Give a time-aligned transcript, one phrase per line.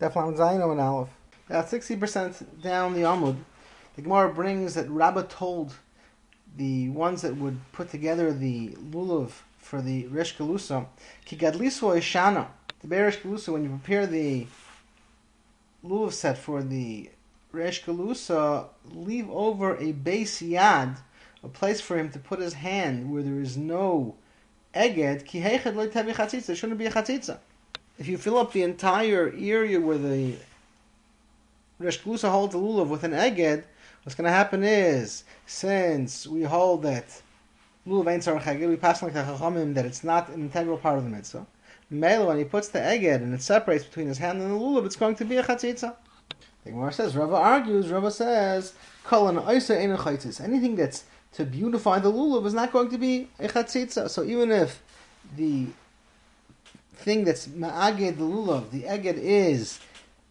[0.00, 1.10] Deflam Zayin and Aleph.
[1.50, 3.36] About 60% down the Amud,
[3.96, 5.74] the Gemara brings that Rabbah told
[6.56, 10.86] the ones that would put together the lulav for the Resh Galusa,
[11.26, 12.46] Ki Gadliso Ishana.
[12.80, 14.46] The Beresh Galusa, when you prepare the
[15.84, 17.10] lulav set for the
[17.52, 20.96] Resh Galusa, leave over a base yad,
[21.44, 24.14] a place for him to put his hand where there is no
[24.74, 27.38] eged, ki heichad lo chatzitza, shouldn't be a chatzitza.
[28.00, 30.36] If you fill up the entire area where the
[31.78, 33.64] Resh Galusa holds the lulav with an eged,
[34.02, 37.20] what's going to happen is, since we hold that
[37.86, 41.04] lulav ain't sarach we pass like the chachamim that it's not an integral part of
[41.04, 41.46] the mitzvah.
[41.90, 44.86] Mela, when he puts the eged and it separates between his hand and the lulav,
[44.86, 45.94] it's going to be a chatzitza.
[46.64, 48.72] The Gemara says, Rava argues, Rava says,
[49.04, 53.48] Kol oisa ein Anything that's to beautify the lulav is not going to be a
[53.48, 54.08] chatzitza.
[54.08, 54.82] So even if
[55.36, 55.66] the
[57.00, 59.80] thing that's ma'aged the lulav, the eged is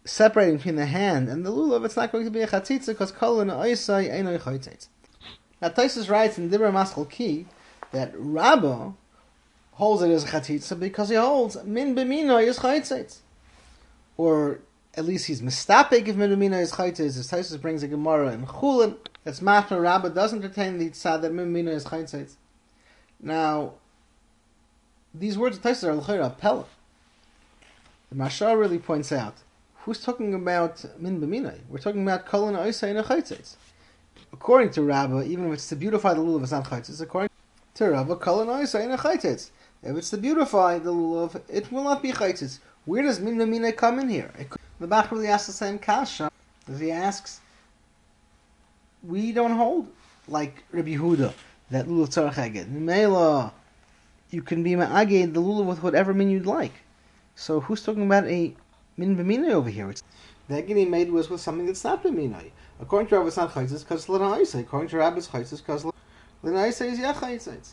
[0.04, 3.12] separating between the hand and the lulav, it's not going to be a chatzitza because
[3.12, 4.88] kol and oisai ein chatzitza.
[5.60, 7.46] Now Taisus writes in Dibra Maskal Ki
[7.92, 8.94] that Rabba
[9.72, 13.18] holds it as a chatzitza because he holds min b'mino is chatzitza.
[14.16, 14.60] Or
[14.94, 17.18] at least he's mistapik if min b'mino is chatzitza.
[17.18, 21.32] As Taisus brings a Gemara in Chulin, that's Machna Rabba doesn't retain the tzad that
[21.32, 22.36] min b'mino is chatzitza.
[23.22, 23.74] Now,
[25.14, 26.64] these words of Taisus are l'chayra pella.
[28.10, 29.34] The Maharsha really points out
[29.84, 31.58] who's talking about min b'minay.
[31.68, 33.56] We're talking about kolon oisa and
[34.32, 37.00] According to Rabba, even if it's to beautify the lulav, it's not chaytzitz.
[37.00, 37.30] According
[37.74, 39.32] to Rabba, kolon oisa and a
[39.90, 42.58] If it's to beautify the lulav, it will not be chaytzitz.
[42.84, 44.30] Where does min b'minay come in here?
[44.78, 46.30] the Bach really asks the same kasha
[46.68, 47.40] as he asks.
[49.02, 49.88] We don't hold
[50.28, 51.32] like Rabbi Yehuda
[51.70, 52.68] that lulav tzarach eged.
[52.68, 53.52] Mela
[54.30, 56.72] you can be ma'aged the lulav with whatever min you'd like.
[57.34, 58.54] So who's talking about a
[58.96, 59.90] min b'minay over here?
[59.90, 60.02] It's,
[60.48, 62.50] eged he made was with something that's not b'minay.
[62.80, 64.60] According to Rabbi, it's not chaytzis because l'na'isa.
[64.60, 65.84] According to Rabbi, it's chaytzis because
[66.42, 67.72] l'na'isa is yachaytzis.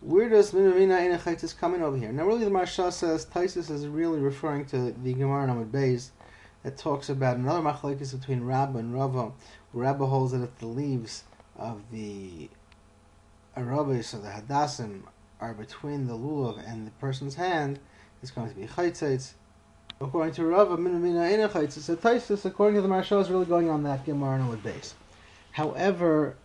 [0.00, 2.12] Where does min b'minay and chaytzis come in over here?
[2.12, 6.10] Now, really, the Maharsha says Taisus is really referring to the Gemara Namad Beis
[6.62, 9.32] that talks about another machlekes between Rabba and Rava.
[9.72, 11.24] Rabba holds that if the leaves
[11.56, 12.48] of the
[13.56, 15.02] Arabis or the Hadassim
[15.40, 17.78] are between the lulav and the person's hand,
[18.22, 19.32] it's going to be chaytzitz.
[20.00, 21.80] According to min mina ina chaytzitz.
[21.80, 24.94] So Taisus, according to the Maharsha, is really going on that Gemara with base.
[25.52, 26.36] However,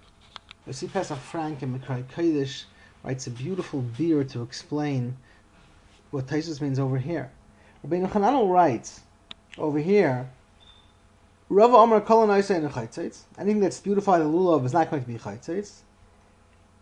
[0.65, 2.63] the see Pesach Frank and Mikrai Kodesh
[3.03, 5.15] writes a beautiful beer to explain
[6.11, 7.31] what Taisus means over here.
[7.85, 9.01] Rabbeinu Chananel writes
[9.57, 10.29] over here,
[11.49, 13.23] Rava Amar Kol Chaytzitz.
[13.37, 15.81] Anything that's beautified the lulav is not going to be chaytzitz.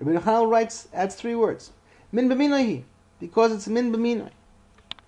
[0.02, 1.72] Rabbeinu Chananel writes, adds three words.
[2.16, 2.84] Min b'minahi,
[3.20, 4.30] because it's min b'minai.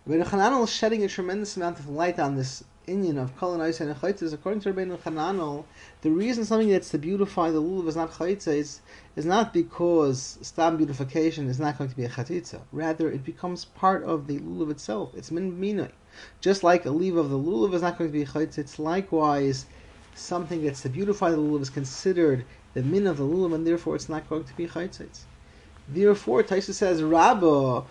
[0.09, 3.61] Rabbeinu Chananel is shedding a tremendous amount of light on this Indian of Kol and
[3.61, 4.33] Chaytzis.
[4.33, 5.65] According to Rabbeinu Chananel,
[6.01, 8.79] the reason something that's to beautify the lulav is not Chaytzis
[9.15, 12.61] is not because stam beautification is not going to be a Chatzitza.
[12.71, 15.11] Rather, it becomes part of the lulav itself.
[15.15, 15.91] It's min b'minai.
[16.41, 19.67] Just like a leaf of the lulav is not going to be a Chaytzis, likewise,
[20.15, 23.95] something that's to beautify the lulav is considered the min of the lulav, and therefore
[23.95, 25.25] it's not going to be Chaytzis.
[25.87, 27.83] Therefore, Taisa says Rabba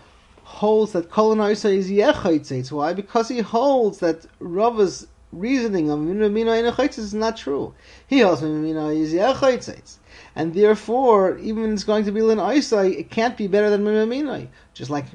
[0.43, 2.71] holds that Kol is Yechaitzitz.
[2.71, 2.93] Why?
[2.93, 7.73] Because he holds that Rava's reasoning of Minamina is not true.
[8.07, 9.97] He holds Minamina is Yechaitzitz.
[10.35, 13.83] And therefore, even if it's going to be Lin Isai, it can't be better than
[13.83, 14.47] Minamina.
[14.73, 15.05] Just like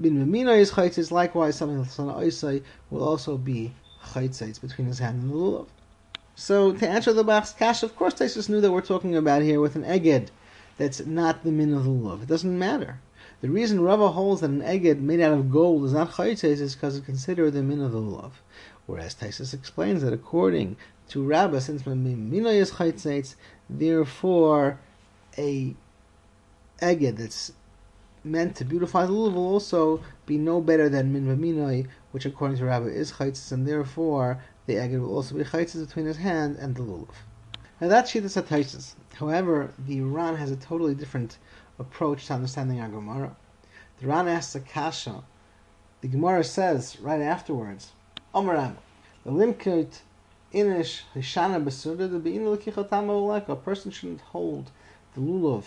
[0.00, 3.74] Minamina is Chaitzitz, likewise something that's Lin Isai will also be
[4.12, 5.66] Chaitzitz between his hand and the lulav.
[6.34, 9.60] So to answer the Bach's Kash, of course Taisus knew that we're talking about here
[9.60, 10.28] with an Eged
[10.78, 12.22] that's not the min of the lulav.
[12.22, 13.00] It doesn't matter.
[13.40, 16.74] The reason Rava holds that an eged made out of gold is not chayitzes is
[16.74, 18.32] because it's considered the min of the lulav.
[18.86, 20.76] Whereas Taisus explains that according
[21.10, 23.34] to Rava, since mina is chayitzes,
[23.68, 24.80] therefore
[25.36, 25.74] a
[26.80, 27.52] eged that's
[28.24, 32.56] meant to beautify the lulav will also be no better than min v'minoi, which according
[32.58, 36.56] to Rabbi is chaytzis, and therefore the eged will also be chaytzis between his hand
[36.56, 37.14] and the lulav.
[37.80, 38.94] Now that's Shittas HaTaisis.
[39.14, 41.38] However, the Ran has a totally different
[41.78, 43.36] approach to understanding our Gemara.
[44.00, 45.22] The Ran asks a kasha.
[46.00, 47.92] The Gemara says right afterwards,
[48.34, 48.76] Omaram,
[49.24, 50.00] the limkut
[50.52, 54.72] inish hishana besuda the bein lekichatama A person shouldn't hold
[55.14, 55.66] the lulav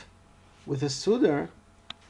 [0.65, 1.47] with a sudar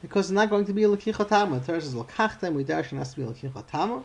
[0.02, 1.60] because it's not going to be a lekichatama.
[1.60, 4.04] The Torah says lakachtem we darshan has to be a lekichatama,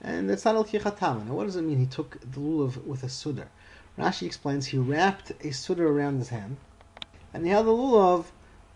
[0.00, 1.26] and it's not a lekichatama.
[1.26, 1.78] Now, what does it mean?
[1.78, 3.46] He took the lulav with a sudar.
[3.98, 6.56] Rashi explains he wrapped a sudar around his hand
[7.32, 8.26] and he held the lulav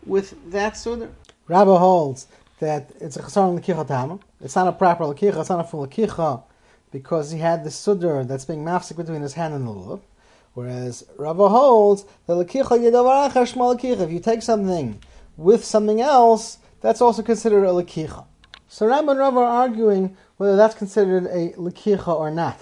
[0.07, 1.11] with that sudar.
[1.47, 2.27] Rabbi holds
[2.61, 4.19] that it's a chesaron lekicha tama.
[4.41, 5.41] It's not a proper lekicha.
[5.41, 6.43] It's not a full lekicha
[6.91, 10.01] because he had the sudr that's being mafsik between his hand and the lulav.
[10.55, 14.01] Whereas Rava holds that lakicha yedavarach shma lakicha.
[14.01, 15.01] If you take something
[15.37, 18.25] with something else, that's also considered a lakicha.
[18.69, 22.59] So Ram and Rava are arguing whether that's considered a lakicha or not.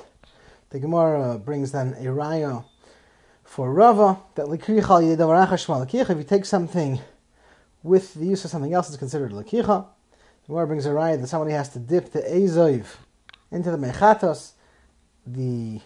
[0.71, 2.63] The Gemara brings then a raya
[3.43, 6.11] for Rava that lakicha yedavarach shma lakicha.
[6.11, 7.01] If you take something
[7.83, 9.87] with the use of something else, it's considered a lakicha.
[10.43, 12.85] The Gemara brings a raya that somebody has to dip the azoiv
[13.51, 14.53] into the mechatos.
[15.27, 15.81] The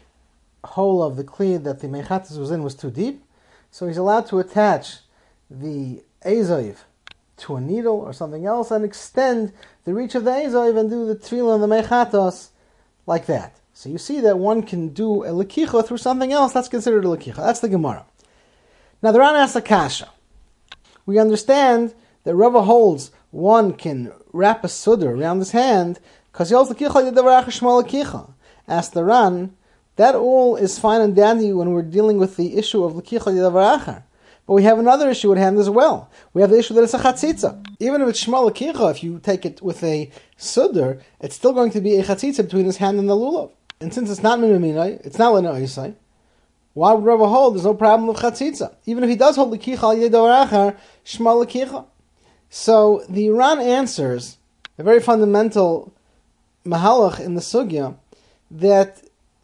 [0.64, 3.23] hole of the kli that the mechatas was in was too deep,
[3.70, 4.99] so he's allowed to attach
[5.49, 6.78] the azoiv
[7.37, 9.52] to a needle or something else and extend
[9.85, 12.49] the reach of the azoiv and do the tevilah and the mechatos
[13.06, 13.61] like that.
[13.74, 17.08] So you see that one can do a lekicha through something else that's considered a
[17.08, 17.36] lekicha.
[17.36, 18.04] That's the Gemara.
[19.02, 20.10] Now the Ran asks a kasha.
[21.06, 25.98] We understand that Rava holds one can wrap a sudder around his hand
[26.30, 28.32] because he holds lekicha yedavarach shmal lekicha.
[28.69, 29.56] Ask the Ran,
[29.96, 34.04] that all is fine and dandy when we're dealing with the issue of Lakicha Yadavarachar.
[34.46, 36.10] But we have another issue at hand as well.
[36.32, 37.64] We have the issue that it's a chatzitza.
[37.78, 41.70] Even if it's shmal lakicha, if you take it with a sudder, it's still going
[41.72, 43.52] to be a chatzitza between his hand and the lulav.
[43.82, 45.52] And since it's not minaminai, it's not lena
[46.75, 48.75] why would Rava hold there's no problem with chatzitza?
[48.87, 51.84] Even if he does hold lakicha al yedavarachar, shmal lakicha.
[52.49, 54.38] So the Ran answers
[54.79, 55.93] a very fundamental
[56.64, 57.96] mahalach in the sugya
[58.50, 59.02] that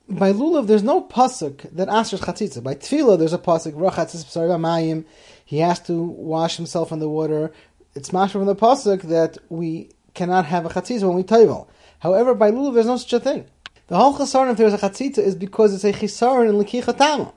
[0.08, 2.62] by lulav, there's no pasuk that asks chatzitza.
[2.62, 5.04] By tevilah, there's a pasuk mayim.
[5.44, 7.52] He has to wash himself in the water.
[7.94, 11.66] It's mashma from the pasuk that we cannot have a chatzitza when we tayvel.
[11.98, 13.46] However, by lulav, there's no such a thing.
[13.88, 17.32] The whole chisaron, if there's a chatzitza, is because it's a chisaron in lekichatama.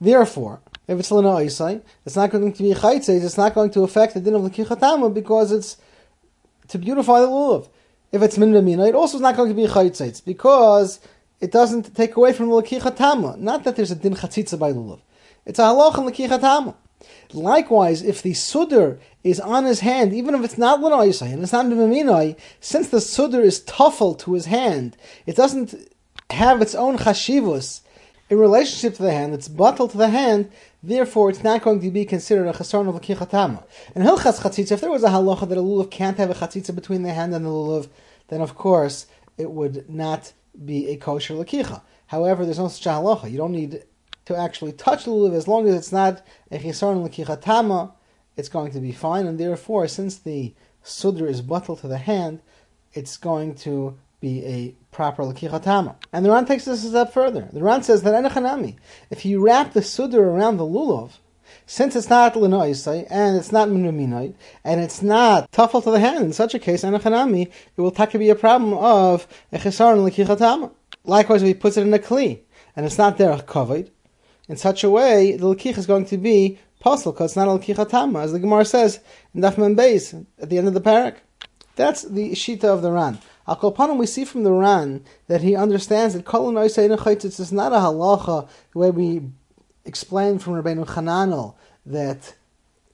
[0.00, 3.24] Therefore, if it's lena isai, it's not going to be a chaytzes.
[3.24, 5.76] It's not going to affect the din of lekichatama because it's
[6.68, 7.68] to beautify the lulav.
[8.12, 11.00] If it's min it also is not going to be a chaytzes because
[11.40, 15.00] it doesn't take away from the Not that there's a din chatzitza by lulav.
[15.46, 16.74] It's a halach in lekichatama.
[17.32, 21.52] Likewise, if the sudr is on his hand, even if it's not l'noisai and it's
[21.52, 25.74] not b'maminai, since the sudr is tuffled to his hand, it doesn't
[26.30, 27.80] have its own chashivus
[28.30, 29.34] in relationship to the hand.
[29.34, 30.50] It's bottled to the hand.
[30.82, 33.64] Therefore, it's not going to be considered a chasarn of l'kichatama.
[33.94, 36.74] And hilchas chatzitza, if there was a halacha that a lulav can't have a chatzitza
[36.74, 37.88] between the hand and the lulav,
[38.28, 39.06] then of course
[39.36, 40.32] it would not
[40.64, 41.82] be a kosher lakicha.
[42.06, 43.30] However, there's no such halacha.
[43.30, 43.82] You don't need
[44.26, 47.92] to actually touch the lulav as long as it's not a chisaron lakicha.
[48.38, 50.54] It's going to be fine, and therefore, since the
[50.84, 52.40] sudr is bottled to the hand,
[52.92, 55.96] it's going to be a proper lakichatama.
[56.12, 57.48] And the Ran takes this a step further.
[57.52, 58.76] The Ran says that enechanami,
[59.10, 61.14] if you wrap the sudr around the lulav,
[61.66, 66.24] since it's not linoisai and it's not minuminoi and it's not tuffle to the hand,
[66.24, 70.08] in such a case, anachanami, it will take to be a problem of echisar and
[70.08, 70.70] likichatama.
[71.04, 72.38] Likewise, if he puts it in a kli
[72.76, 73.90] and it's not there covered,
[74.48, 77.58] in such a way, the lakich is going to be possible because it's not a
[77.58, 79.00] likichatama, as the Gemara says
[79.34, 81.16] in Dafman Beis at the end of the parak.
[81.76, 83.18] That's the shita of the Ran.
[83.46, 88.48] Al we see from the Ran that he understands that Kol is not a halacha
[88.72, 89.22] the way we
[89.84, 91.54] explained from Rabbeinu Chananel
[91.86, 92.34] that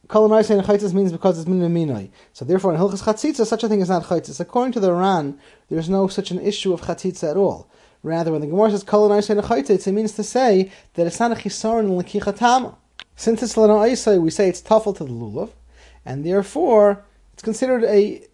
[0.06, 4.04] Kol means because it's min So therefore, in Hilchas Chatzitza, such a thing is not
[4.04, 4.38] Chaitzis.
[4.38, 5.38] According to the Ran,
[5.70, 7.70] there's no such an issue of Chatzitza at all.
[8.02, 11.84] Rather, when the Gemara says Kol it means to say that it's not a Chisaron
[11.84, 12.76] in Lekichatama.
[13.16, 13.78] Since it's Lana
[14.20, 15.50] we say it's tuffle to the Lulav,
[16.04, 18.26] and therefore, it's considered a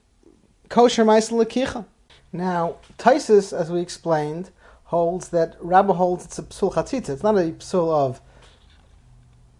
[0.68, 1.84] kosher Maisel Lekicha.
[2.32, 4.50] Now, Taisis, as we explained,
[4.84, 7.10] holds that Rabba holds it's a psul chatzitza.
[7.10, 8.20] It's not a psul of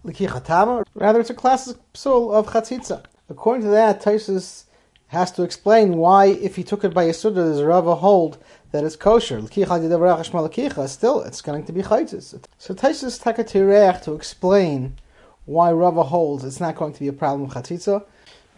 [0.05, 0.85] likichatama.
[0.95, 3.03] Rather, it's a classic psul of chatzitza.
[3.29, 4.65] According to that, Taisus
[5.07, 8.37] has to explain why, if he took it by Yisuda, does Rava hold
[8.71, 9.41] that it's kosher.
[9.41, 12.43] Still, it's going to be chaytis.
[12.57, 14.97] So Taisus takatirech to explain
[15.45, 18.03] why Rava holds it's not going to be a problem of chatzitza.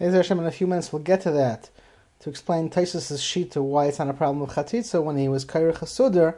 [0.00, 1.70] in a few minutes we'll get to that
[2.20, 5.44] to explain Taisus' sheet to why it's not a problem with chatzitza when he was
[5.44, 6.36] kairich hasudar.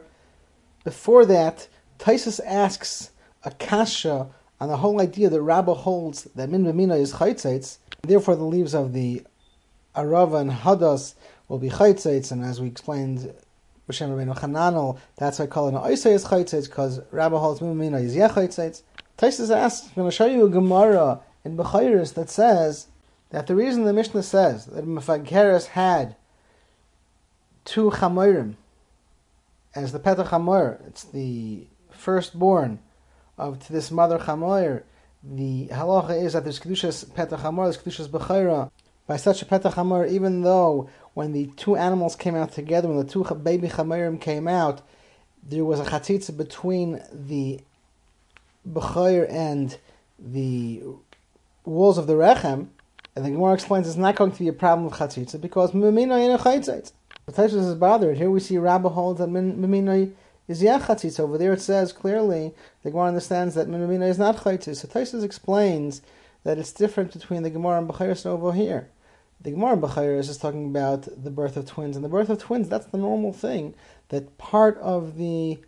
[0.83, 1.67] Before that,
[1.99, 3.11] Taisus asks
[3.43, 4.27] a kasha
[4.59, 8.73] on the whole idea that Rabbah holds that min v'mina is chaytzaitz, therefore the leaves
[8.73, 9.23] of the
[9.95, 11.15] arava and hadas
[11.47, 13.33] will be chaytzaitz, and as we explained,
[13.89, 17.61] B'Shem Rabbeinu Chananel, that's why I call it an oisay is chaytzaitz, because Rabbah holds
[17.61, 18.81] min is yeh chaytzaitz.
[19.17, 22.87] Taisus asks, I'm going to show you a Gemara in Bechayris that says
[23.31, 26.15] that the reason the Mishnah says that Mefageres had
[27.65, 28.55] two chamorim
[29.75, 32.79] as the Petach Hamor, it's the firstborn
[33.37, 34.83] of to this mother Chamoir,
[35.23, 38.71] the halacha is that there's kedushas petach hamor, there's kedushas bechayra.
[39.07, 42.97] By such a petach hamor, even though when the two animals came out together, when
[42.97, 44.81] the two baby chamorim came out,
[45.43, 47.61] there was a chatzitza between the
[48.67, 49.77] Bechayr and
[50.19, 50.83] the
[51.65, 52.67] walls of the Rechem,
[53.15, 56.23] and the Gemara explains it's not going to be a problem of chatzitza because Mimina
[56.23, 56.91] in a chatzitza.
[57.25, 58.17] The Taisus is bothered.
[58.17, 60.13] Here we see Rabba holds that Mimina
[60.47, 61.21] is yeah chatzitza.
[61.21, 64.75] Over there it says clearly the Gemara understands that Mimina is not chatzitza.
[64.77, 66.01] So Taisus explains
[66.43, 68.89] that it's different between the Gemara and Bechayr over here.
[69.41, 72.29] The Gemara in Bechayr is just talking about the birth of twins, and the birth
[72.29, 73.75] of twins that's the normal thing
[74.09, 75.59] that part of the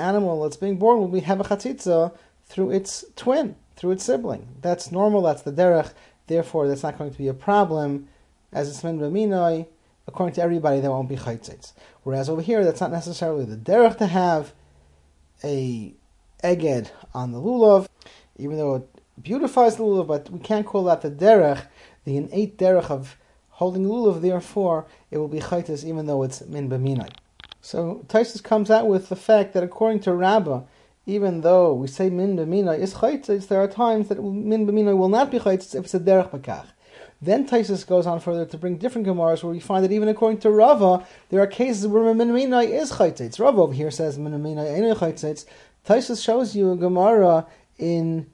[0.00, 2.12] animal that's being born will be have a chatzitza
[2.46, 4.48] through its twin, through its sibling.
[4.60, 5.22] That's normal.
[5.22, 5.92] That's the derech.
[6.26, 8.08] Therefore, that's not going to be a problem.
[8.52, 9.66] As it's min b'minoi,
[10.06, 11.72] according to everybody, there won't be chaytzitz.
[12.02, 14.52] Whereas over here, that's not necessarily the derech to have
[15.44, 15.94] a
[16.42, 17.88] eged on the lulav,
[18.36, 18.88] even though it
[19.22, 21.66] beautifies the lulav, but we can't call that the derech,
[22.04, 23.16] the innate derech of
[23.50, 24.20] holding lulav.
[24.20, 27.10] Therefore, it will be chaytzitz even though it's min b'minoi.
[27.60, 30.62] So Taisus comes out with the fact that according to Rabbah,
[31.06, 35.08] even though we say min b'minoi is chaytzitz, there are times that min b'minoi will
[35.08, 36.66] not be chaytzitz if it's a derech bakach.
[37.22, 40.40] Then Taisus goes on further to bring different gemaras where we find that even according
[40.40, 43.38] to Rava, there are cases where min b'minoi is chaytzitz.
[43.38, 45.44] Rava over here says min b'minoi ain't chaytzitz.
[45.86, 47.46] Taisus shows you a gemara
[47.78, 48.30] in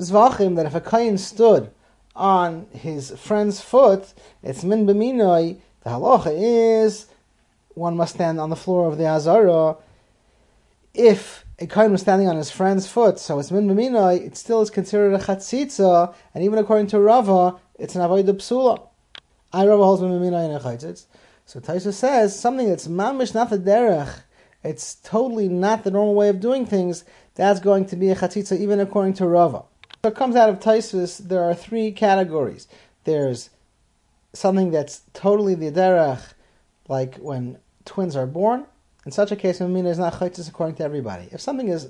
[0.00, 1.70] Zvachim that if a kohen stood
[2.14, 5.58] on his friend's foot, it's min b'minoi.
[5.84, 7.06] The halacha is
[7.78, 9.76] one must stand on the floor of the Azara.
[10.94, 14.60] If a kohen was standing on his friend's foot, so it's min b'minai, it still
[14.60, 18.88] is considered a chatzitza, and even according to Rava, it's an avodah psula.
[19.52, 21.06] I Rava holds min b'minai and a chatzitz.
[21.46, 24.22] So Taisa says something that's mamish not the derech,
[24.62, 27.04] it's totally not the normal way of doing things.
[27.34, 29.64] That's going to be a chatzitza even according to Rava.
[30.02, 31.18] So it comes out of Taisus.
[31.18, 32.66] There are three categories.
[33.04, 33.50] There's
[34.32, 36.22] something that's totally the derech,
[36.88, 37.58] like when
[37.88, 38.66] twins are born,
[39.06, 41.28] in such a case, Mamina is not chaytis according to everybody.
[41.32, 41.88] If something is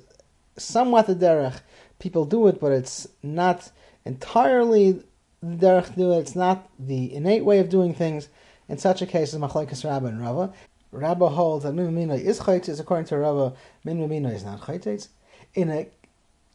[0.57, 1.61] somewhat the derech,
[1.99, 3.71] people do it, but it's not
[4.05, 5.03] entirely
[5.43, 8.29] the derech do it, it's not the innate way of doing things,
[8.69, 10.53] in such a case, is machlekes Rabba and Rava.
[10.93, 15.09] Rabba holds that min is chaytis according to Rava, min is not chaytis.
[15.55, 15.89] In a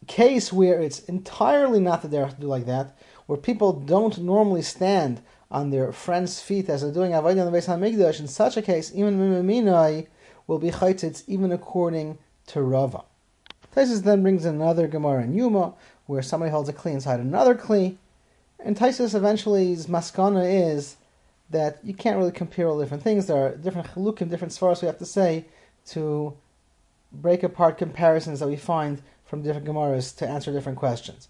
[0.07, 4.61] case where it's entirely not the derech to do like that, where people don't normally
[4.61, 5.21] stand
[5.51, 8.19] on their friend's feet as they're doing avodah on the Beis Hamikdash.
[8.19, 10.07] In such a case, even mimaminai
[10.47, 13.03] will be chaytzitz even according to Rava.
[13.75, 15.73] Taisus then brings another Gemara in Yuma
[16.05, 17.95] where somebody holds a kli inside another kli,
[18.59, 20.97] and Taisus eventually's maskana is
[21.49, 23.27] that you can't really compare all different things.
[23.27, 25.45] There are different chalukim, different svaras we have to say
[25.87, 26.33] to
[27.11, 31.27] break apart comparisons that we find from different Gemaras to answer different questions.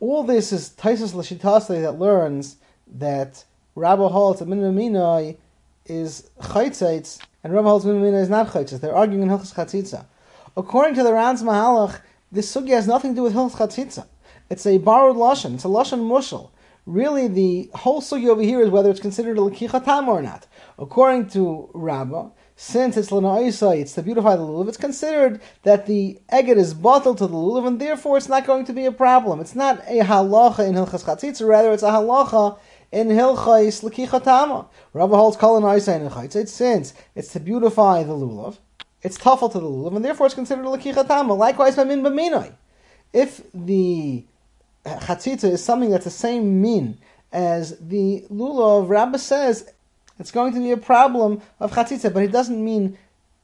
[0.00, 2.56] All this is Taisus Lashitase that learns
[2.98, 3.44] that
[3.74, 5.36] Rabbi holds that Minamina
[5.86, 8.80] is chaytzitz and Rabbi holds Minamina is not chaytzitz.
[8.80, 10.04] They're arguing in Hilchas Chatzitza.
[10.56, 14.06] According to the Ran's Mahalach, this sugya has nothing to do with Hilchas Chatzitza.
[14.50, 15.54] It's a borrowed lashon.
[15.54, 16.50] It's a lashon mushal.
[16.84, 20.46] Really, the whole sugya over here is whether it's considered a lekichatam or not.
[20.78, 26.20] According to Rabbi, since it's l'na'isa, it's to beautify the lulav, it's considered that the
[26.32, 29.40] egget is bottled to the lulav, and therefore it's not going to be a problem.
[29.40, 32.58] It's not a halacha in Hilchas Chatzitza, rather it's a halacha
[32.92, 34.66] in Hilchais Lekichatama.
[34.92, 38.58] Rabbi holds Kol and Isa It's since it's to beautify the lulav,
[39.02, 41.36] it's tuffle to the lulav, and therefore it's considered a Lekichatama.
[41.36, 42.52] Likewise, by min b'minoi.
[43.12, 44.24] If the
[44.84, 46.98] chatzitza is something that's the same min
[47.32, 49.72] as the lulav, Rabbi says
[50.18, 52.98] it's going to be a problem of chatzitza, but it doesn't mean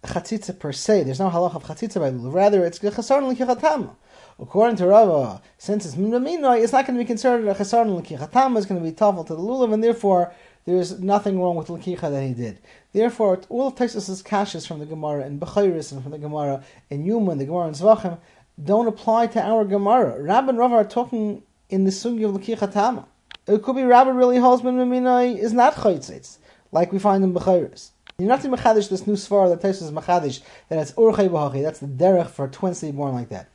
[0.04, 1.04] chatzitza per se.
[1.04, 2.34] There's no halach of chatzitza by lulav.
[2.34, 3.96] Rather, it's chasarn lekichatama.
[4.40, 8.56] According to Rava, since it's minamino, it's not going to be considered a chesarn l'kichatam,
[8.56, 10.32] it's going to be tafel to the lulav, and therefore
[10.64, 12.60] there's nothing wrong with l'kicha that he did.
[12.92, 17.04] Therefore, all of Taisus' kashas from the Gemara in Bechayris and from the Gemara in
[17.04, 18.18] Yuma and the Gemara in Zvachim
[18.62, 20.22] don't apply to our Gemara.
[20.22, 23.06] Rab and Rava are talking in the sugi of l'kichatama.
[23.48, 26.38] It could be Rabbi really holds minamino is not chaytzitz,
[26.70, 27.90] like we find in Bechayris.
[28.18, 31.62] You're not to machadish this new svar that Taisus is machadish that it's urchay b'hachi.
[31.62, 33.48] That's the derech for twins to be born like that.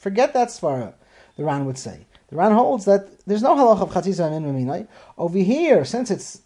[0.00, 0.94] Forget that svara,
[1.36, 2.06] the Ran would say.
[2.30, 4.88] The Ran holds that there's no halach of chatzisa and minai.
[5.18, 6.40] Over here, since it's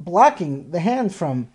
[0.00, 1.48] blocking the hand from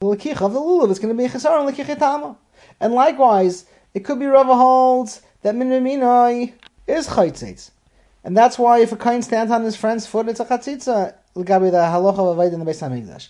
[0.00, 2.36] the lakich of the lulav, it's going to be chesar and lakich
[2.80, 6.54] And likewise, it could be Rava holds that min minai
[6.88, 7.70] is chaytzitz.
[8.24, 11.14] And that's why if a kohen stands on his friend's foot, it's a chatzitza.
[11.36, 13.28] L'gabi the halacha of in the Beis Hamikdash.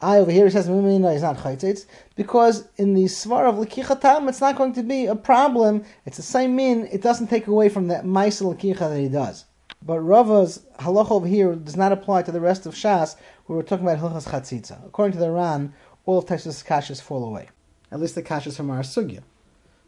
[0.00, 1.86] I over here he says Mimina is not chaytzitz
[2.16, 5.84] because in the svar of lekichatam it's not going to be a problem.
[6.04, 6.86] It's the same min.
[6.92, 9.46] It doesn't take away from that ma'isa lekicha that he does.
[9.82, 13.16] But Rava's halacha over here does not apply to the rest of Shas.
[13.46, 14.84] where We were talking about hilchas chatzitza.
[14.86, 15.72] According to the Ran,
[16.04, 17.48] all of Taisus' kashas fall away.
[17.90, 19.22] At least the kashas from our sugya.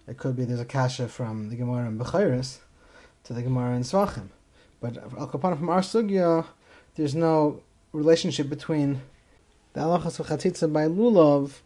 [0.07, 2.59] It could be there's a kasha from the Gemara in Bechiris
[3.25, 4.29] to the Gemara in Zvachim.
[4.81, 6.47] But Al Kapana from our sugya,
[6.95, 7.61] there's no
[7.93, 9.03] relationship between
[9.79, 11.61] the halachas of chatzitza by lulav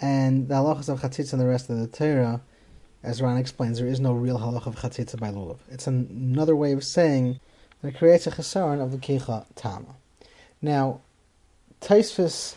[0.00, 2.40] and the halachas of chatzitza and the rest of the Torah.
[3.04, 5.58] As Ran explains, there is no real halach of chatzitza by lulav.
[5.70, 7.38] It's an, another way of saying
[7.80, 9.94] that it creates a chesaron of the kicha tama.
[10.60, 11.02] Now,
[11.80, 12.56] Taisfus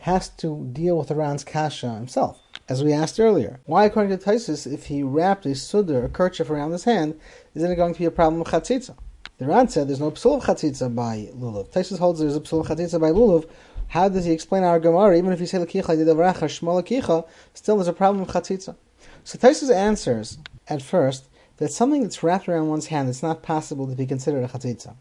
[0.00, 2.38] has to deal with the Ran's kasha himself.
[2.68, 6.50] As we asked earlier, why, according to Taisus, if he wrapped a sudar, a kerchief
[6.50, 7.18] around his hand,
[7.54, 8.94] isn't it going to be a problem of chatzitza?
[9.38, 11.70] The Ran said there's no psul of chatzitza by lulav.
[11.70, 13.48] Taisus holds there's a psul of chatzitza by lulav.
[13.94, 15.16] How does he explain our Gemara?
[15.16, 17.24] Even if you say lakicha didavracha shmol lakicha,
[17.54, 18.74] still there's a problem of chatzitza.
[19.22, 20.36] So Taisus answers
[20.66, 24.42] at first that something that's wrapped around one's hand it's not possible to be considered
[24.42, 24.96] a chatzitza.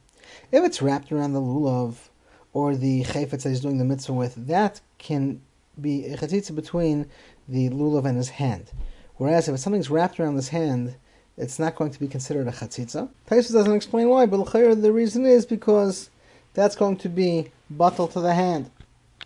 [0.52, 2.10] If it's wrapped around the lulav
[2.54, 5.42] or the chayfetz that he's doing the mitzvah with, that can
[5.82, 7.08] be a chatzitza between
[7.48, 8.70] the lulav and his hand.
[9.16, 10.98] Whereas if something's wrapped around his hand,
[11.36, 13.10] it's not going to be considered a chatzitza.
[13.28, 16.12] Taisus doesn't explain why, but the reason is because
[16.54, 18.70] that's going to be bottle to the hand.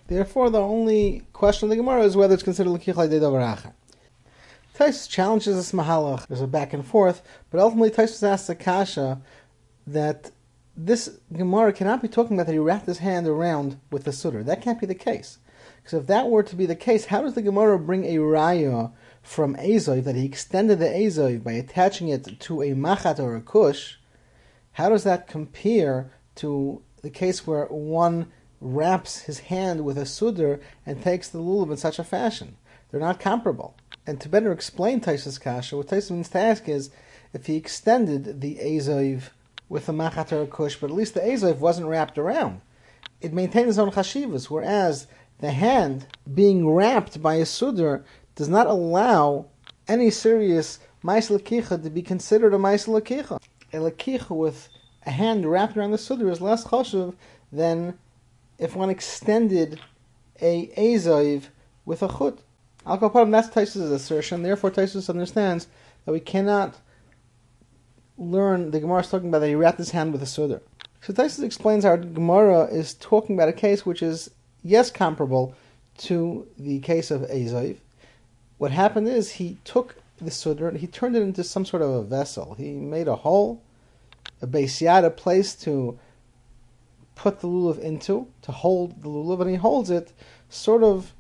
[0.08, 3.20] Therefore, the only question of the Gemara is whether it's considered l'kichla de
[4.78, 6.28] Taisus challenges this mahalach.
[6.28, 9.22] There's a back and forth, but ultimately Taisus asks the kasha
[9.86, 10.32] that
[10.78, 14.44] this Gemara cannot be talking about that he wrapped his hand around with the sutter.
[14.44, 15.40] That can't be the case.
[15.78, 18.92] Because if that were to be the case, how does the Gemara bring a raya
[19.24, 23.42] from Azov that he extended the Azov by attaching it to a machat or a
[23.42, 23.96] kush?
[24.74, 30.60] How does that compare to the case where one wraps his hand with a sudr
[30.86, 32.58] and takes the lulav in such a fashion?
[32.90, 33.76] They're not comparable.
[34.06, 36.90] And to better explain Taisus Kasha, what Taisus means to ask is
[37.34, 39.32] if he extended the Azov
[39.70, 42.62] with a machat or a kush, but at least the Azov wasn't wrapped around.
[43.20, 45.08] It maintained its own chashivas, whereas
[45.40, 48.04] the hand being wrapped by a sudr
[48.36, 49.48] does not allow
[49.88, 53.42] any serious ma'is lakicha to be considered a ma'is lakicha.
[53.74, 54.70] A lakicha with
[55.06, 57.16] a hand wrapped around the sudr is less chashuv
[57.52, 57.98] than
[58.58, 59.80] if one extended
[60.42, 61.44] a azayiv
[61.86, 62.40] with a chut.
[62.86, 64.44] Al Kaparim, that's Taisus' assertion.
[64.44, 65.68] Therefore, Taisus understands
[66.06, 66.76] that we cannot
[68.18, 70.62] learn the Gemara is talking about that he wrapped his hand with a sudr.
[71.02, 74.32] So Taisus explains our Gemara is talking about a case which is
[74.64, 75.54] yes, comparable
[76.00, 77.78] to the case of Azav.
[78.58, 82.04] What happened is he took the sudr, he turned it into some sort of a
[82.04, 82.56] vessel.
[82.56, 83.62] He made a hole,
[84.42, 86.00] a yad, a place to
[87.18, 90.14] put the lulav into, to hold the lulav, and he holds it
[90.50, 91.14] sort of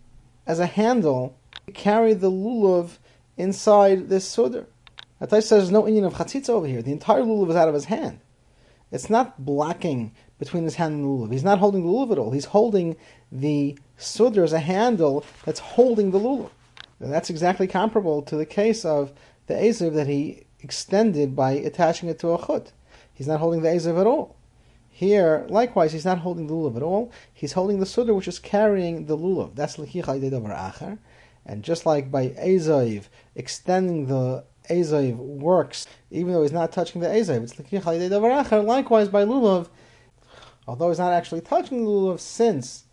[0.45, 2.99] as a handle to carry the lulav
[3.36, 4.67] inside this sudr.
[5.21, 6.81] Atai says there's no Indian of chatzitza over here.
[6.81, 8.19] The entire lulav is out of his hand.
[8.91, 11.31] It's not blocking between his hand and the lulav.
[11.31, 12.31] He's not holding the lulav at all.
[12.31, 12.95] He's holding
[13.31, 16.51] the sudr as a handle that's holding the lulav.
[16.99, 19.12] And that's exactly comparable to the case of
[19.47, 22.71] the aziv that he extended by attaching it to a chut.
[23.13, 24.37] He's not holding the aziv at all.
[24.97, 27.12] Here, likewise, he's not holding the lulav at all.
[27.31, 29.53] He's holding the sudr which is carrying the lulav.
[29.53, 30.97] That's lechicha over acher.
[31.45, 33.03] And just like by aziv,
[33.36, 38.65] extending the aziv works, even though he's not touching the aziv, it's lechicha over acher.
[38.65, 39.67] Likewise, by lulav,
[40.67, 42.86] although he's not actually touching the lulav, since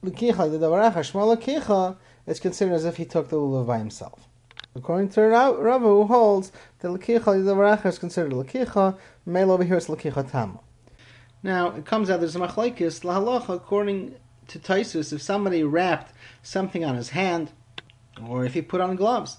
[0.00, 1.96] L'kicha, the davaracha, shma
[2.26, 4.26] it's considered as if he took the lulav by himself.
[4.74, 8.96] According to Rava, who holds that l'kicha, is considered l'kicha,
[9.26, 10.60] male over here is l'kicha tama.
[11.42, 14.16] Now, it comes out there's a machlaikis, lahalacha, according
[14.48, 17.52] to Taisus, if somebody wrapped something on his hand,
[18.26, 19.38] or if he put on gloves.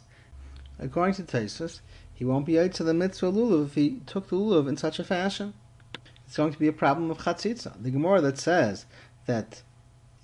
[0.77, 1.81] According to Taisus,
[2.13, 4.99] he won't be able to the mitzvah lulav if he took the lulav in such
[4.99, 5.53] a fashion.
[6.25, 7.81] It's going to be a problem of chatzitza.
[7.81, 8.85] The Gemara that says
[9.25, 9.63] that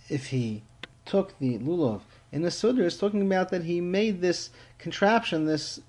[0.07, 0.63] if he
[1.03, 5.79] took the lulav in the sudr is talking about that he made this contraption, this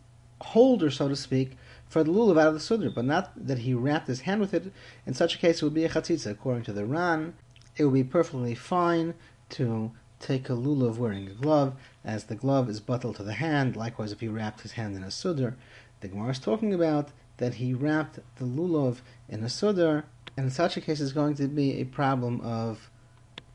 [0.41, 1.57] holder, so to speak,
[1.89, 4.53] for the lulav out of the sudr, but not that he wrapped his hand with
[4.55, 4.73] it.
[5.07, 6.31] In such a case, it would be a chatzitza.
[6.31, 7.35] According to the Ran,
[7.77, 9.15] it would be perfectly fine
[9.51, 13.77] to take a lulav wearing a glove, as the glove is buttled to the hand.
[13.77, 15.55] Likewise, if he wrapped his hand in a sudr,
[16.01, 20.05] the Gemara is talking about that he wrapped the lulav in a sudr,
[20.37, 22.91] and in such a case, it's going to be a problem of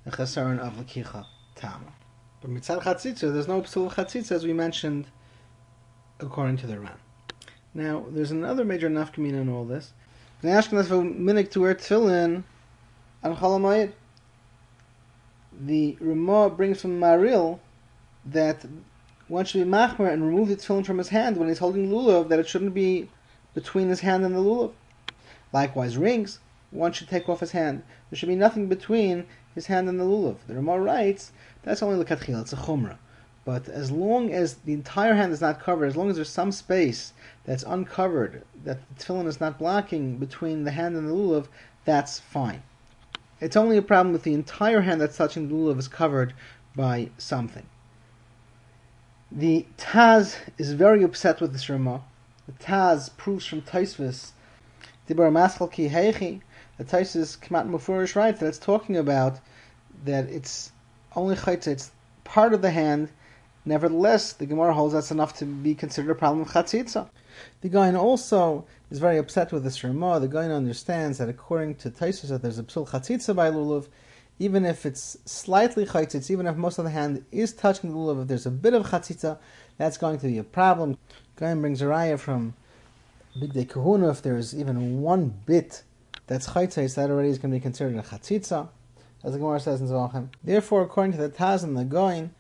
[0.06, 1.86] the chesaron of lakicha tam.
[2.42, 5.08] But mitzad chatzitza, there's no psul chatzitza as we mentioned,
[6.20, 6.98] according to the Ran.
[7.74, 9.94] Now, there's another major nafkamina in all this.
[10.44, 10.50] Er
[13.24, 13.94] Cholamayid.
[15.60, 17.60] The Ramah brings from Maharil
[18.26, 18.66] that
[19.28, 22.30] one should be machmer and remove the tefillin from his hand when he's holding lulav,
[22.30, 23.10] that it shouldn't be
[23.54, 24.74] between his hand and the lulav.
[25.54, 26.40] Likewise, rings,
[26.72, 27.84] one should take off his hand.
[28.10, 30.38] There should be nothing between his hand and the lulav.
[30.48, 31.32] The Ramah writes
[31.64, 32.98] that's only lekatchila, it's a chumrah.
[33.44, 36.52] But as long as the entire hand is not covered, as long as there's some
[36.52, 41.48] space that's uncovered, that the tefillin is not blocking between the hand and the lulav,
[41.84, 42.62] that's fine.
[43.40, 46.34] It's only a problem if the entire hand that's touching the lulav is covered
[46.76, 47.66] by something.
[49.32, 52.04] The Taz is very upset with this Ramah.
[52.46, 54.34] The Taz proves from Taisvis,
[55.08, 56.42] Dibur Maschal Ki Heichi,
[56.78, 59.40] the Taisvis Kmat Mufurish writes that it's talking about
[60.04, 60.72] that it's
[61.16, 61.92] only chaytza, it's
[62.24, 63.10] part of the hand.
[63.66, 67.10] Nevertheless, the Gemara holds that's enough to be considered a problem of chatzitza.
[67.62, 70.20] The Gaon also is very upset with this Ramah.
[70.20, 73.88] The Gaon understands that according to Taisus that there's a psul chatzitza by lulav,
[74.40, 78.24] even if it's slightly chatzitz, even if most of the hand is touching the lulav,
[78.24, 79.38] if there's a bit of chatzitza,
[79.78, 80.98] that's going to be a problem.
[81.36, 82.56] Gaon brings a raya from
[83.40, 85.84] Bigdei Kehuna, if there's even one bit
[86.26, 88.70] that's chatzitz, that already is going to be considered a chatzitza
[89.24, 90.30] as the Gemara says in Zvachim.
[90.44, 92.32] Therefore, according to the Taz and the Goin,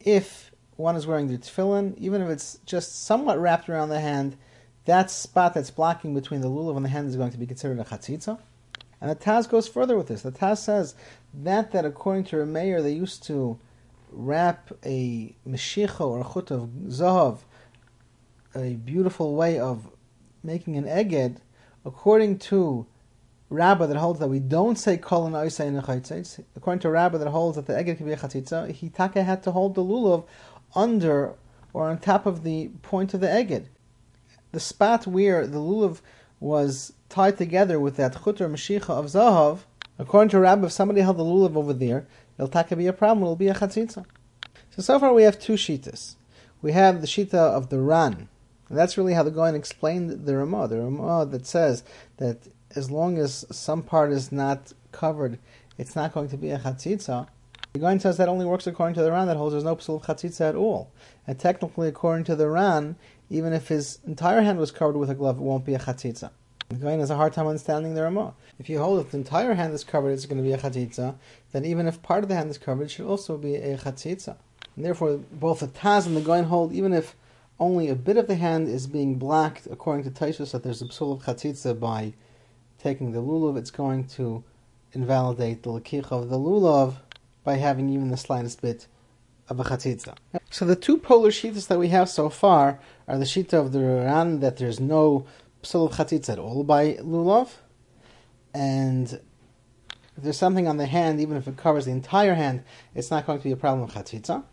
[0.00, 4.36] if one is wearing the tefillin, even if it's just somewhat wrapped around the hand,
[4.84, 7.78] that spot that's blocking between the lulav and the hand is going to be considered
[7.78, 8.38] a chatzitza.
[9.00, 10.22] And the Taz goes further with this.
[10.22, 10.94] The Taz says
[11.34, 13.58] that that according to Rameir, they used to
[14.10, 17.40] wrap a meshicha or a chut of zahav,
[18.54, 19.90] a beautiful way of
[20.42, 21.38] making an eged,
[21.84, 22.86] according to
[23.50, 27.28] rabbi that holds that we don't say kol and in the according to rabbi that
[27.28, 30.24] holds that the eged can be a chatzitza, he taka had to hold the lulav
[30.74, 31.34] under
[31.72, 33.66] or on top of the point of the eged.
[34.52, 36.00] The spot where the lulav
[36.40, 39.60] was tied together with that chutter mashicha of zahav,
[39.98, 42.06] according to rabbi, if somebody held the lulav over there,
[42.36, 44.04] it'll taka be a problem, it'll be a chatzitza.
[44.70, 46.16] So so far we have two shitas.
[46.62, 48.28] We have the shita of the Ran,
[48.68, 50.68] and that's really how the Goin explained the Ramah.
[50.68, 51.84] The Ramah that says
[52.16, 52.38] that
[52.74, 55.38] as long as some part is not covered,
[55.78, 57.28] it's not going to be a chatzitza.
[57.74, 60.00] The Gaon says that only works according to the Ran that holds there's no psul
[60.00, 60.92] chatzitza at all.
[61.26, 62.94] And technically, according to the Ran,
[63.30, 66.30] even if his entire hand was covered with a glove, it won't be a chatzitza.
[66.68, 68.34] The Gaon has a hard time understanding the Ramah.
[68.60, 71.16] If you hold that the entire hand is covered, it's going to be a chatzitza,
[71.50, 74.36] then even if part of the hand is covered, it should also be a chatzitza.
[74.76, 77.16] And therefore, both the Taz and the Gaon hold, even if
[77.58, 80.84] only a bit of the hand is being blacked, according to Taishus, that there's a
[80.84, 82.12] psul of chatzitza by
[82.78, 84.44] taking the lulav, it's going to
[84.92, 86.98] invalidate the lakich of the lulav
[87.44, 88.86] by having even the slightest bit
[89.48, 90.16] of a chatzitza.
[90.50, 93.80] So the two polar shitas that we have so far are the shita of the
[93.80, 95.26] Ran that there's no
[95.62, 97.50] psul of chatzitza at all by lulav,
[98.54, 99.20] and
[100.16, 102.62] if there's something on the hand, even if it covers the entire hand,
[102.94, 104.44] it's not going to be a problem of chatzitza.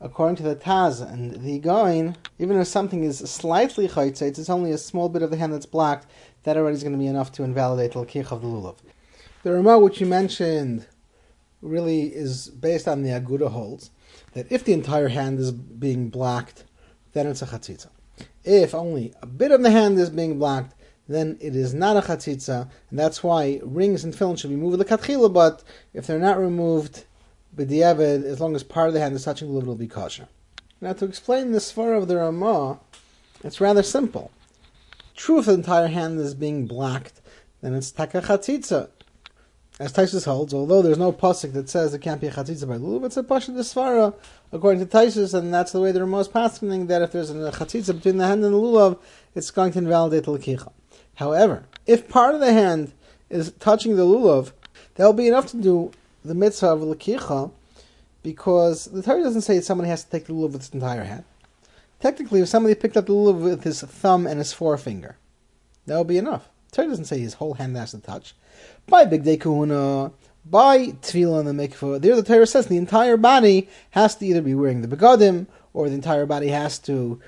[0.00, 4.72] According to the Taz and the Goin, even if something is slightly chaytzitz, it's only
[4.72, 6.06] a small bit of the hand that's blocked,
[6.42, 8.76] that already is going to be enough to invalidate the lakich of the lulav.
[9.44, 10.86] The Ramah, which you mentioned,
[11.64, 13.90] really is based on the Aguda holds
[14.34, 16.64] that if the entire hand is being blocked,
[17.12, 17.88] then it's a chatzitza.
[18.44, 20.74] If only a bit of the hand is being blocked,
[21.08, 24.78] then it is not a chatzitza, and that's why rings and tefillin should be moved
[24.78, 25.32] the katchila.
[25.32, 27.04] But if they're not removed,
[27.56, 30.28] b'diavad, as long as part of the hand is touching the lid, it'll be kosher.
[30.80, 32.80] Now, to explain the svara of the Ramah,
[33.42, 34.30] it's rather simple.
[35.14, 37.20] True, if the entire hand is being blocked,
[37.60, 38.20] then it's taka.
[39.80, 42.76] As Taisus holds, although there's no pasuk that says it can't be a chatzitza by
[42.76, 44.14] lulav, it's a pasuk of the svara
[44.52, 47.92] according to Taisus, and that's the way the most passing that if there's a chatzitza
[47.92, 49.00] between the hand and the lulav,
[49.34, 50.70] it's going to invalidate the lakicha.
[51.16, 52.92] However, if part of the hand
[53.28, 54.52] is touching the lulav,
[54.94, 55.90] that will be enough to do
[56.24, 57.50] the mitzvah of lakicha,
[58.22, 61.24] because the Torah doesn't say somebody has to take the lulav with its entire hand.
[61.98, 65.16] Technically, if somebody picked up the lulav with his thumb and his forefinger,
[65.86, 66.48] that would be enough.
[66.70, 68.36] The Torah doesn't say his whole hand has to touch.
[68.86, 70.12] By Bigdei Kehuna,
[70.44, 74.42] by Tevilah and the Mikvah, there the Torah says the entire body has to either
[74.42, 77.20] be wearing the begadim, or the entire body has to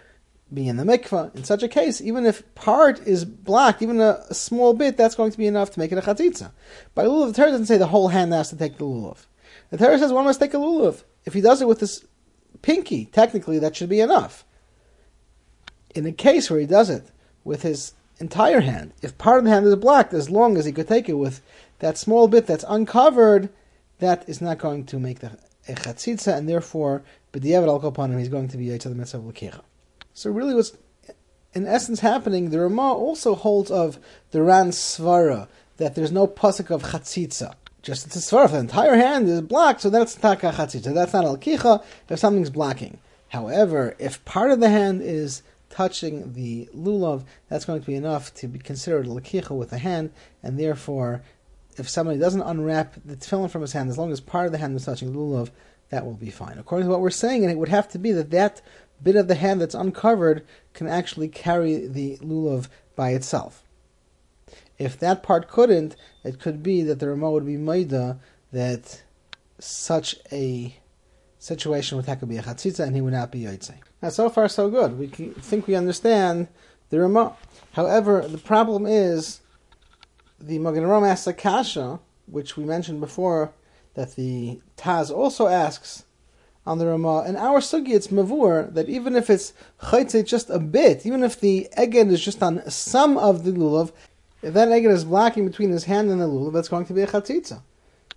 [0.53, 1.35] be in the mikvah.
[1.35, 5.17] In such a case, even if part is blocked, even a, a small bit, that's
[5.17, 6.53] going to be enough to make it a chatzitza.
[6.95, 9.27] By lulav, the Torah doesn't say the whole hand has to take the lulav.
[9.71, 11.03] The Torah says one must take a lulav.
[11.25, 12.07] If he does it with his
[12.63, 14.45] pinky, technically that should be enough
[15.97, 17.11] in a case where he does it
[17.45, 20.73] with his entire hand, if part of the hand is blocked, as long as he
[20.73, 21.43] could take it with
[21.81, 23.49] that small bit that's uncovered,
[23.99, 27.03] that is not going to make the chatzitza, and therefore,
[27.33, 29.63] b'diavad al him, he's going to be to the mitzvah of
[30.15, 30.77] So really, what's
[31.55, 33.99] in essence happening, the Ramah also holds of
[34.31, 35.49] the Ran Svara
[35.79, 37.55] that there's no pasuk of chatzitza.
[37.83, 38.51] Just it's a svara.
[38.51, 40.93] The entire hand is blocked, so that's taka chatzitza.
[40.93, 42.99] That's not al if something's blocking.
[43.29, 45.43] However, if part of the hand is
[45.77, 50.11] touching the lulav, that's going to be enough to be considered lakicha with the hand,
[50.43, 51.23] and therefore
[51.77, 54.59] if somebody doesn't unwrap the tefillin from his hand, as long as part of the
[54.59, 55.51] hand is touching the lulav,
[55.91, 56.59] that will be fine.
[56.59, 58.63] According to what we're saying, and it would have to be that that
[59.03, 63.63] bit of the hand that's uncovered can actually carry the lulav by itself.
[64.79, 68.19] If that part couldn't, it could be that the Ramah would be maida
[68.53, 69.03] that
[69.59, 70.75] such a
[71.39, 73.75] situation would have to be a chatzitza and he would not be yotze.
[74.11, 74.99] So far so good.
[74.99, 76.49] We think we understand
[76.91, 77.37] the Ramah.
[77.73, 79.41] However, the problem is
[80.41, 83.53] the Magen Ram asks a kasha, which we mentioned before,
[83.95, 86.05] that the Taz also asks
[86.67, 87.25] on the Ramah.
[87.27, 91.41] In our sugi, it's mavur that even if it's chaytze just a bit, even if
[91.41, 93.93] the eged is just on some of the lulav,
[94.43, 97.03] if that eged is blocking between his hand and the lulav, that's going to be
[97.03, 97.63] a chatzitza.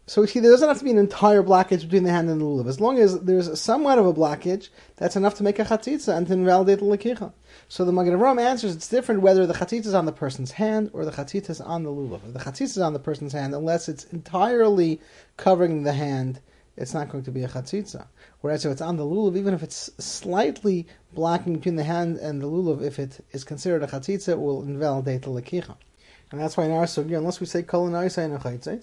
[0.09, 2.45] So see, there doesn't have to be an entire blockage between the hand and the
[2.45, 2.67] lulav.
[2.67, 6.25] As long as there's somewhat of a blockage, that's enough to make a chatzitza and
[6.25, 7.31] to invalidate the lekicha.
[7.67, 10.89] So the Magen Avraham answers it's different whether the chatzitza is on the person's hand
[10.93, 12.25] or the chatzitza is on the lulav.
[12.25, 14.99] If the chatzitza is on the person's hand, unless it's entirely
[15.37, 16.41] covering the hand,
[16.75, 18.07] it's not going to be a chatzitza.
[18.41, 22.41] Whereas if it's on the lulav, even if it's slightly blocking between the hand and
[22.41, 25.75] the lulav, if it is considered a chatzitza, it will invalidate the lekicha.
[26.31, 28.81] And that's why in our sugya, unless we say kol and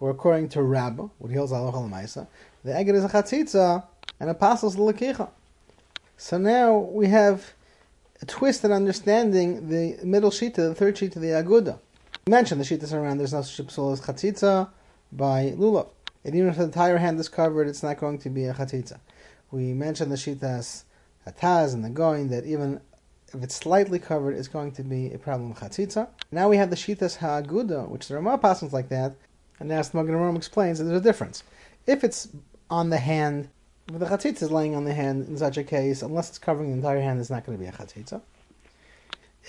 [0.00, 3.84] or according to Rabbah, what he holds the eged is a chatzitza
[4.18, 5.28] and a passes the lekicha.
[6.16, 7.52] So now we have
[8.22, 11.78] a twist in understanding the middle sheet the third sheet to the aguda.
[12.26, 14.68] We mentioned the that's around there's no such shipsul as chatzitza
[15.12, 15.88] by lulav.
[16.24, 18.98] And even if the entire hand is covered, it's not going to be a chatzitza.
[19.50, 20.84] We mentioned the sheet as
[21.26, 22.80] hataz and the going that even
[23.36, 26.08] if it's slightly covered, it's going to be a problem of chatzitza.
[26.32, 29.14] Now we have the shitas ha'aguda, which the are more passages like that,
[29.58, 31.42] and as the Magen explains, that there's a difference.
[31.86, 32.28] If it's
[32.70, 33.48] on the hand,
[33.88, 36.70] if the chatzitza is laying on the hand in such a case, unless it's covering
[36.70, 38.20] the entire hand, it's not going to be a chatzitza.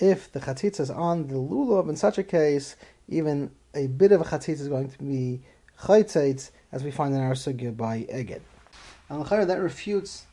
[0.00, 2.76] If the chatzitza is on the lulav, in such a case,
[3.08, 5.40] even a bit of a chatzitza is going to be
[5.80, 8.40] chaytzitz, as we find in our sugya by Eged.
[9.08, 10.26] And that refutes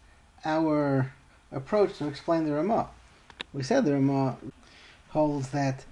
[0.43, 1.13] our
[1.51, 2.89] approach to explain the Ramah.
[3.55, 4.35] We said the Ramah
[5.11, 5.85] holds that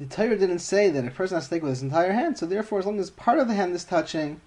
[0.00, 2.46] the Torah didn't say that a person has to take with his entire hand, so
[2.46, 4.40] therefore, as long as part of the hand is touching,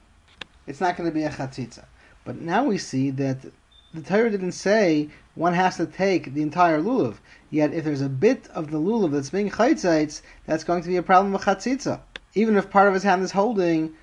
[0.67, 1.85] it's not going to be a chatzitza.
[2.25, 3.45] But now we see that
[3.93, 7.19] the Torah didn't say one has to take the entire lulav.
[7.49, 10.97] Yet, if there's a bit of the lulav that's being chaytzitz, that's going to be
[10.97, 12.01] a problem of chatzitza.
[12.33, 13.93] Even if part of his hand is holding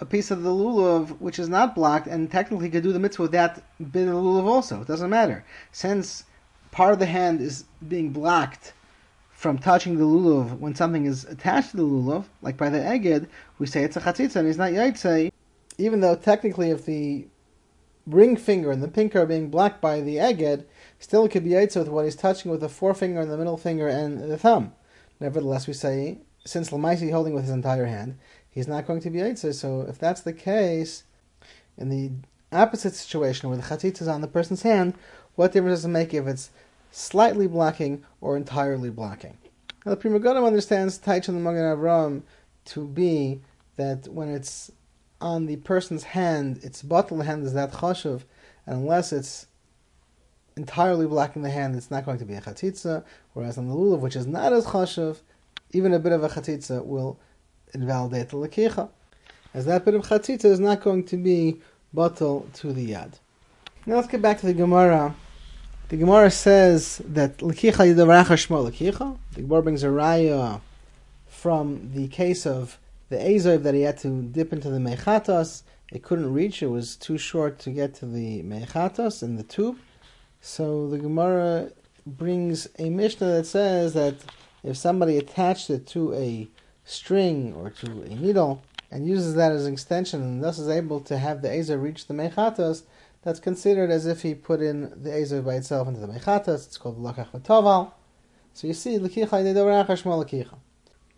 [0.00, 3.22] a piece of the lulav which is not blocked, and technically could do the mitzvah
[3.22, 4.82] with that bit of the lulav also.
[4.82, 5.44] It doesn't matter.
[5.72, 6.22] Since
[6.76, 8.74] part of the hand is being blocked
[9.30, 13.26] from touching the lulav when something is attached to the lulav, like by the eged,
[13.58, 15.32] we say it's a chatzitza and it's not yaitse,
[15.78, 17.26] even though technically if the
[18.06, 20.66] ring finger and the pinker are being blocked by the eged,
[20.98, 23.56] still it could be yaitse with what he's touching with the forefinger and the middle
[23.56, 24.74] finger and the thumb.
[25.18, 28.18] Nevertheless, we say, since Lamaisi holding with his entire hand,
[28.50, 31.04] he's not going to be yaitse, so if that's the case,
[31.78, 32.10] in the
[32.52, 34.92] opposite situation where the chatzitza is on the person's hand,
[35.36, 36.50] what difference does it make if it's
[36.90, 39.36] slightly blocking, or entirely blocking.
[39.84, 42.22] Now, the Pri Megadim understands Taich and the Magen Avram
[42.66, 43.40] to be
[43.76, 44.72] that when it's
[45.20, 48.22] on the person's hand, its bottle hand is that chashuv,
[48.66, 49.46] and unless it's
[50.56, 54.00] entirely blocking the hand, it's not going to be a chatzitza, whereas on the lulav,
[54.00, 55.18] which is not as chashuv,
[55.72, 57.18] even a bit of a chatzitza will
[57.74, 58.88] invalidate the lekicha,
[59.54, 61.60] as that bit of chatzitza is not going to be
[61.92, 63.12] bottle to the yad.
[63.86, 65.14] Now let's get back to the Gemara
[65.88, 69.16] the Gemara says that Lekicha Yidavracha Shmo Lekicha.
[69.32, 70.60] The Gemara brings a raya
[71.28, 75.62] from the case of the Azov that he had to dip into the Mechatos.
[75.92, 79.78] It couldn't reach, it was too short to get to the Mechatos in the tube.
[80.40, 81.70] So the Gemara
[82.04, 84.16] brings a Mishnah that says that
[84.64, 86.48] if somebody attached it to a
[86.84, 91.00] string or to a needle and uses that as an extension and thus is able
[91.00, 92.82] to have the Azov reach the Mechatos,
[93.26, 96.64] that's considered as if he put in the Ezer by itself into the Mechatas.
[96.64, 97.90] It's called Lakach V'Toval.
[98.54, 100.54] So you see, Lakicha Yedidorach Shmo Lakicha.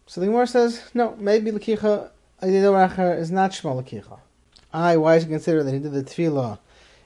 [0.07, 2.09] So the Gemara says, no, maybe Lakicha
[2.43, 4.21] Yedidorach is not Shmo Lakicha.
[4.73, 6.61] I, why is it considered that he did the Tevilah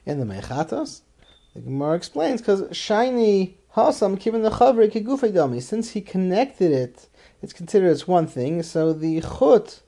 [0.05, 1.01] in the Mechatas?
[1.53, 7.09] The Gemara explains, because shiny Hasam given the Chavri Kigufay Dami, since he connected it,
[7.41, 9.81] it's considered as one thing, so the Chut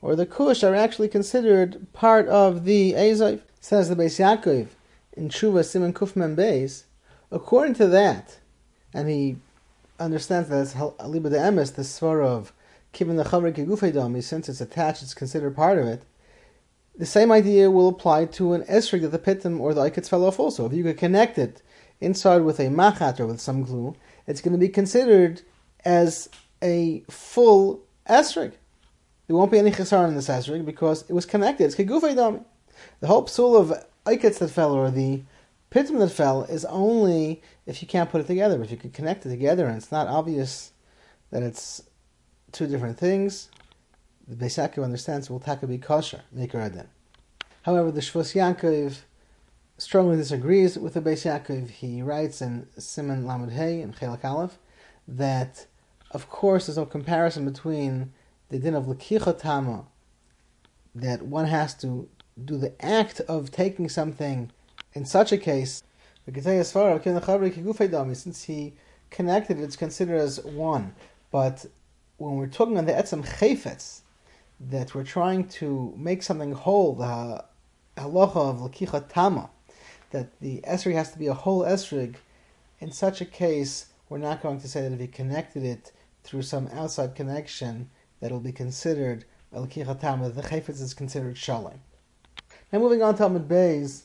[0.00, 3.40] or the Kush are actually considered part of the Ezav.
[3.62, 4.68] Says the Beis Yaakov
[5.12, 6.84] in Tshuva Simon Kufman Beis,
[7.30, 8.38] according to that,
[8.94, 9.36] and he
[9.98, 12.54] understands that it's Aliba de Emes, the svara of
[12.94, 16.02] Kivin the Chavre Kegufei since it's attached, it's considered part of it.
[16.96, 20.24] The same idea will apply to an esrig that the pitim or the iketz fell
[20.24, 20.64] off also.
[20.64, 21.60] If you could connect it
[22.00, 23.94] inside with a machat or with some glue,
[24.26, 25.42] it's going to be considered
[25.84, 26.30] as
[26.62, 28.52] a full esrig.
[29.26, 31.64] there won't be any chesaron in this esrig because it was connected.
[31.64, 32.42] It's kegufay dami.
[33.00, 35.22] The whole psul of aikets that fell or the
[35.70, 38.62] pitum that fell is only if you can't put it together.
[38.62, 40.72] If you can connect it together and it's not obvious
[41.30, 41.82] that it's
[42.52, 43.48] two different things,
[44.26, 46.88] the Beis Yaakov understands will taka be kosher, make adin.
[47.62, 48.98] However, the Shvus Yaakov
[49.78, 51.70] strongly disagrees with the Beis Yaakov.
[51.70, 54.58] He writes in Simon Lamed Hey and Chelak Aleph
[55.08, 55.66] that,
[56.10, 58.12] of course, there's no comparison between
[58.48, 59.86] the din of Lekicha
[60.94, 62.08] that one has to
[62.44, 64.50] do the act of taking something
[64.94, 65.82] in such a case,
[66.26, 66.44] since
[68.44, 68.74] he
[69.10, 70.94] connected it, it's considered as one.
[71.30, 71.66] But
[72.16, 74.00] when we're talking on the etzem chayfetz,
[74.60, 77.44] that we're trying to make something whole, the
[77.96, 79.50] halacha of lakicha tama,
[80.10, 82.16] that the esrig has to be a whole esrig,
[82.78, 85.92] in such a case, we're not going to say that if he connected it
[86.24, 87.90] through some outside connection,
[88.20, 91.78] that will be considered a lakicha tama, the chayfetz is considered shalim.
[92.72, 94.02] Now moving on to Amud Beis,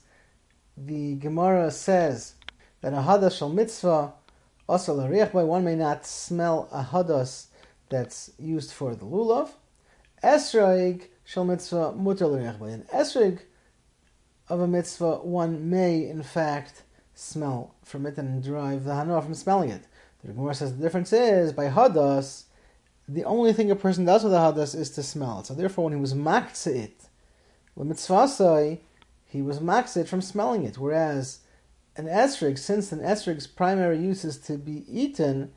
[0.76, 2.34] the Gemara says
[2.82, 4.14] that a hadas shal mitzvah,
[4.68, 7.46] also by one may not smell a hadas
[7.90, 9.50] that's used for the lulav.
[10.24, 13.42] Esraig shel mitzvah mutar l'riach An esraig
[14.50, 16.82] of a mitzvah, one may in fact
[17.14, 19.86] smell from it and derive the hana from smelling it.
[20.24, 22.46] The Gemara says the difference is by hadas,
[23.08, 25.46] the only thing a person does with the hadas is to smell it.
[25.46, 26.90] So therefore, when he was maktzah
[27.78, 28.78] it, mitzvah
[29.26, 30.78] he was maktzah from smelling it.
[30.78, 31.40] Whereas
[31.98, 35.52] an esrig, since an esrig's primary use is to be eaten,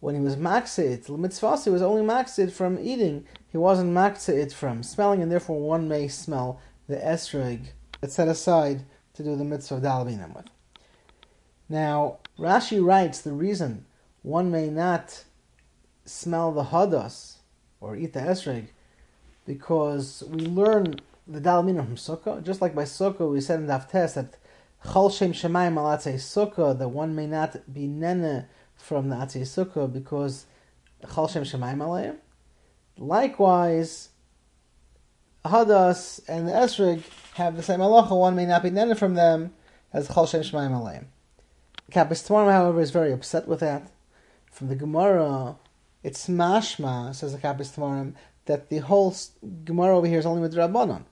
[0.00, 3.26] when he was maksid, mitzvah was only maksid from eating.
[3.50, 7.66] He wasn't maksid from smelling, and therefore one may smell the esrog
[8.00, 10.46] that's set aside to do the mitzvah of dalabinim with.
[11.68, 13.84] Now, Rashi writes the reason
[14.22, 15.24] one may not
[16.04, 17.38] smell the hadas
[17.80, 18.68] or eat the esrog
[19.44, 22.42] because we learn the dalabinim from sukkah.
[22.42, 24.36] Just like by sukkah, we said in the Test that
[24.84, 28.46] chol shem shemayim alatzei sukkah that one may not be nene
[28.78, 30.46] from the Atzei Sukkah because
[31.12, 32.16] Chal Shem Shemaim Aleim.
[32.96, 34.10] Likewise,
[35.44, 37.02] Hadas and Esrig
[37.34, 38.18] have the same halacha.
[38.18, 39.52] One may not be Nene from them
[39.92, 41.06] as Chal Shem Shemaim Aleim.
[41.92, 43.90] Kapis Tamarim, however, is very upset with that.
[44.50, 45.56] From the Gemara,
[46.02, 48.14] it's mashma, says the Kapis Tamarim,
[48.46, 49.14] that the whole
[49.64, 51.04] Gemara over here is only with Rabbanon.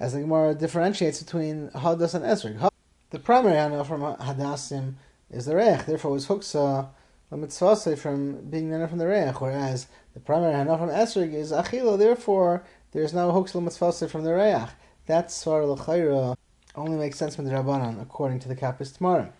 [0.00, 2.70] As the Gemara differentiates between Hadas and Esrig.
[3.10, 4.94] The primary Hana from Hadassim
[5.30, 5.86] is the reich.
[5.86, 6.88] Therefore, it's huksa
[7.30, 11.52] the mitzvah from being nana from the reich, whereas the primary hana from esrig is
[11.52, 11.96] achilo.
[11.96, 14.70] Therefore, there's no huksa mitzvah from the reich.
[15.06, 16.36] That svar l'chayra
[16.74, 19.30] only makes sense from the rabbanon according to the Kapis Tamarim.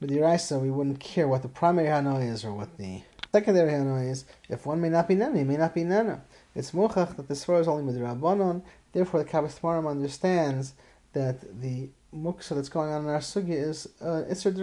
[0.00, 3.70] With the Raisa, we wouldn't care what the primary hana is or what the secondary
[3.70, 4.24] hana is.
[4.48, 6.22] If one may not be nana, he may not be nana.
[6.56, 8.62] It's muchach that the svar is only with the.
[8.92, 10.74] Therefore, the Kapis Tamarim understands
[11.12, 14.54] that the muksa that's going on in our sugi is uh, Isser.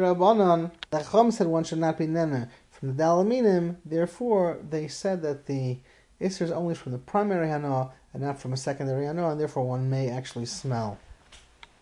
[0.90, 3.78] The Chum said one should not be nene from the Dalaminim.
[3.86, 5.78] Therefore, they said that the
[6.22, 9.64] Isser is only from the primary hana and not from a secondary hana, and therefore
[9.64, 10.98] one may actually smell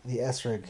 [0.03, 0.65] the esrig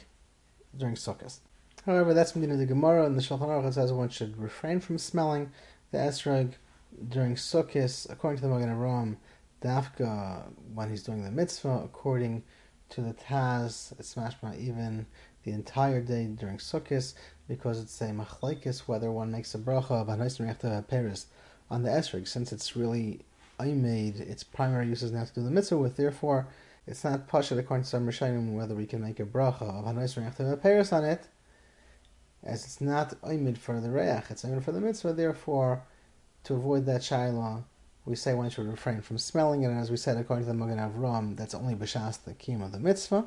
[0.78, 1.40] during Sukkot.
[1.86, 5.52] However, that's Medina the Gemara, and the Shulchan Aruch says one should refrain from smelling
[5.92, 6.54] the esrog
[7.10, 9.18] during Sukkot, according to the Magen Avraham,
[9.66, 10.44] Dafka
[10.76, 12.44] when he's doing the mitzvah, according
[12.90, 15.08] to the Taz, it's mashma even
[15.44, 17.16] the entire day during Sukkot
[17.48, 21.26] because it's a machlaikis whether one makes a bracha of Meriachta Paris
[21.72, 23.22] on the esrog, since it's really
[23.60, 26.48] I made its primary use is now to do the mitzvah with, therefore
[26.86, 30.62] it's not pashut according to some Rishonim whether we can make a bracha of Meriachta
[30.62, 31.28] Paris on it,
[32.44, 35.82] as it's not oimid for the reach, it's oimid for the mitzvah, therefore
[36.44, 37.64] to avoid that shaila
[38.06, 40.58] we say one should refrain from smelling it, and as we said, according to the
[40.58, 43.26] Magen Avram, that's only b'shas the kim of the mitzvah.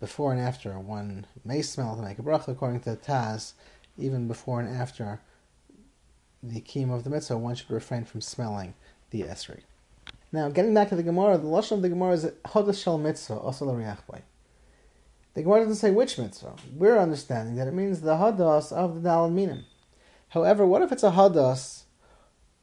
[0.00, 3.52] Before and after, one may smell to make a bracha, according to the Taz.
[3.98, 5.20] Even before and after
[6.42, 8.72] the kim of the mitzvah, one should refrain from smelling
[9.10, 9.60] the esrei.
[10.32, 13.34] Now, getting back to the Gemara, the lashon of the Gemara is hodash shel mitzvah,
[13.34, 14.22] also l'riachbay.
[15.34, 16.54] The Gemara doesn't say which mitzvah.
[16.74, 19.66] We're understanding that it means the hadas of the dalad minim.
[20.30, 21.82] However, what if it's a hadas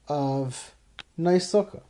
[0.08, 0.74] of
[1.18, 1.82] nice sukkah.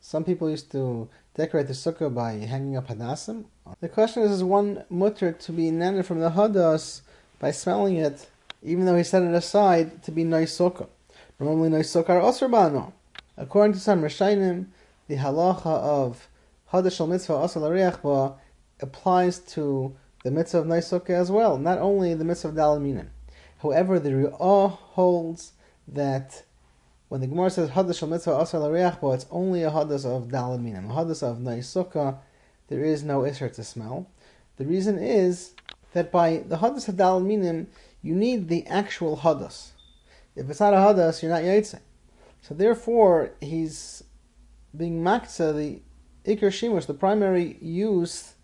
[0.00, 3.44] Some people used to decorate the sukkah by hanging up hadassim.
[3.80, 7.02] The question is, is one mutter to be netted from the hadas
[7.38, 8.28] by smelling it,
[8.62, 10.88] even though he set it aside to be nice sukkah?
[11.38, 12.92] Normally, nice sukkah are osrbano.
[13.36, 14.66] According to some Rishonim,
[15.08, 16.28] the halacha of
[16.72, 18.38] hadash al mitzvah asal
[18.80, 23.08] applies to the mitzvah of nice sukkah as well, not only the mitzvah of dalaminin.
[23.58, 25.52] However, the Ri'ah holds
[25.86, 26.42] that
[27.12, 30.88] when the Gemara says Hadas Shal Mitzvah Asar L'Reachbo, it's only a Hadas of Dalaminim.
[30.88, 32.16] A Hadas of Naisukah,
[32.68, 34.08] there is no Isser to smell.
[34.56, 35.52] The reason is
[35.92, 37.66] that by the Hadas of Dalaminim,
[38.00, 39.72] you need the actual Hadas.
[40.34, 41.80] If it's not a Hadas, you're not Yaitse.
[42.40, 44.02] So therefore, he's
[44.74, 45.82] being Maksa, the
[46.24, 48.36] Iker Shimush, the primary use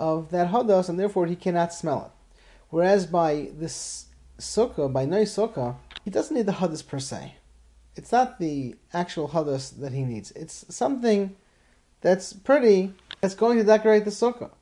[0.00, 2.38] of that Hadas, and therefore he cannot smell it.
[2.70, 4.06] Whereas by this
[4.40, 7.37] Sukkah, by Nai Sukkah, he doesn't need the Hadas per se.
[7.98, 10.30] It's not the actual Hadas that he needs.
[10.30, 11.34] It's something
[12.00, 14.52] that's pretty, that's going to decorate the Sukkah.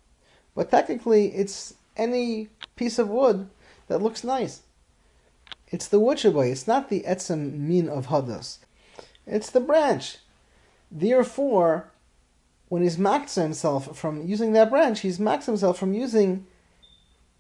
[0.55, 3.51] But technically, it's any piece of wood
[3.89, 4.63] that looks nice.
[5.69, 6.51] It's the wood shaboy.
[6.51, 8.57] It's not the etzem min of hadas.
[9.27, 10.17] It's the branch.
[10.91, 11.91] Therefore,
[12.71, 16.47] when he's maxed himself from using that branch, he's maxed himself from using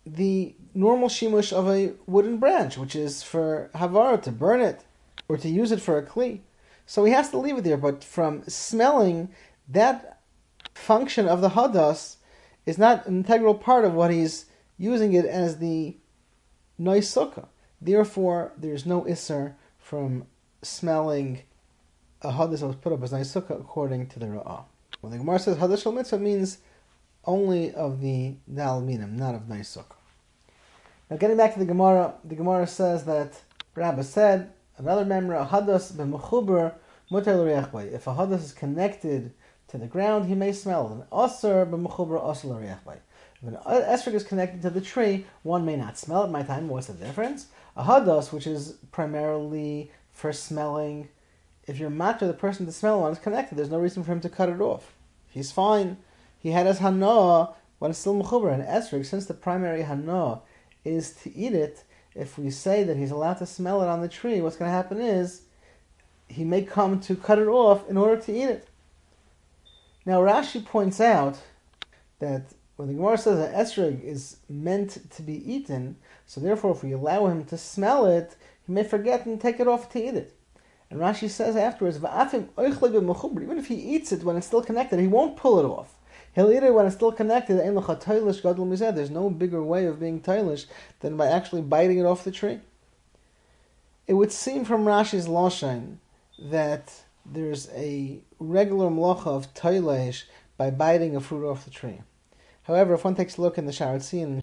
[0.04, 4.84] the normal shimush of a wooden branch, which is for havara to burn it
[5.28, 6.40] or to use it for a kli.
[6.86, 7.76] So he has to leave it there.
[7.76, 9.30] But from smelling,
[9.68, 10.20] that
[10.74, 12.16] function of the hadas
[12.64, 14.46] is not an integral part of what he's
[14.78, 15.96] using it as the
[16.78, 17.16] nice.
[17.80, 20.26] Therefore, there's no isser from
[20.62, 21.42] smelling
[22.22, 24.64] a hadas that was put up as nice according to the ra'ah.
[25.00, 26.58] When the Gemara says hadas mitzvah means
[27.24, 29.76] only of the dal minim, not of nice.
[31.10, 33.40] Now, getting back to the Gemara, the Gemara says that
[33.74, 36.74] Rabbi said another member hadas b'mechuber
[37.10, 39.32] mutar If a hadas is connected
[39.68, 40.92] to the ground, he may smell it.
[40.92, 45.98] An aser b'mechuber aser If an esrog is connected to the tree, one may not
[45.98, 46.30] smell it.
[46.30, 47.46] My time, what's the difference?
[47.76, 51.08] A hadas, which is primarily for smelling,
[51.66, 54.20] if you're matter the person to smell one is connected, there's no reason for him
[54.20, 54.94] to cut it off.
[55.28, 55.98] He's fine.
[56.38, 58.52] He had his hana when it's still mechuber.
[58.52, 60.42] And esrog, since the primary hana
[60.84, 61.82] is to eat it,
[62.16, 64.74] if we say that he's allowed to smell it on the tree, what's going to
[64.76, 65.42] happen is
[66.28, 68.68] he may come to cut it off in order to eat it.
[70.04, 71.38] Now Rashi points out
[72.20, 72.46] that
[72.76, 75.96] when the Gemara says that esrog is meant to be eaten,
[76.26, 78.36] so therefore if we allow him to smell it,
[78.66, 80.32] he may forget and take it off to eat it.
[80.88, 85.36] And Rashi says afterwards, even if he eats it when it's still connected, he won't
[85.36, 85.95] pull it off.
[86.36, 87.56] It when it's still connected.
[87.56, 90.66] There's no bigger way of being tailish
[91.00, 92.60] than by actually biting it off the tree.
[94.06, 95.96] It would seem from Rashi's Lashon
[96.38, 96.92] that
[97.24, 100.24] there's a regular mlocha of tailish
[100.58, 102.02] by biting a fruit off the tree.
[102.64, 104.42] However, if one takes a look in the Sharatzi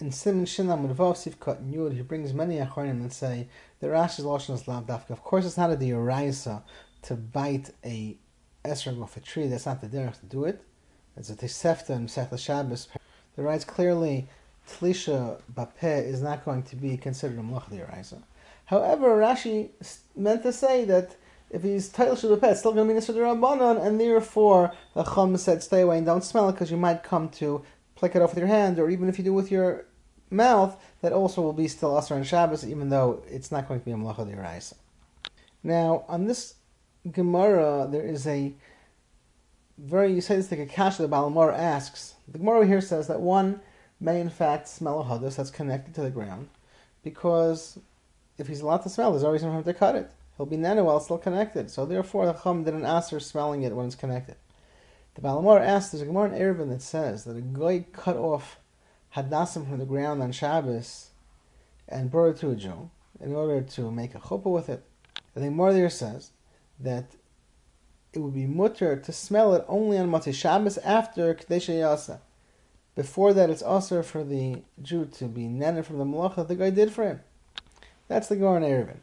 [0.00, 3.48] in Simon Shinam with Vav Sivkot and Yud, he brings many achronim that say
[3.80, 4.88] the Rashi's lashon is lav.
[4.88, 6.62] Of course, it's not a dioraisa
[7.02, 8.16] to bite a
[8.64, 9.46] esrog off a tree.
[9.46, 10.64] That's not the derech to do it.
[11.16, 12.88] It's a and Sechla Shabbos.
[13.36, 14.28] The writes clearly
[14.68, 18.22] tlisha bapeh is not going to be considered a mlach dioraisa.
[18.66, 19.70] However, Rashi
[20.16, 21.16] meant to say that
[21.50, 25.36] if he's title to it's still going to be Nisr Rabbanon, and therefore the Chum
[25.36, 27.62] said stay away and don't smell it because you might come to
[27.94, 29.84] pluck it off with your hand, or even if you do with your
[30.30, 33.84] mouth, that also will be still Asr and Shabbos, even though it's not going to
[33.84, 34.74] be a Malacha Diraisa.
[35.62, 36.54] Now, on this
[37.10, 38.52] Gemara, there is a
[39.78, 42.14] very, you say this like a kasha the Baal Hamaor asks.
[42.28, 43.60] The Gemara here says that one
[44.00, 46.48] may in fact smell a hadas that's connected to the ground,
[47.02, 47.78] because
[48.38, 50.56] if he's allowed to smell, there's no reason for him to cut it he'll be
[50.56, 51.70] nana while still connected.
[51.70, 54.36] So therefore, the chum didn't ask her smelling it when it's connected.
[55.14, 58.16] The Baal Hamaor asks, there's a Gemara in Eruvin that says that a guy cut
[58.16, 58.58] off
[59.14, 61.10] hadassim from the ground on Shabbos
[61.88, 64.82] and brought it to a Jew in order to make a chuppah with it.
[65.34, 66.30] The Gemara there says
[66.80, 67.06] that
[68.14, 72.20] it would be mutter to smell it only on Motzei Shabbos after Kadesh Yasa.
[72.94, 76.54] Before that, it's also for the Jew to be nana from the malacha that the
[76.54, 77.20] guy did for him.
[78.06, 78.96] That's the Gemara in Eruvin.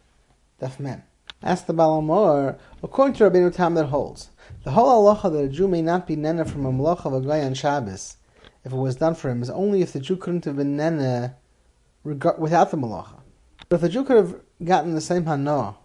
[0.61, 1.03] Daf Mem.
[1.43, 4.29] Ask the Baal Hamaor, according to Rabbeinu Tam that holds,
[4.63, 7.21] the whole halacha that a Jew may not be nena from a malacha of a
[7.21, 8.17] guy on Shabbos,
[8.63, 11.35] if it was done for him, is only if the Jew couldn't have been nena
[12.03, 13.19] without the malacha.
[13.67, 15.75] But if the Jew could have gotten the same hana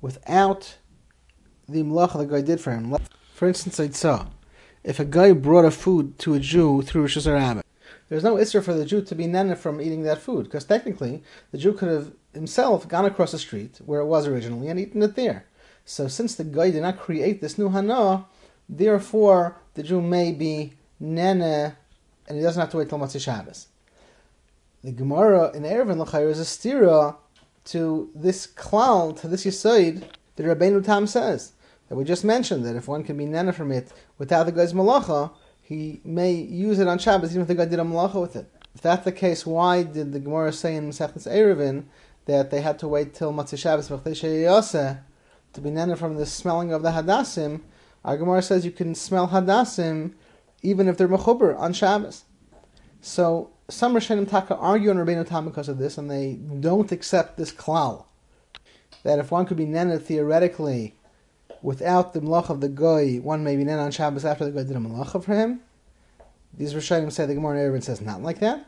[0.00, 0.76] without
[1.68, 2.96] the malacha the guy did for him,
[3.34, 4.26] for instance, I saw
[4.84, 7.62] if a guy brought a food to a Jew through Rosh Hashanah,
[8.08, 11.22] there's no isra for the Jew to be nana from eating that food, because technically
[11.50, 15.02] the Jew could have himself gone across the street where it was originally and eaten
[15.02, 15.44] it there.
[15.84, 18.26] So since the guy did not create this new hana,
[18.68, 21.76] therefore the Jew may be nana,
[22.28, 23.66] and he doesn't have to wait till Motzei Shabbos.
[24.84, 27.16] The Gemara in Eruvin L'chayr is a stira
[27.66, 30.04] to this klal, to this yisoid,
[30.36, 31.52] the Rabbeinu Tam says
[31.88, 34.72] that we just mentioned that if one can be nana from it without the guy's
[34.72, 35.30] malacha,
[35.60, 38.50] he may use it on Shabbos even if the guy did a malacha with it.
[38.74, 41.84] If that's the case, why did the Gemara say in Masechtas Eruvin
[42.26, 46.82] that they had to wait till Motzei Shabbos to be nana from the smelling of
[46.82, 47.62] the hadassim,
[48.04, 50.12] our Gemara says you can smell hadassim
[50.62, 52.24] even if they're mechuber on Shabbos.
[53.00, 57.36] So some Rishonim Taka argue on Rabbeinu Tam because of this, and they don't accept
[57.36, 58.04] this klal
[59.02, 60.94] that if one could be nana theoretically
[61.66, 64.62] without the malach of the goy, one may be nana on Shabbos after the goy
[64.62, 65.60] did a malach for him.
[66.56, 68.64] These Rishonim say the Gemara Erevin says not like that.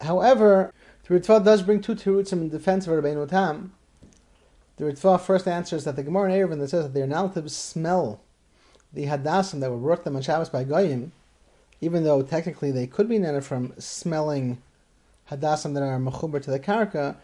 [0.00, 0.72] However,
[1.04, 3.74] the Ritva does bring two terutzim in defense of Rabbeinu Tam.
[4.78, 7.46] The Ritva first answers that the Gemara Erevin that says that they are not to
[7.50, 8.22] smell
[8.90, 11.12] the hadassim that were brought them on Shabbos by goyim,
[11.82, 14.62] even though technically they could be nana from smelling
[15.30, 17.16] hadassim that are mechuber to the karka,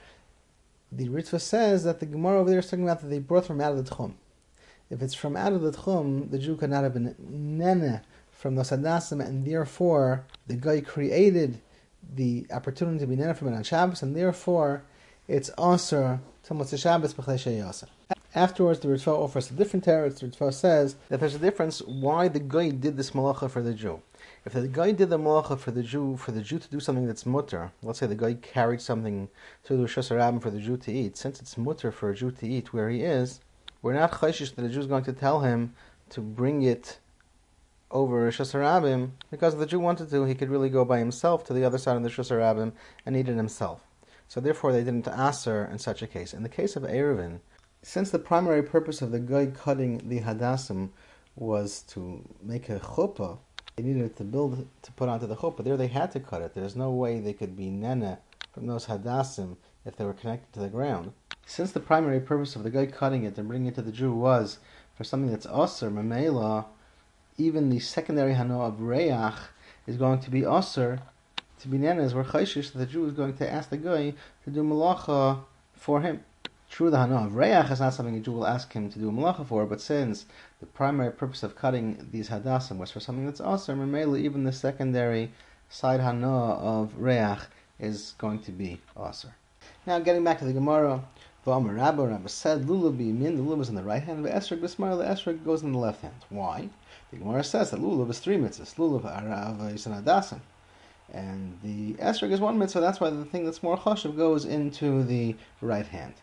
[0.93, 3.61] the Ritva says that the Gemara over there is talking about that they brought from
[3.61, 4.13] out of the Tchum.
[4.91, 8.57] If it's from out of the Tchum, the Jew could not have been nene from
[8.57, 11.61] the Sadasim, and therefore the guy created
[12.15, 14.83] the opportunity to be nene from it on Shabbos, and therefore
[15.29, 17.15] it's also to Motzei Shabbos
[18.35, 20.19] Afterwards, the Ritva offers a different teretz.
[20.19, 23.75] The Ritva says that there's a difference why the guy did this malacha for the
[23.75, 24.03] Jew.
[24.45, 27.07] If the guy did the malacha for the Jew, for the Jew to do something
[27.07, 29.29] that's mutter, let's say the guy carried something
[29.63, 30.09] to the Rosh
[30.43, 33.03] for the Jew to eat, since it's mutter for a Jew to eat where he
[33.03, 33.41] is,
[33.83, 35.75] we're not chayshish that the Jew is going to tell him
[36.11, 36.99] to bring it
[37.93, 41.45] over Rosh Hashanah because if the Jew wanted to, he could really go by himself
[41.45, 42.73] to the other side of the Rosh
[43.07, 43.83] and eat it himself.
[44.27, 46.35] So therefore, they didn't answer in such a case.
[46.35, 47.39] In the case of Erevin,
[47.83, 50.89] since the primary purpose of the guy cutting the hadassim
[51.37, 53.39] was to make a chuppah,
[53.77, 55.65] they needed to build to put onto the chuppah.
[55.65, 56.55] There they had to cut it.
[56.55, 58.19] There's no way they could be nene
[58.53, 61.13] from those hadassim if they were connected to the ground.
[61.47, 64.13] Since the primary purpose of the guy cutting it and bringing it to the Jew
[64.13, 64.59] was
[64.95, 66.67] for something that's usr, mamela,
[67.39, 69.39] even the secondary hano of reach
[69.87, 71.01] is going to be usr
[71.61, 74.15] to be nenes where chayshish the Jew is going to ask the guy
[74.45, 75.41] to do malacha
[75.75, 76.25] for him.
[76.71, 79.11] True, the hana of reach is not something a Jew will ask him to do
[79.11, 80.27] malacha for, but since
[80.63, 84.53] the primary purpose of cutting these hadassim was for something that's awesome, and even the
[84.53, 85.33] secondary
[85.69, 87.41] side hana of reach
[87.81, 89.33] is going to be awesome.
[89.87, 91.03] Now, getting back to the Gemara,
[91.45, 94.61] V'amar Rabba, Rabba said, Lulav min, the lulav is in the right hand, the esrog
[94.61, 96.15] b'smar, the esrog goes in the left hand.
[96.29, 96.69] Why?
[97.11, 98.77] The Gemara says that lulav is three mitzvahs.
[98.77, 100.43] Lulav arav is an adasim.
[101.13, 105.03] And the esrog is one mitzvah, that's why the thing that's more choshev goes into
[105.03, 106.15] the right hand.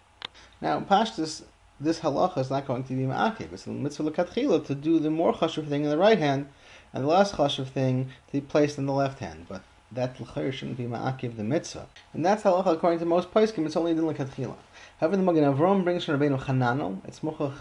[0.61, 1.43] Now, Pashtus,
[1.79, 3.53] this halacha is not going to be ma'akiv.
[3.53, 6.47] It's the mitzvah l'katchila to do the more chashuv thing in the right hand,
[6.93, 9.45] and the less chashuv thing to be placed in the left hand.
[9.47, 9.61] But
[9.91, 11.87] that l'chayr shouldn't be ma'akiv the mitzvah.
[12.13, 13.65] And that's halacha according to most poskim.
[13.65, 14.55] It's only in l'katchila.
[14.99, 16.99] However, the Magen Avram brings from Rabbeinu Chananel.
[17.05, 17.53] It's muchach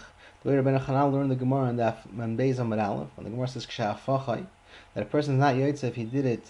[0.43, 3.09] the way Rabbeinu Chananel learned the Gemara in the Manbeis Amar Aleph.
[3.15, 4.45] When the Gemara says k'sha'afachai,
[4.93, 6.43] that a person is not yotze if he did it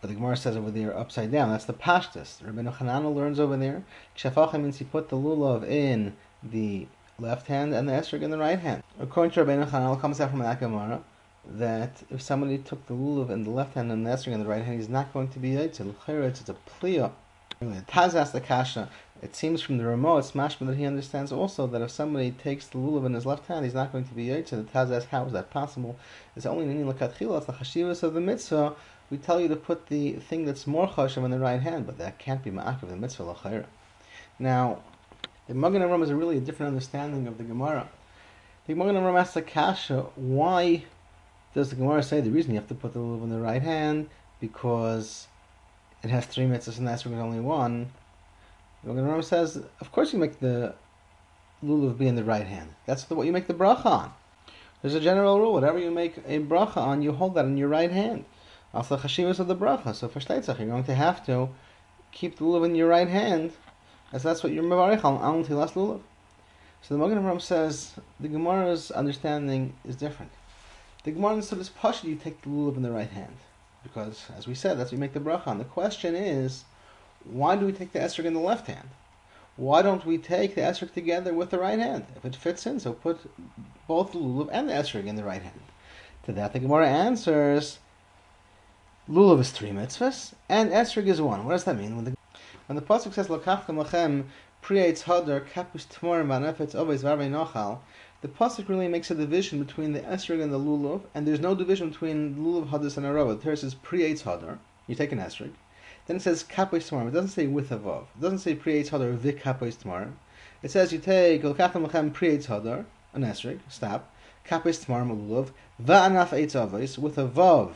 [0.00, 1.50] but the Gemara says over there upside down.
[1.50, 2.42] That's the pashtus.
[2.42, 3.82] Rabbeinu Hanana learns over there.
[4.16, 6.86] Kshafacha means he put the lulav in the
[7.18, 8.82] left hand and the esrog in the right hand.
[8.98, 11.02] According to Rabbeinu Hanana, comes out from that Gemara
[11.46, 14.48] that if somebody took the lulav in the left hand and the esrog in the
[14.48, 15.80] right hand, he's not going to be yaitz.
[15.80, 17.12] It's a pliya.
[17.60, 18.88] Taz asked the kasha.
[19.22, 22.78] It seems from the it's mashma that he understands also that if somebody takes the
[22.78, 24.50] lulav in his left hand, he's not going to be yaitz.
[24.50, 25.98] The Taz asks, how is that possible?
[26.36, 27.38] It's only in lakatchila.
[27.38, 28.74] It's the chashivas of the mitzvah
[29.10, 31.98] we tell you to put the thing that's more chashav in the right hand, but
[31.98, 33.66] that can't be ma'akiv the mitzvah l'chayra.
[34.38, 34.82] Now,
[35.50, 37.88] the Magen Avraham is a really a different understanding of the Gemara.
[38.68, 40.84] The Magen Avraham asks the kasha, why
[41.54, 43.60] does the Gemara say the reason you have to put the lulav in the right
[43.60, 44.08] hand
[44.40, 45.26] because
[46.04, 47.90] it has three mitzvahs and that's only one?
[48.84, 50.76] The Magen Avraham says, of course you make the
[51.64, 52.72] lulav be in the right hand.
[52.86, 54.12] That's the, what you make the bracha on.
[54.82, 57.68] There's a general rule: whatever you make a bracha on, you hold that in your
[57.68, 58.24] right hand
[58.72, 59.96] also the chashivas of the bracha.
[59.96, 61.48] So for shteitzach, you're going to have to
[62.12, 63.52] keep the lulav in your right hand,
[64.12, 66.00] as that's what you're mevarich on tilas lulav.
[66.82, 70.32] So the Magen Avraham says the Gemara's understanding is different.
[71.04, 73.36] The Gemara says this pasha you take the lulav in the right hand,
[73.82, 75.58] because as we said, that's what you make the bracha on.
[75.58, 76.64] The question is,
[77.24, 78.88] why do we take the esrog in the left hand?
[79.56, 82.06] Why don't we take the esrog together with the right hand?
[82.16, 83.18] If it fits in, so put
[83.86, 85.60] both the lulav and the esrog in the right hand.
[86.24, 87.78] To that, the Gemara answers
[89.10, 91.44] Lulav is three mitzvahs, and esrog is one.
[91.44, 91.96] What does that mean?
[91.96, 92.16] When the,
[92.70, 94.26] when the pasuk says Lokachtem lachem
[94.62, 97.80] priyates hadar kapus tmorim banefetz obeis varvei nochal,
[98.20, 101.56] the pasuk really makes a division between the esrog and the lulav, and there's no
[101.56, 103.36] division between lulav hadis and arava.
[103.36, 104.58] The Torah says priyates hadar.
[104.86, 105.50] You take an esrog.
[106.06, 107.08] Then it says kapos tmorim.
[107.08, 108.02] It doesn't say with a vav.
[108.02, 110.12] It doesn't say priyates hadar vik kapos tmorim.
[110.62, 114.14] It says you take Lokachtem lachem priyates hadar, an esrog, stop,
[114.46, 115.48] kapos tmorim lulav,
[115.82, 117.72] va'anaf eitz with a vav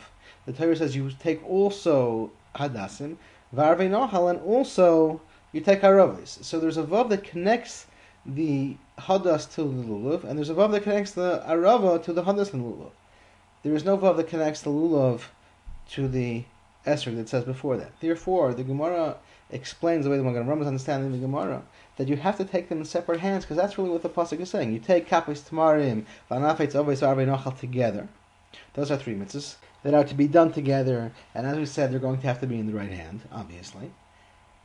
[0.46, 3.16] the Torah says you take also hadassim,
[3.54, 5.20] varvei nochal, and also
[5.52, 6.42] you take haravis.
[6.44, 7.86] So there's a vav that connects
[8.26, 12.24] the hadas to the lulav, and there's a vav that connects the arava to the
[12.24, 12.90] hadas and lulav.
[13.62, 15.22] There is no vav that connects the lulav
[15.90, 16.44] to the
[16.86, 17.92] esrog that says before that.
[18.00, 19.16] Therefore, the Gemara
[19.50, 21.62] explains the way the Magen Ram is understanding the Gemara
[21.96, 24.40] that you have to take them in separate hands because that's really what the pasuk
[24.40, 24.72] is saying.
[24.72, 28.08] You take kapis tamarim, vanafetz avos arbe nochal together.
[28.74, 32.00] Those are three mitzvahs that are to be done together, and as we said, they're
[32.00, 33.92] going to have to be in the right hand, obviously.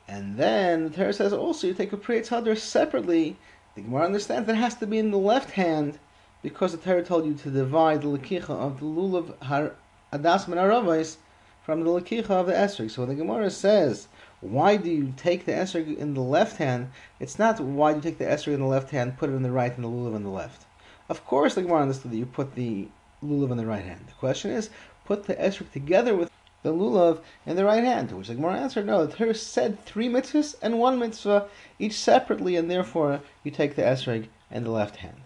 [0.07, 3.38] And then the Torah says also you take a priyat hadar separately.
[3.76, 5.99] The Gemara understands that it has to be in the left hand
[6.41, 9.76] because the Torah told you to divide the lekicha of the lulav har
[10.11, 11.17] adas and
[11.63, 12.89] from the lekicha of the esrog.
[12.89, 14.07] So the Gemara says
[14.41, 16.91] why do you take the esrog in the left hand?
[17.20, 19.43] It's not why do you take the esrog in the left hand, put it in
[19.43, 20.65] the right, and the lulav in the left.
[21.09, 22.88] Of course, the Gemara understood that you put the
[23.24, 24.05] lulav in the right hand.
[24.07, 24.70] The question is,
[25.10, 26.30] put the esrog together with
[26.62, 28.12] the lulav in the right hand.
[28.12, 31.47] Which the Gemara answered, no, the Torah said three mitzvahs and one mitzvah,
[31.80, 35.22] each separately, and therefore you take the esrog in the left hand.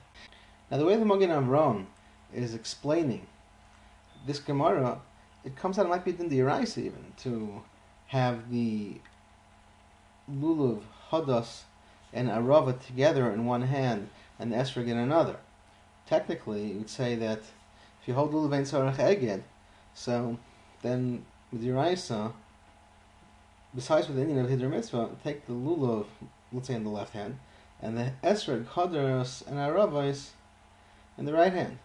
[0.72, 1.88] Now, the way the Magen Avram
[2.34, 3.28] is explaining
[4.26, 5.02] this Gemara,
[5.44, 7.62] it comes out, it might be in the Eraisa even, to
[8.08, 9.02] have the
[10.32, 11.64] lulav, hadas,
[12.14, 14.10] and arava together in one hand
[14.40, 15.36] and the esrog in another.
[16.08, 17.40] Technically, you would say that
[18.02, 19.44] if you hold lulav and sarach eged,
[19.94, 20.38] so
[20.82, 22.32] then with your isa, uh,
[23.76, 26.06] besides with the Indian of Hidra Mitzvah, take the lulav,
[26.52, 27.39] let's say in the left hand,
[27.82, 30.32] and the esrog, hadas, and aravais
[31.18, 31.78] in the right hand.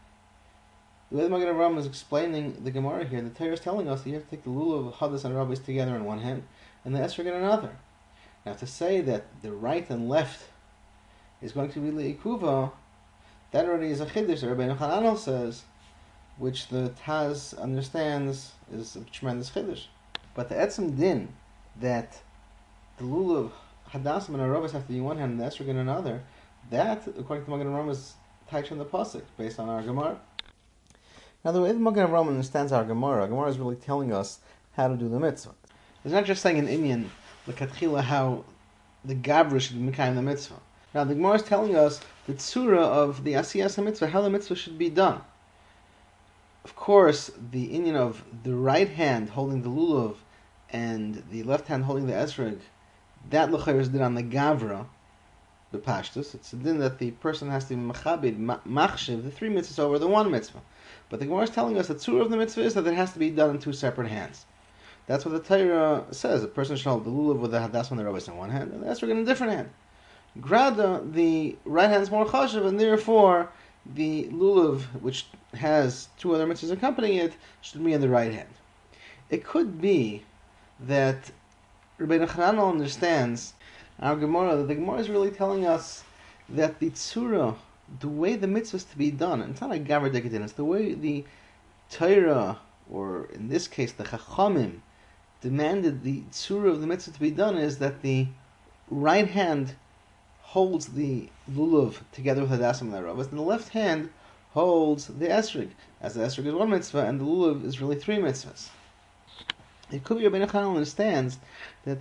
[1.10, 4.02] The way the Magen Avraham is explaining the Gemara here, the Torah is telling us
[4.02, 6.42] that you have to take the lulav, hadas, and rabbis together in one hand,
[6.84, 7.76] and the esrog in another.
[8.44, 10.44] Now, to say that the right and left
[11.42, 12.72] is going to be leikuva,
[13.50, 14.46] that already is a chiddush.
[14.46, 15.64] Rabbi Hananel says,
[16.38, 19.84] which the Taz understands is a tremendous chiddush.
[20.34, 21.28] But the etzem din
[21.80, 22.20] that
[22.96, 23.50] the lulav,
[23.90, 26.22] hadasim, and arabas have to be in one hand and the esrog in another,
[26.70, 28.14] that, according to Magen Avraham, is
[28.50, 30.20] taich on the pasuk based on our Gemara.
[31.44, 34.38] Now, the way the Magen Avraham understands our Gemara, our Gemara is really telling us
[34.72, 35.54] how to do the mitzvah.
[36.04, 37.10] It's not just saying in Indian,
[37.46, 38.44] l'katchila, how
[39.04, 40.60] the Gabra should be in the mitzvah.
[40.94, 44.54] Now, the Gemara is telling us the tzura of the asiyas mitzvah, how the mitzvah
[44.54, 45.20] should be done.
[46.68, 50.16] Of course, the Indian of the right hand holding the lulav
[50.68, 52.60] and the left hand holding the esrog,
[53.30, 54.84] that l'chayr is did on the Gavra,
[55.72, 56.34] the pashtus.
[56.34, 59.98] It's a din that the person has to be machabid, machshiv, the three mitzvahs over
[59.98, 60.60] the one mitzvah.
[61.08, 63.14] But the Gemara is telling us that tzura of the mitzvah is that it has
[63.14, 64.44] to be done in two separate hands.
[65.06, 66.44] That's what the Torah says.
[66.44, 68.72] A person shall hold the lulav with the hadas and the rabbis in one hand,
[68.72, 69.70] and the esrog in a different hand.
[70.38, 73.50] Grada, the right hand is more chashiv, and therefore
[73.94, 78.48] the lulav, which has two other mitzvahs accompanying it, should be in the right hand.
[79.30, 80.24] It could be
[80.80, 81.30] that
[81.98, 83.54] Rabbeinu Chananel understands
[84.00, 86.04] our Gemara, that the Gemara is really telling us
[86.48, 87.56] that the tzura
[88.00, 90.64] the way the mitzvah is to be done, it's not like Gavar Dekadin, it's the
[90.64, 91.24] way the
[91.90, 92.58] Torah,
[92.90, 94.80] or in this case the Chachamim,
[95.40, 98.28] demanded the tzura of the mitzvah to be done is that the
[98.90, 99.76] right hand
[100.48, 104.08] holds the lulav together with the dasim and the and the left hand
[104.52, 105.68] holds the esrog,
[106.00, 108.70] as the esrog is one mitzvah and the lulav is really three mitzvahs.
[109.92, 111.38] It could be Rabbi Nachman understands
[111.84, 111.98] that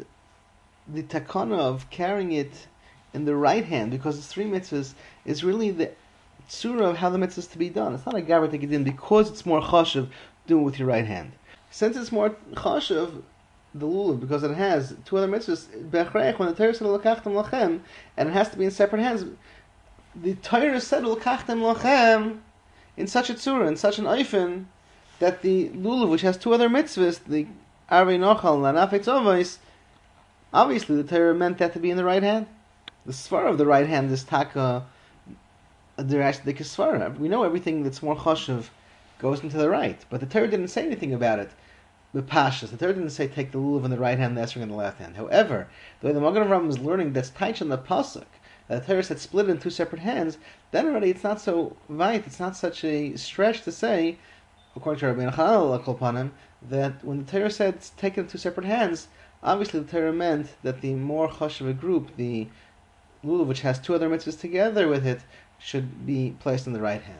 [0.88, 2.68] the takana of carrying it
[3.14, 4.93] in the right hand, because it's three mitzvahs,
[5.26, 5.91] is really the
[6.48, 7.93] surah of how the mitzvah is to be done.
[7.95, 10.10] It's not a it in because it's more chashav,
[10.45, 11.34] do it with your right hand.
[11.70, 13.24] Since it's more chashav,
[13.80, 15.67] the lulav, because it has two other mitzvahs,
[16.38, 17.82] when the Torah said l'kachtem lachem,
[18.15, 19.25] and it has to be in separate hands,
[20.15, 22.39] the Torah said l'kachtem lachem
[22.95, 24.65] in such a tzura, in such an eifin,
[25.19, 27.47] that the lulav, which has two other mitzvahs, the
[27.91, 29.57] arvei nochal and anafetz
[30.53, 32.47] obviously the Torah meant that to be in the right hand.
[33.05, 34.86] The svar of the right hand is taka
[35.97, 37.17] the kisvara.
[37.17, 38.69] We know everything that's more choshev
[39.19, 41.51] goes into the right, but the Torah didn't say anything about it.
[42.14, 44.62] The pashas, the Torah didn't say take the lulav in the right hand, the esrog
[44.62, 45.18] in the left hand.
[45.18, 45.68] However,
[45.99, 48.26] the way the Magen Avraham is learning that's taich on the pasuk,
[48.68, 50.38] that the Torah said split it in two separate hands,
[50.72, 54.18] then already it's not so right, it's not such a stretch to say,
[54.76, 56.32] according to Rabbeinu Chananel
[56.70, 59.10] that when the Torah said take it in two separate hands,
[59.43, 62.47] obviously the Torah meant that the more hush of a group, the
[63.24, 65.22] lulav, which has two other mitzvahs together with it,
[65.60, 67.20] should be placed in the right hand.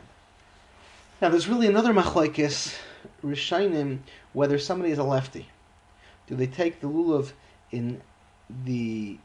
[1.20, 2.76] Now, there's really another machlaikis,
[3.22, 4.00] rishainim,
[4.32, 5.48] whether somebody is a lefty.
[6.26, 7.32] Do they take the lulav
[7.70, 8.00] in
[8.64, 9.18] the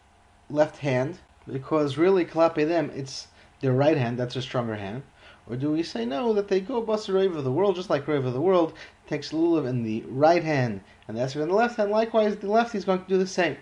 [0.49, 1.19] left hand?
[1.45, 3.27] Because really, kalape them, it's
[3.59, 5.03] their right hand, that's a stronger hand.
[5.47, 8.25] Or do we say no, that they go basar of the world, just like Rave
[8.25, 8.73] of the world,
[9.07, 12.77] takes lulav in the right hand, and that's in the left hand, likewise, the lefty
[12.77, 13.57] is going to do the same.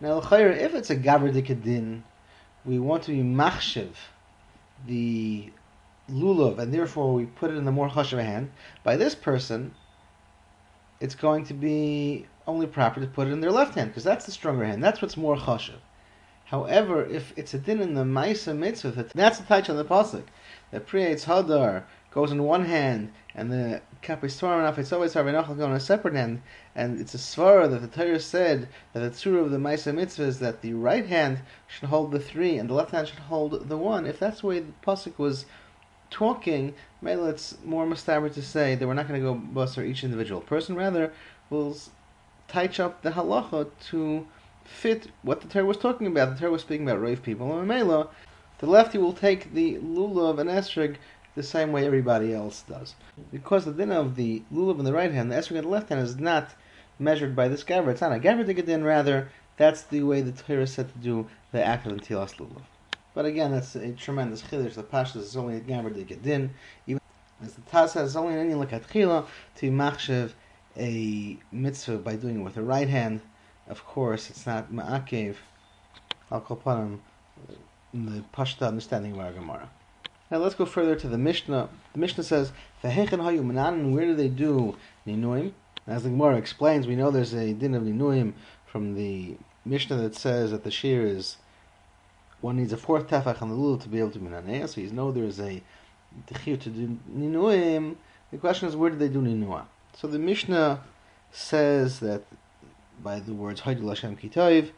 [0.00, 2.02] Now, if it's a gavr dikadin,
[2.64, 3.90] we want to be machshiv,
[4.86, 5.50] the
[6.10, 8.50] lulav, and therefore we put it in the more chashav hand,
[8.82, 9.74] by this person,
[11.00, 14.26] it's going to be only proper to put it in their left hand, because that's
[14.26, 14.82] the stronger hand.
[14.82, 15.80] That's what's more chashav.
[16.44, 20.24] However, if it's a din in the Maisa mitzvah, that's the touch on the pasuk.
[20.70, 25.80] The Priyetz Hadar goes in one hand, and the Kapisvarim Afetzovis Harvinachal go in a
[25.80, 26.42] separate hand,
[26.74, 30.24] and it's a svara that the Torah said that the tzura of the Maisa mitzvah
[30.24, 33.68] is that the right hand should hold the three, and the left hand should hold
[33.70, 34.04] the one.
[34.04, 35.46] If that's the way the pasuk was
[36.12, 40.04] talking, maybe it's more mustaber to say that we're not going to go buster each
[40.04, 40.76] individual person.
[40.76, 41.12] Rather,
[41.50, 41.76] we'll
[42.48, 44.26] touch up the halacha to
[44.64, 46.34] fit what the Torah was talking about.
[46.34, 47.58] The Torah was speaking about rave people.
[47.58, 48.08] And Mela,
[48.58, 50.96] the lefty will take the lulav and esrog
[51.34, 52.94] the same way everybody else does.
[53.32, 55.88] Because the din of the lulav in the right hand, the esrog in the left
[55.88, 56.54] hand is not
[56.98, 57.88] measured by this gavra.
[57.88, 60.92] It's not a gavra to get in, rather, that's the way the Torah is said
[60.92, 62.62] to do the act of tilas lulav.
[63.14, 64.74] But again, that's a tremendous chiddush.
[64.74, 66.54] The pasha is only a gavra to get in.
[66.86, 67.00] Even
[67.42, 70.32] as the Taz says, only an like to machshev
[70.76, 73.20] a mitzvah by doing it with the right hand
[73.68, 75.36] of course, it's not ma'akev
[76.30, 76.98] al kolpanim
[77.48, 77.54] uh,
[77.94, 79.70] the pashta understanding of our Gemara.
[80.30, 81.68] Now let's go further to the Mishnah.
[81.92, 82.52] The Mishnah says,
[82.82, 85.52] "V'hechen hayu manan." Where do they do ninuim?
[85.86, 88.32] As the Gemara explains, we know there's a din of ninuim
[88.66, 91.36] from the Mishnah that says that the shear is
[92.42, 94.68] one needs a fourth tefach on the lulav to be able to minaneh.
[94.68, 95.62] So you know there's a
[96.26, 97.96] techir to do ninuim.
[98.30, 99.64] The question is, where do they do ninua?
[99.96, 100.82] So the Mishnah
[101.30, 102.24] says that
[103.02, 104.70] by the words Haidul Hashem Kitayv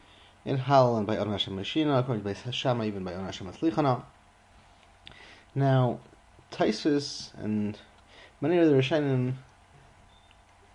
[0.44, 4.02] in Hal and by On Hashem Mashina, according to Shama, even by On Hashem Aslichana.
[5.54, 6.00] Now,
[6.52, 7.78] Taisus and
[8.40, 9.34] many other Rishonim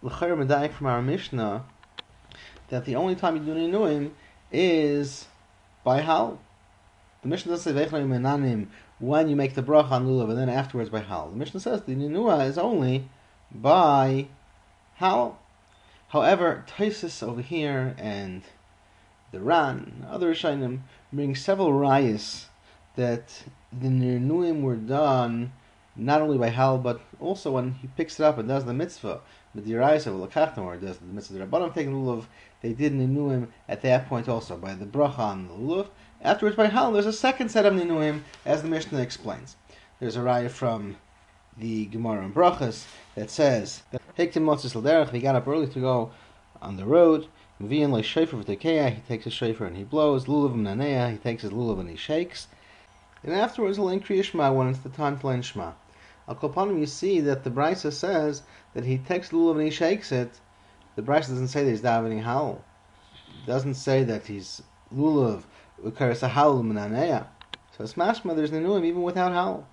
[0.01, 1.65] l'chayr medayik from our Mishnah
[2.69, 4.11] that the only time you do ninuim
[4.51, 5.27] is
[5.83, 6.39] by Hal.
[7.21, 8.67] The Mishnah doesn't say menanim
[8.99, 11.29] when you make the bracha on lulav and then afterwards by Hal.
[11.29, 13.09] The Mishnah says the ninua is only
[13.51, 14.27] by
[14.95, 15.37] Hal.
[16.09, 18.43] However, Taisus over here and
[19.31, 20.79] the Ran, other Rishonim,
[21.11, 22.45] bring several rayas
[22.95, 25.51] that the Nirnuim were done
[25.95, 29.19] not only by Hal, but also when he picks it up and does the mitzvah,
[29.53, 32.25] but the Dirayas of Lakachtam, or does the mitzvah the Rabbanim taking the lulav,
[32.61, 35.87] they did Ninuim at that point also, by the bracha on the lulav.
[36.21, 39.55] Afterwards, by Hal, there's a second set of Ninuim, as the Mishnah explains.
[40.01, 40.97] There's a raya from
[41.57, 44.01] the Gemara in Brachas that says that
[45.11, 46.11] he got up early to go
[46.61, 47.27] on the road.
[47.57, 50.25] He takes his Shofar and he blows.
[50.25, 52.49] Lulav Nanea, he takes his Lulav and he shakes.
[53.23, 55.71] And afterwards, increase Shema when it's the time to learn Shema.
[56.27, 58.43] Al you see that the Brisa says
[58.73, 60.41] that he takes Lulav and he shakes it.
[60.97, 62.19] The Brisa doesn't say that he's davening.
[62.19, 64.61] It doesn't say that he's
[64.93, 65.43] Lulav.
[65.81, 66.33] So it's
[67.93, 69.67] mashma, there's Ninuim even without Howl.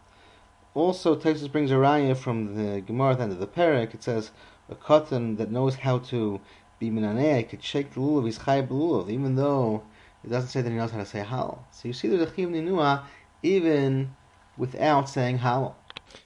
[0.75, 3.95] Also, Taisus brings a raya from the Gemara at the end of the parak.
[3.95, 4.31] It says
[4.69, 6.41] a katan that knows how to
[6.79, 8.27] be minanei could shake the lulav.
[8.27, 9.83] He's chay lulav, even though
[10.23, 11.67] it doesn't say that he knows how to say hal.
[11.73, 13.05] So you see, there's a chiyuv ninua
[13.43, 14.15] even
[14.57, 15.77] without saying hal.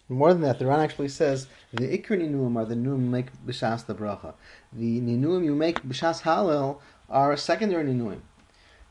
[0.08, 3.86] More than that, the Ran actually says the ikr ninuim are the ninuim make b'shas
[3.86, 4.34] the bracha.
[4.72, 8.20] The ninuim you make b'shas halal are secondary ninuim.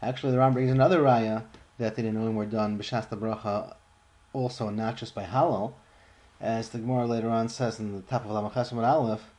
[0.02, 1.44] Actually, the Ran brings another raya
[1.78, 3.76] that the ninuim were done b'shas bracha
[4.34, 5.74] also not just by halal,
[6.40, 9.32] as the Gemara later on says in the top of Lamachasim Aleph,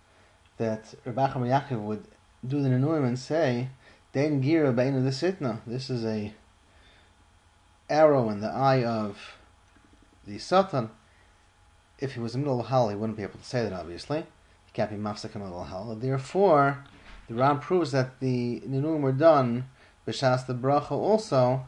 [0.58, 2.04] that Rabbi Yaakov would
[2.46, 3.68] do the Nenuim and say,
[4.12, 5.60] Den Gira Beinu the Sitna.
[5.66, 6.34] This is a
[7.88, 9.36] arrow in the eye of
[10.26, 10.90] the Satan.
[11.98, 13.72] If he was in the middle of Hal, he wouldn't be able to say that,
[13.72, 14.18] obviously.
[14.18, 15.94] He can't be mafsek in the middle of Hal.
[15.96, 16.84] Therefore,
[17.28, 19.66] the Ran proves that the Nenuim were done,
[20.10, 21.66] B'Shas the Bracha also,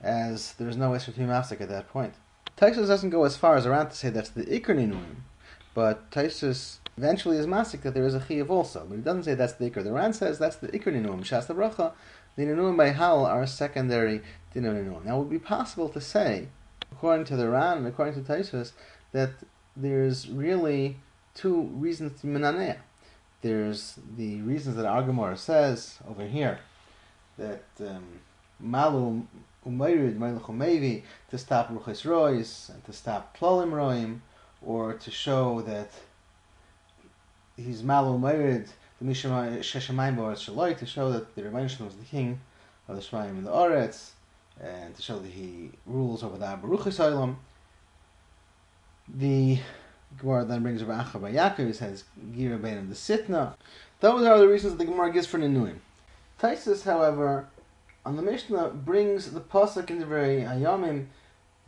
[0.00, 2.14] as there's no to Mafsik at that point.
[2.56, 5.22] Taisus doesn't go as far as around to say that's the Iker Ninuim,
[5.72, 9.34] but Taisus eventually is Masik that there is a Chiyav also, but he doesn't say
[9.34, 9.84] that's the Iker.
[9.84, 11.92] The Ran says that's the Iker Ninuim, Shasta Bracha.
[12.36, 14.20] The Ninuim by Hal are secondary
[14.54, 15.04] Dinu Ninuim.
[15.04, 16.48] Now it would be possible to say,
[16.90, 18.72] according to the Ran and according to Taisus,
[19.12, 19.30] that
[19.76, 20.96] there's really
[21.34, 22.78] two reasons to Minaneh.
[23.42, 26.60] There's the reasons that Agamor says over here
[27.38, 28.04] that um,
[28.60, 29.28] Malum
[29.66, 34.20] Umayrid Melech to stop Ruchis Rois and to stop Klolim Roim,
[34.64, 35.90] or to show that
[37.56, 38.68] he's Malu Umayrid
[39.00, 42.40] the Sheshamayim Boris Shaloi, to show that the Rebbeinu was the king
[42.88, 44.10] of the Shemayim and the Oretz,
[44.60, 47.36] and to show that he rules over the Baruch Olam.
[49.08, 49.58] The
[50.18, 53.54] Gemara then brings Rabbi Acha bar Yaakov, he says Gira of the Sitna.
[54.00, 55.78] Those are the reasons that the Gemara gives for Ninuim.
[56.42, 57.46] Taisus, however,
[58.04, 61.06] on the Mishnah brings the pasuk in the very Ayamim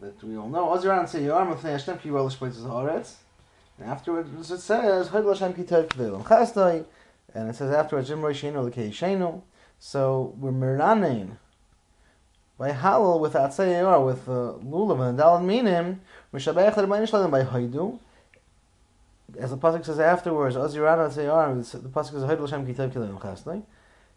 [0.00, 0.66] that we all know.
[0.66, 3.14] Oziran say Yarm of Hashem ki relish places haaretz.
[3.78, 6.84] And afterwards it says Hod Hashem ki tov kvelim.
[7.34, 9.42] And it says afterwards Jim Roshinu lekei shenu.
[9.78, 11.36] So we're miranein
[12.58, 16.00] by halal with atzei or with uh, lulav and dalad minim.
[16.32, 18.00] Mishabech l'mayim shalom by haidu.
[19.38, 21.70] As the pasuk says afterwards, Oziran atzei Yarm.
[21.70, 23.62] The pasuk says Hod Hashem ki tov kvelim.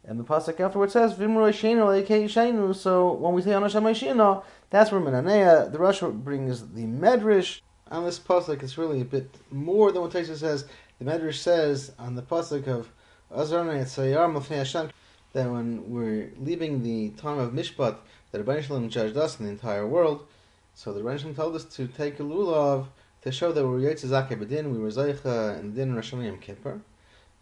[0.07, 5.01] And the pasuk afterwards says Vimru Shainu So when we say Anasham Shina, that's where
[5.01, 5.69] Menanea.
[5.69, 7.59] The Rosh brings the Medrash
[7.91, 8.63] on this pasuk.
[8.63, 10.63] It's really a bit more than what Taisus says.
[10.99, 12.89] The Medrash says on the pasuk of
[13.35, 14.91] Azarna Etzayar Mafnei Hashem
[15.33, 17.97] that when we're leaving the time of Mishpat,
[18.31, 20.25] that Rabbi Shalom judged us in the entire world.
[20.73, 22.87] So the Rabbi told us to take a lulav
[23.23, 26.79] to show that we were Yetzizake Bedin, we were Zaycha and Din Rosh Kippur.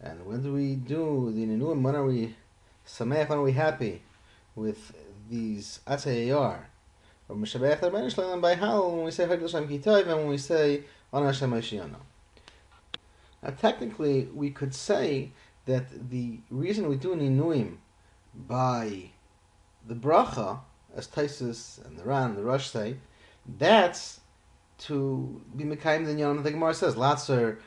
[0.00, 1.82] And when do we do the Ninuim?
[1.82, 2.34] When are we
[2.86, 4.02] Sameach, when are we happy
[4.54, 4.94] with
[5.28, 6.60] these Atayar?
[7.28, 11.96] Or Rabbeinu Shalom by when we say Hagel Shem and when we say On Hashem.
[13.42, 15.32] Now, technically, we could say
[15.66, 17.78] that the reason we do Ninuim
[18.34, 19.10] by
[19.86, 20.60] the bracha,
[20.94, 22.96] as Taisus and the Ran and the Rosh say,
[23.58, 24.20] that's
[24.78, 27.58] to be Mekayim the Nyan the Gemara says, Latzer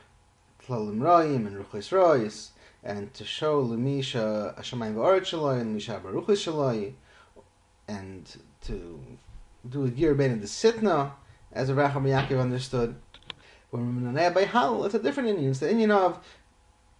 [0.66, 2.50] Tlalim Royim and Ruchis Royis,
[2.84, 6.94] and to show Lemisha Hashemayim V'Aret Shaloi and Misha Baruch Shaloi,
[7.88, 9.00] and to
[9.68, 11.12] do a Gir the Sitna,
[11.52, 12.96] as Racham Yaakov understood.
[13.72, 15.52] When we're by Hal, it's a different Indian.
[15.52, 16.20] It's the Indian of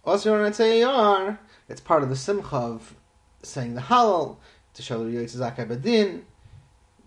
[0.06, 2.94] Osir and It's part of the Simcha of
[3.42, 4.36] saying the Halal,
[4.74, 6.22] to show the Zakai Badin,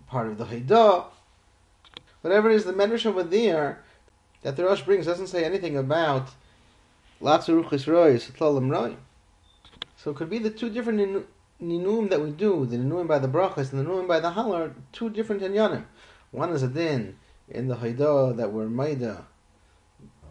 [0.06, 1.06] part of the Haidah.
[2.20, 3.82] Whatever it is, the Medrash over there
[4.42, 7.03] that the Rosh brings doesn't say anything about Latzuruchis Rois, Tlalim Roy.
[7.20, 7.60] So
[10.10, 11.26] it could be the two different
[11.62, 14.54] ninuim that we do, the ninuim by the brachas and the ninuim by the halal,
[14.54, 15.84] are two different inyanim.
[16.30, 17.16] One is a din
[17.48, 19.26] in the haidah that we're maida,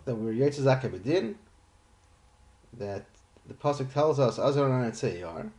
[0.05, 1.35] that we're yetzizak bedin,
[2.73, 3.05] that
[3.47, 5.51] the pasuk tells us azar and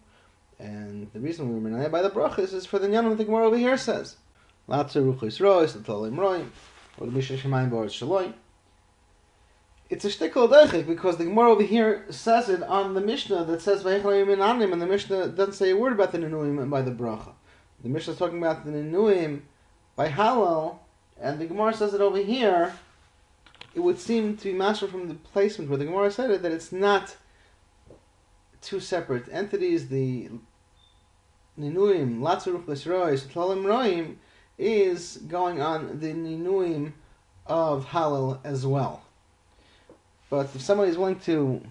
[0.59, 3.47] and the reason we are by the brachas is for the nyanim that the Gemara
[3.47, 4.17] over here says.
[4.69, 6.45] Latzuruchis Rois, Tlalim Roy,
[6.99, 8.33] or the Mishnah Boris Shaloi
[9.91, 13.61] it's a shtickle deichik because the Gemara over here says it on the Mishnah that
[13.61, 17.33] says Vayichlaim and the Mishnah doesn't say a word about the Ninuim by the bracha.
[17.83, 19.43] The Mishnah is talking about the Nenuim
[19.95, 20.79] by Halal,
[21.21, 22.75] and the Gemara says it over here.
[23.75, 26.53] It would seem to be master from the placement where the Gemara said it that
[26.53, 27.17] it's not
[28.63, 29.89] two separate entities.
[29.89, 30.31] The
[31.61, 34.17] Ninuim, Latzuruch Lesrois, Tlalim Roim,
[34.59, 36.93] is going on the Ninuim
[37.47, 39.04] of Halal as well.
[40.31, 41.63] But if somebody is willing to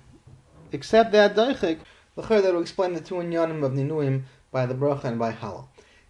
[0.72, 1.80] accept that daichik,
[2.16, 5.68] the that will explain the two inyanim of ninuim by the bracha and by halal.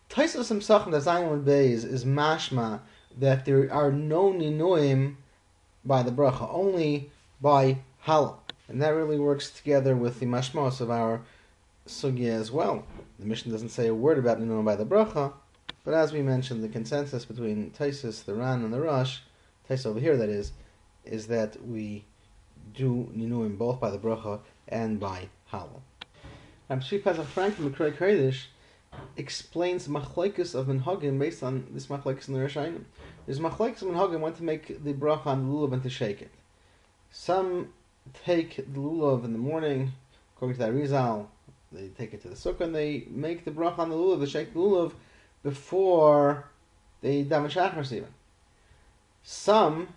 [0.10, 2.82] Taisus himself in the Zion Beis is mashma
[3.18, 5.16] that there are no ninuim
[5.86, 7.10] by the bracha, only
[7.42, 8.38] by halal.
[8.68, 11.22] And that really works together with the mashmos of our
[11.88, 12.86] sugya as well.
[13.20, 15.34] The mission doesn't say a word about ninuim by the bracha,
[15.84, 19.20] but as we mentioned, the consensus between Taisus, the Ran, and the Rosh,
[19.70, 20.52] Taisus over here that is,
[21.06, 22.06] is that we
[22.74, 25.82] do Ninuim both by the bracha and by halal.
[26.70, 28.46] Rabbi Pesach Frank from Mikray Kodesh
[29.18, 32.84] explains machlekes of minhagim based on this machlekes in the Rishayim.
[33.26, 36.22] There's machlekes of minhagim when to make the bracha on the lulav and to shake
[36.22, 36.32] it.
[37.12, 37.70] Some
[38.26, 39.94] take the lulav in the morning,
[40.36, 41.28] according to the Arizal,
[41.72, 44.26] they take it to the sukkah and they make the bracha on the lulav, they
[44.26, 44.94] shake the lulav
[45.44, 46.46] before
[47.02, 48.14] they daven shachar even.
[49.22, 49.90] Some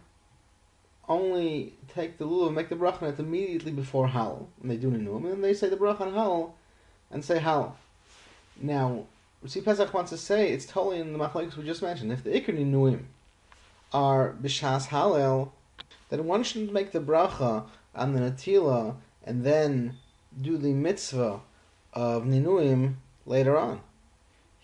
[1.08, 4.90] only take the lulav, make the bracha on it immediately before hal, and they do
[4.90, 6.54] ninuim, and they say the bracha on hal,
[7.10, 7.76] and say hal.
[8.60, 9.06] Now,
[9.44, 12.12] Risi Pesach wants to say it's totally in the machlekes we just mentioned.
[12.12, 13.04] If the ikr ninuim
[13.92, 15.50] are b'shas halel,
[16.10, 19.96] then one shouldn't make the bracha on the natila and then
[20.40, 21.40] do the mitzvah
[21.92, 22.94] of ninuim
[23.24, 23.80] later on.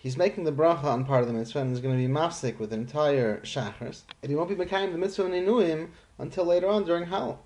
[0.03, 2.59] He's making the bracha on part of the mitzvah and is going to be mafsik
[2.59, 6.85] with the entire shachris, and he won't be making the mitzvah ninuim until later on
[6.85, 7.39] during Halal.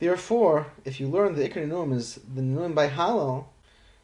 [0.00, 3.46] Therefore, if you learn the Ikr Nuim is the Nuim by Halal,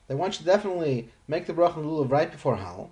[0.08, 2.88] then one should definitely make the bracha lulav right before Halal,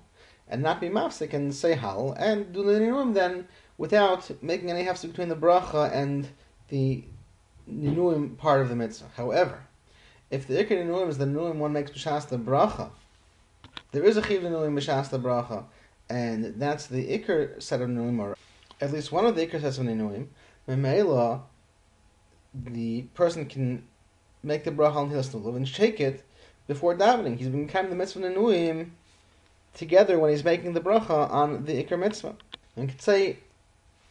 [0.47, 3.49] and not be mafsik and say Halal, and do the Nuim then
[3.79, 6.29] without making any hefsek between the bracha and
[6.69, 7.03] the
[7.67, 9.09] Ninuim part of the mitzvah.
[9.17, 9.61] However,
[10.31, 12.91] if the Ikr Ninuim is the Ninuim one makes b'shas the bracha,
[13.93, 15.65] there is a chiv b'shas the bracha,
[16.09, 18.37] and that's the Ikr set of Ninuim, or
[18.81, 20.29] at least one of the Ikr sets of Ninuim,
[20.69, 21.43] Memela,
[22.55, 23.83] the person can
[24.43, 26.25] make the bracha on Hilsnulav and shake it
[26.67, 27.39] before davening.
[27.39, 28.91] He's been kind of the mitzvah nenuim
[29.75, 32.37] together when he's making the bracha on the ikr mitzvah.
[32.77, 33.39] And could say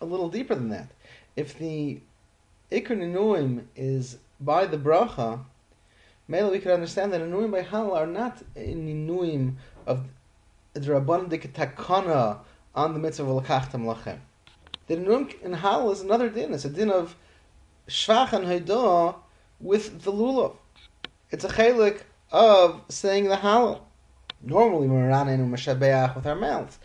[0.01, 0.89] a little deeper than that.
[1.35, 1.99] If the
[2.71, 5.45] ikr nenuim is by the bracha,
[6.27, 9.55] maybe we could understand that nenuim by halal are not nenuim
[9.85, 10.05] of
[10.73, 12.39] the rabbanon takana
[12.75, 14.19] on the mitzvah of lakachtam lachem.
[14.87, 16.53] The nenuim in halal is another din.
[16.53, 17.15] It's a din of
[17.87, 19.15] shvach and haidah
[19.59, 20.55] with the lulav.
[21.31, 22.01] It's a chelik
[22.31, 23.81] of saying the halal.
[24.41, 26.77] Normally, we're running mishabeach with our mouths.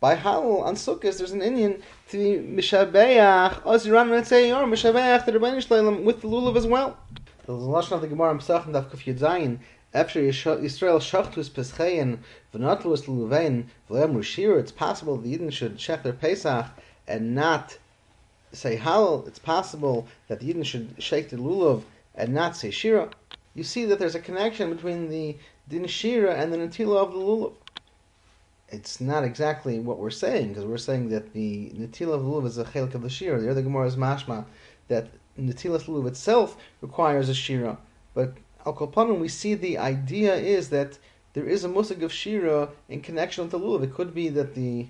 [0.00, 6.02] By halal on sukkahs, there's an Indian to be and say or mishabeach the Shleilim
[6.04, 6.98] with the lulav as well.
[7.48, 9.58] A lashon of the Gemara himself in Daf Kuf Yud Zayin.
[9.94, 12.18] After Yisrael shachtus peschein
[12.52, 16.66] v'natlus luluvein v'le'amru shir, it's possible the Yidden should check their Pesach
[17.06, 17.78] and not
[18.50, 19.28] say halal.
[19.28, 21.84] It's possible that the Yidden should shake the lulav
[22.16, 23.10] and not say shira.
[23.54, 25.36] You see that there's a connection between the
[25.68, 27.52] din shira and the natila of the lulav.
[28.70, 32.46] It's not exactly what we're saying because we're saying that the natila of the lulav
[32.46, 33.40] is a chelik of the shira.
[33.40, 34.46] The other Gemara is mashma
[34.88, 35.06] that
[35.38, 37.78] natila lulav itself requires a shira,
[38.14, 38.34] but
[38.64, 40.98] al kolpanim we see the idea is that
[41.34, 43.82] there is a musig of shira in connection with the lulav.
[43.82, 44.86] It could be that the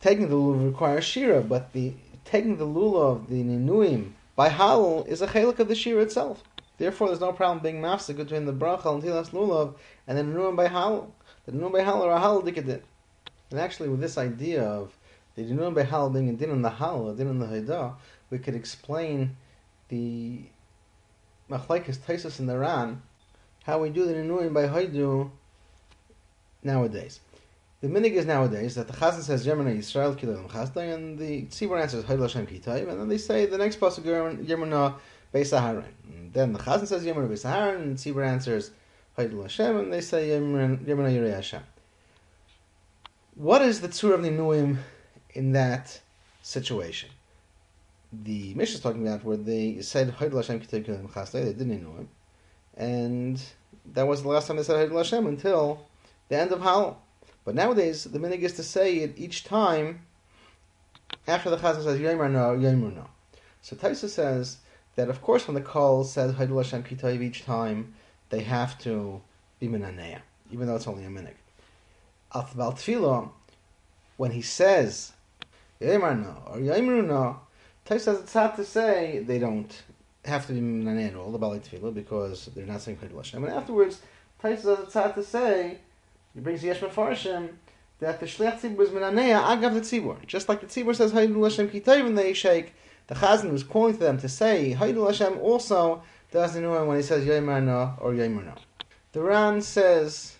[0.00, 1.92] taking the lulav requires shira, but the
[2.24, 6.42] taking the lulav, the ninuim by halal is a chelik of the shira itself.
[6.78, 9.74] Therefore, there's no problem being mafsik between the bracha and tilas lulav
[10.06, 11.10] and the nurim by halal.
[11.44, 12.80] The nurim by halal are halal dikadin.
[13.50, 14.96] And actually, with this idea of
[15.34, 17.96] the nurim by halal being a din in the halal, a din in the haidah,
[18.30, 19.36] we could explain
[19.90, 20.40] the
[21.50, 23.02] machlekes taisus in the Ran,
[23.64, 25.30] how we do the nurim by haidu
[26.62, 27.20] nowadays.
[27.80, 31.80] The minig is nowadays that the Chazan says Yemena Yisrael Kilim Chasdai, and the Tzibur
[31.80, 34.94] answers Haidel Hashem Kitayim, and then they say the next pasuk Yemena
[35.34, 36.30] Beis Saharan.
[36.32, 38.70] Then the Chazan says Yemena Beis Saharan, and Tzibur answers
[39.16, 41.62] Haidel Hashem, and they say Yemena Yirei Hashem.
[43.34, 44.76] What is the tzur of Ninuim
[45.30, 46.00] in that
[46.42, 47.08] situation?
[48.12, 52.08] The Mishnah is talking about where they said Haidel Hashem they didn't know him,
[52.76, 53.40] and
[53.92, 55.86] that was the last time they said Haidel Hashem until
[56.28, 56.96] the end of Halal.
[57.44, 60.00] But nowadays, the minig is to say it each time
[61.26, 63.06] after the chazan says Yomer no, Yomer no.
[63.62, 64.58] So Taisa says
[64.96, 67.94] that of course when the call says Haidul Hashem Kitayv each time,
[68.30, 69.20] they have to
[69.58, 71.34] be minaneya, even though it's only a minig.
[72.34, 73.30] Al Tefillah,
[74.16, 75.12] when he says
[75.80, 77.40] Yomer no or Yomer no,
[77.90, 79.82] Taisa says it's hard to say they don't
[80.24, 83.42] have to be minaneya at all, the Bali Tefillah, because they're not saying Haidul Hashem.
[83.42, 84.00] And afterwards,
[84.40, 85.78] Taisa says it's hard to say
[86.32, 87.48] he brings Yesh Mefarshim
[87.98, 90.24] that the Shliach Tzibur is Minaneya Agav the Tzibur.
[90.24, 92.74] Just like the Tzibur says Haidul Hashem Kitayv and they shake,
[93.08, 97.02] the Chazan was calling to them to say Haidul Hashem also doesn't know when he
[97.02, 98.54] says Yomer no or Yomer no.
[99.10, 100.36] The Ran says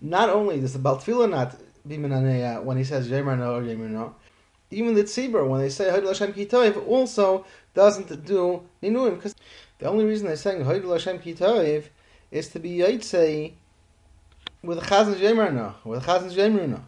[0.00, 1.54] not only does the Baltfila not
[1.86, 4.16] be Minaneya when he says Yomer no or Yomer no,
[4.72, 7.44] even the Tzibur when they say Haidul Hashem Kitayv also
[7.74, 9.34] doesn't do Ninuim because
[9.78, 11.84] the only reason they're saying Haidul Hashem Kitayv
[12.30, 13.52] is to be Yitzay
[14.62, 16.80] with the Chazan's Yemer with the Chazan's Yemer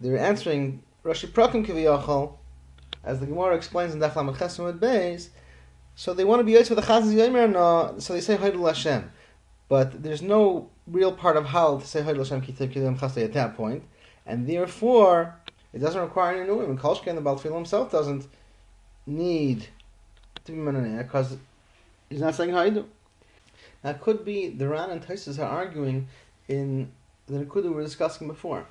[0.00, 2.34] They're answering Rashi Prakim Kiviyachol,
[3.02, 5.28] as the Gemara explains in Daf Lamed Chesed Beis.
[5.96, 9.10] So they want to be Yitz with the Chazan's Yemer so they say Haidul Hashem.
[9.68, 13.56] But there's no real part of Hal to say Haidul Hashem Kilim Chasei at that
[13.56, 13.84] point,
[14.24, 15.36] and therefore
[15.74, 18.28] it doesn't require any new Kolshke and the Baltfil himself doesn't
[19.06, 19.66] need
[20.44, 21.36] to be Mananeh because
[22.08, 22.84] he's not saying Haidul.
[23.82, 26.06] Now could be the Ran and Taisus are arguing
[26.46, 26.92] in
[27.26, 28.66] the Nakuda we were discussing before.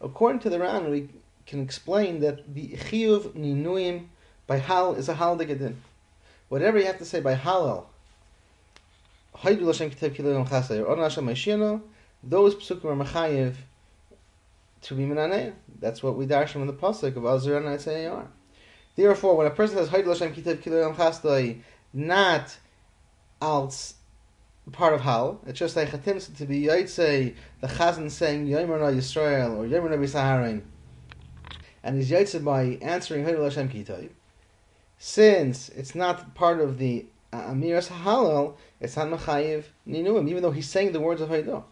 [0.00, 1.10] According to the Ran, we
[1.46, 4.06] can explain that the Chiyuv Ninuim
[4.46, 5.74] by Hal is a Hal Degadin.
[6.48, 7.84] Whatever you have to say by Halal,
[9.36, 11.80] Haidul Hashem Kitab Kilayim or
[12.22, 13.56] those psukim are Machayev
[14.82, 15.54] to be Minaneh.
[15.80, 18.26] That's what we dash from the pasuk of Azur and Isayar.
[18.94, 21.60] Therefore, when a person says Haidul Hashem Kitab Kilayim Chasei,
[21.92, 22.56] not
[23.40, 23.94] als
[24.72, 25.40] part of Hal.
[25.46, 29.90] It's just like Chatim to be Yaitse, the Chazan saying Yomer Na Yisrael or Yomer
[29.90, 30.62] Na Bisaharin.
[31.82, 34.10] And he's Yaitse by answering Haidul Hashem Kitayv.
[34.98, 40.50] Since it's not part of the uh, Amiras Halal, it's not Machayiv Ninuim, even though
[40.50, 41.62] he's saying the words of Haidah.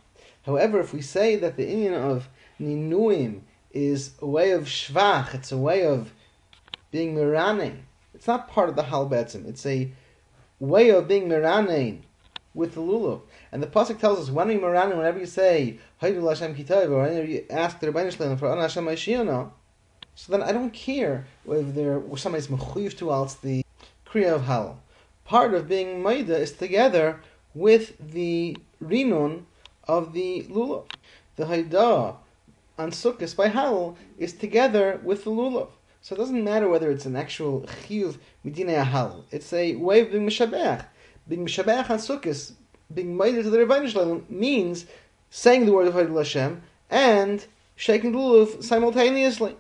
[0.47, 2.28] However, if we say that the union of
[2.61, 3.40] Ninuim
[3.72, 6.12] is a way of Shvach, it's a way of
[6.90, 7.78] being Miraning,
[8.14, 9.90] it's not part of the Hal Betzim, it's a
[10.61, 12.01] way of being Miraning
[12.55, 13.22] with the lulav.
[13.51, 17.03] And the pasuk tells us when we moran, whenever you say Haydul Hashem Kitayv, or
[17.03, 18.86] whenever you ask the Rebbeinu Shalom for An Hashem
[20.16, 23.64] so then I don't care if there somebody's mechuyev to else the
[24.07, 24.80] kriya of hal.
[25.24, 27.20] Part of being maida is together
[27.55, 29.45] with the rinun
[29.87, 30.85] of the lulav.
[31.37, 32.16] The haidah
[32.78, 35.68] on Sukkot by Halal is together with the lulav.
[36.03, 39.24] So it doesn't matter whether it's an actual chiyuv midinei halal.
[39.30, 40.85] It's a way of being mishabeach.
[41.28, 42.53] Being mishabeach on Sukkot,
[42.93, 44.87] being made to the Rebbeinu Shalom means
[45.30, 49.57] saying the word of Hashem and shaking the lulav simultaneously.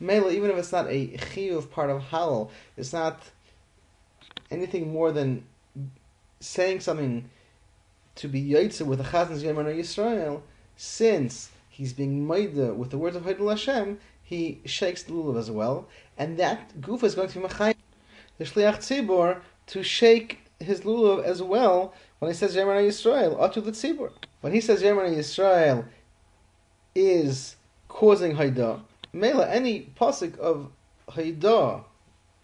[0.00, 3.20] Mela, even if it's not a chiyuv part of halal, it's not
[4.50, 5.44] anything more than
[6.40, 7.28] saying something
[8.16, 10.42] to be yaitze with a chazan's Yemen Yisrael,
[10.76, 15.50] since he's being maida with the words of Haidul Hashem, he shakes the lulav as
[15.50, 15.88] well,
[16.18, 17.74] and that goof is going to be machay
[18.38, 23.64] the shliach tzibor to shake his lulav as well when he says Yemen Yisrael, atu
[23.64, 24.10] the tzibor.
[24.40, 25.86] When he says Yemen Yisrael
[26.94, 27.56] is
[27.88, 28.80] causing haida,
[29.12, 30.70] mela any pasuk of
[31.10, 31.84] haida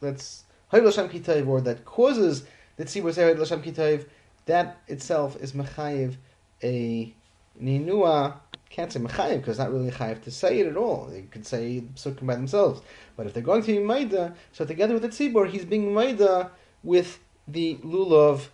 [0.00, 2.44] that's Haidul Hashem Kitayv or that causes
[2.76, 4.06] the tzibor say Haidul Hashem Kitayv
[4.46, 6.16] that itself is mechayiv
[6.62, 7.14] a
[7.60, 8.34] ninua.
[8.70, 11.06] Can't say mechayiv because it's not really chayiv to say it at all.
[11.06, 12.80] They could say sukkim by themselves,
[13.16, 16.50] but if they're going to be maida, so together with the tzibor, he's being maida
[16.82, 18.48] with the lulav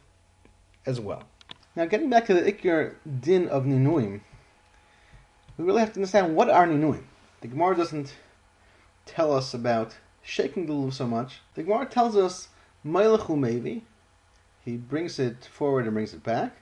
[0.87, 1.23] as well.
[1.77, 4.21] Now, getting back to the ikir din of ninuim,
[5.57, 7.05] we really have to understand what are ninuim.
[7.41, 8.15] The Gemara doesn't
[9.07, 11.41] tell us about shaking the lulav so much.
[11.55, 12.49] The Gemara tells us
[12.85, 13.83] Meilechu Mevi,
[14.69, 16.57] he brings it forward and brings it back,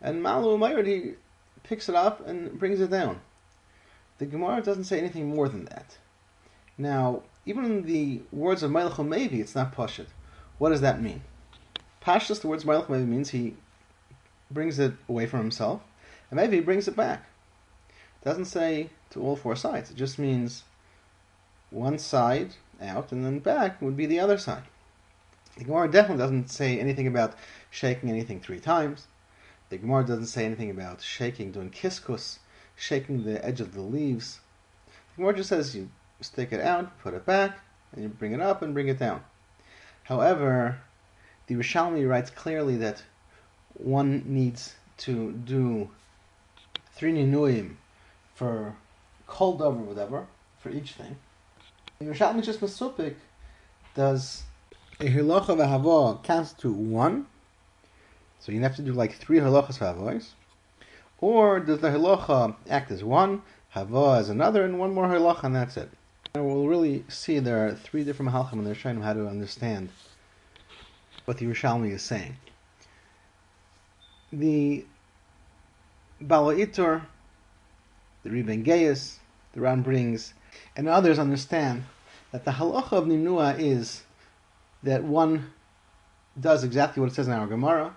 [0.00, 1.14] and Malu Mayr, he
[1.64, 3.20] picks it up and brings it down.
[4.18, 5.98] The Gemara doesn't say anything more than that.
[6.78, 10.06] Now, even in the words of Meilechu Mevi, it's not Pashit.
[10.58, 11.22] What does that mean?
[12.00, 13.56] Pashtus, the words Meilechu Mevi means he
[14.48, 15.82] brings it away from himself,
[16.30, 17.24] and maybe he brings it back.
[17.88, 19.90] It doesn't say to all four sides.
[19.90, 20.62] It just means
[21.70, 24.69] one side out, and then back would be the other side.
[25.56, 27.34] The Gemara definitely doesn't say anything about
[27.70, 29.06] shaking anything three times.
[29.68, 32.38] The Gemara doesn't say anything about shaking, doing kiskus,
[32.76, 34.40] shaking the edge of the leaves.
[34.86, 35.90] The Gemara just says you
[36.20, 37.58] stick it out, put it back,
[37.92, 39.22] and you bring it up and bring it down.
[40.04, 40.80] However,
[41.46, 43.02] the Yerushalmi writes clearly that
[43.74, 45.90] one needs to do
[46.94, 47.76] three ninuim
[48.34, 48.74] for
[49.26, 50.26] cold over whatever,
[50.58, 51.16] for each thing.
[51.98, 53.16] The Yerushalmi just Masupik
[53.94, 54.44] does
[55.00, 57.26] a halacha v'hava to one,
[58.38, 60.30] so you have to do like three halachas v'havos,
[61.18, 65.56] or does the halacha act as one, hava as another, and one more halacha, and
[65.56, 65.90] that's it.
[66.34, 69.88] And we'll really see there are three different halachim, and they're showing how to understand
[71.24, 72.36] what the Yerushalmi is saying.
[74.32, 74.84] The
[76.20, 77.02] Bala Itur,
[78.22, 79.18] the Rebbe Gaius,
[79.54, 80.34] the Ran brings
[80.76, 81.84] and others understand
[82.32, 84.02] that the halacha of Ninua is
[84.82, 85.52] that one
[86.38, 87.94] does exactly what it says in our Gemara.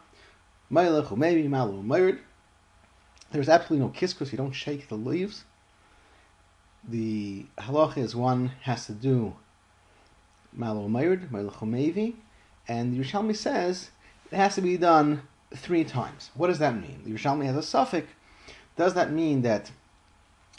[0.70, 2.18] malu
[3.32, 5.44] There's absolutely no because you don't shake the leaves.
[6.88, 9.36] The halacha is one has to do
[10.56, 12.16] malu mayrid, maylechu
[12.68, 13.92] and the Yerushalmi says
[14.32, 15.22] it has to be done
[15.56, 16.32] three times.
[16.36, 17.02] What does that mean?
[17.06, 18.08] The Yerushalmi has a suffix.
[18.76, 19.72] Does that mean that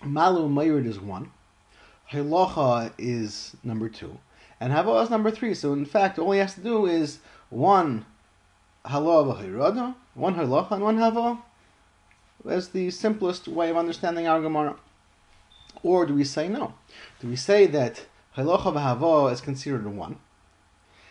[0.05, 1.31] malu mayrid is one?
[2.11, 4.19] Hilacha is number two,
[4.61, 5.55] and Hava is number three.
[5.55, 7.19] So in fact, all he has to do is
[7.51, 8.07] one
[8.85, 11.39] Halav Hirada, one Hilacha, and one Hava.
[12.45, 14.77] That's the simplest way of understanding our Gemara.
[15.83, 16.75] Or do we say no?
[17.21, 18.07] Do we say that
[18.37, 20.19] Hilacha Hava is considered one?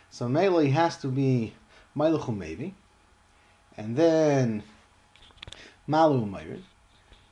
[0.09, 1.53] So Mele has to be
[1.97, 2.73] Mailuchu Mevi,
[3.75, 4.63] and then
[5.87, 6.61] Malu Mayrid,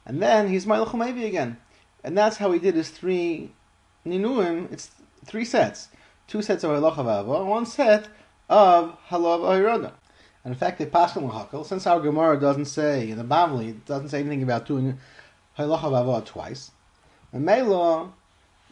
[0.06, 1.58] and then he's Mailuchu Mevi again.
[2.04, 3.52] And that's how he did his three
[4.06, 4.72] ninuim.
[4.72, 4.90] It's
[5.26, 5.90] three sets.
[6.32, 8.08] Two sets of halacha v'ava, one set
[8.48, 9.92] of halav ahiroda.
[10.46, 11.66] And in fact, they pass on.
[11.66, 14.98] Since our Gemara doesn't say in the Bavli, doesn't say anything about doing
[15.60, 16.72] halacha v'ava twice.
[17.34, 18.14] And Mela,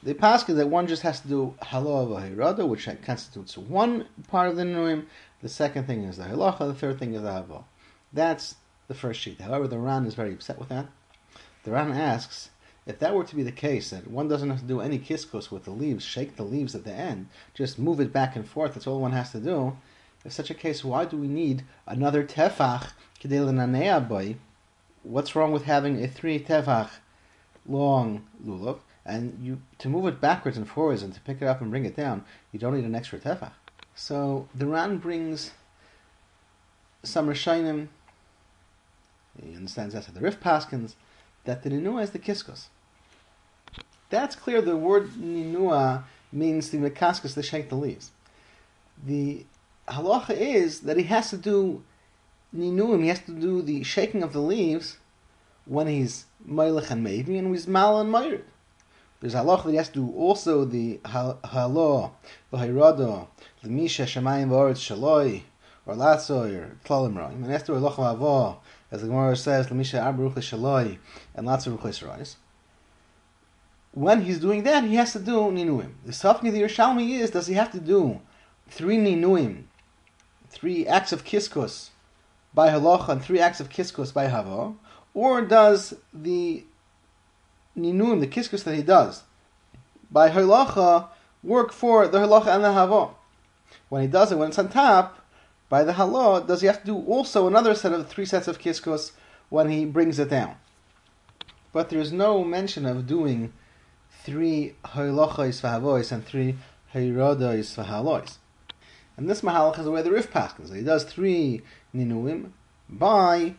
[0.02, 4.56] the pass that one just has to do halav ahiroda, which constitutes one part of
[4.56, 5.08] the ninuim.
[5.42, 6.60] The second thing is the halacha.
[6.60, 7.66] The third thing is the hava.
[8.14, 8.56] That's
[8.88, 9.42] the first sheet.
[9.42, 10.88] However, the Ran is very upset with that.
[11.66, 12.52] The Ran asks
[12.90, 15.52] if that were to be the case, that one doesn't have to do any kiskos
[15.52, 18.74] with the leaves, shake the leaves at the end, just move it back and forth,
[18.74, 19.78] that's all one has to do.
[20.26, 22.94] If such a case, why do we need another tefach
[24.10, 24.38] boy?
[25.04, 26.90] What's wrong with having a three tefach
[27.68, 28.80] long lulav?
[29.06, 31.86] And you to move it backwards and forwards and to pick it up and bring
[31.86, 33.52] it down, you don't need an extra tefach.
[33.94, 35.52] So the Ran brings
[37.04, 37.90] some Rishonim,
[39.40, 40.96] he understands that the Rif Paskins,
[41.46, 42.66] that the Ninua is the Kiskos.
[44.10, 44.62] That's clear.
[44.62, 48.12] The word ninua means the mekaskas, the shake the leaves.
[49.06, 49.46] The
[49.88, 51.84] halacha is that he has to do
[52.56, 54.98] ninuim, he has to do the shaking of the leaves
[55.66, 58.42] when he's Meilech and Mevi, and he's Mal and Meir.
[59.22, 62.14] There's halach that he has to do also the halo,
[62.52, 63.28] the hayrado,
[63.62, 65.44] the misha shemayim v'oretz shaloi,
[65.86, 67.44] or latzoy, or roim.
[67.44, 68.58] And after halach v'avo,
[68.92, 70.98] as the Gemara says, the misha arba ruchas shaloi,
[71.36, 72.36] and latzoy ruchas rois.
[73.92, 75.94] When he's doing that, he has to do ninuim.
[76.06, 78.22] The of the Yerushalmi is, does he have to do
[78.68, 79.64] three ninuim,
[80.50, 81.90] three acts of kiskus
[82.54, 84.74] by halacha, and three acts of kiskus by hava,
[85.14, 86.64] or does the
[87.78, 89.24] ninuim, the kiskus that he does,
[90.12, 91.08] by halacha,
[91.44, 93.16] work for the halacha and the hava.
[93.90, 95.20] When he does it, when it's on top,
[95.70, 98.60] by the halal, does he have to do also another set of three sets of
[98.60, 99.12] kiskus
[99.50, 100.56] when he brings it down?
[101.72, 103.54] But there's no mention of doing
[104.24, 106.56] three halachos v'havois and three
[106.94, 108.38] hayradois v'halois.
[109.18, 110.74] And this mahalach is the way the Rif paskins.
[110.74, 111.62] He does three
[111.96, 112.52] ninuim
[112.90, 113.56] by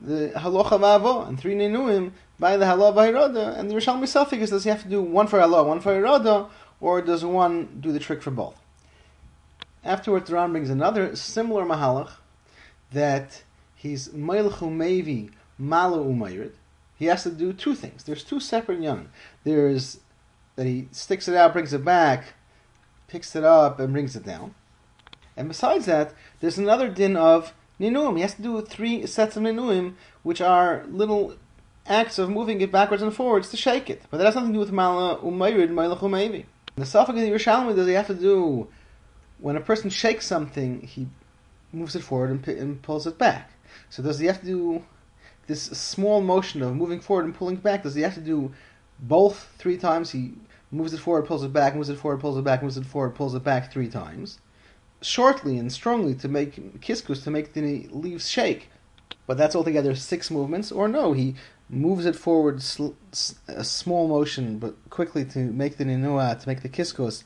[0.00, 3.58] the halacha v'avo and three ninuim by the halal v'hirada.
[3.58, 5.94] And the Yerushalmi Safik is does he have to do one for halal, one for
[5.94, 6.48] hirada,
[6.80, 8.60] or does one do the trick for both?
[9.84, 12.12] Afterwards, the Ran brings another similar mahalach
[12.92, 13.42] that
[13.74, 16.52] he's meilchu mevi malu umayrid.
[17.00, 18.04] He has to do two things.
[18.04, 19.08] There's two separate young.
[19.42, 20.00] There's
[20.56, 22.34] that he sticks it out, brings it back,
[23.08, 24.54] picks it up, and brings it down.
[25.34, 28.16] And besides that, there's another din of ninuim.
[28.16, 31.36] He has to do three sets of ninuim, which are little
[31.86, 34.02] acts of moving it backwards and forwards to shake it.
[34.10, 36.44] But that has nothing to do with mala umayrid, mailach umayvi.
[36.76, 38.68] The suffix of the Yerushalmi does he have to do
[39.38, 41.08] when a person shakes something, he
[41.72, 43.52] moves it forward and, and pulls it back.
[43.88, 44.84] So does he have to do
[45.50, 47.82] this small motion of moving forward and pulling back?
[47.82, 48.52] Does he have to do
[49.00, 50.12] both three times?
[50.12, 50.34] He
[50.70, 53.14] moves it forward, pulls it back, moves it forward, pulls it back, moves it forward,
[53.14, 54.38] pulls it back three times,
[55.02, 58.70] shortly and strongly to make kiskus to make the leaves shake.
[59.26, 60.70] But that's altogether six movements.
[60.72, 61.34] Or no, he
[61.68, 62.94] moves it forward, sl-
[63.48, 67.24] a small motion, but quickly to make the ninua, to make the kiskus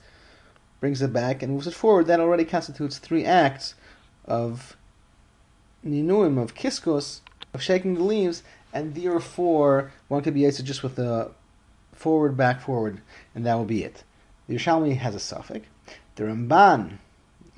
[0.81, 3.75] brings it back and moves it forward, that already constitutes three acts
[4.25, 4.77] of
[5.85, 7.21] ninuim, of kiskos,
[7.55, 11.31] of shaking the leaves, and therefore one could be Yetzer just with the
[11.93, 13.01] forward, back, forward,
[13.35, 14.03] and that will be it.
[14.47, 15.67] The Yerushalmi has a suffix.
[16.17, 16.99] The Ramban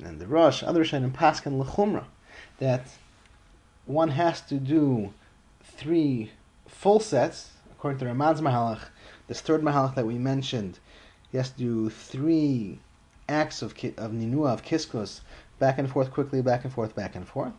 [0.04, 2.04] and the Rosh, other Rishonim, Paskan Lechumra,
[2.58, 2.86] that
[3.86, 5.12] one has to do
[5.62, 6.30] three
[6.68, 8.88] full sets, according to Ramban's Mahalach,
[9.26, 10.78] this third Mahalach that we mentioned,
[11.30, 12.78] he has to do three
[13.28, 15.20] acts of of ninua of kiskos
[15.58, 17.52] back and forth quickly, back and forth, back and forth.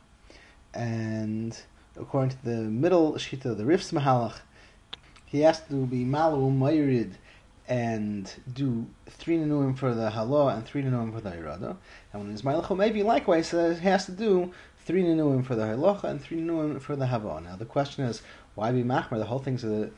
[0.73, 1.59] And
[1.99, 4.39] according to the middle shita, the Rif's Mahalach,
[5.25, 7.13] he has to be malu mayrid
[7.67, 11.75] and do three ninuim for the halo and three ninuim for the irada.
[12.13, 14.53] And when malach maybe likewise says he has to do
[14.85, 17.41] three ninuim for the halacha and three ninuim for the hava.
[17.41, 18.21] Now the question is,
[18.55, 19.17] why be machmer?
[19.17, 19.89] The whole thing's a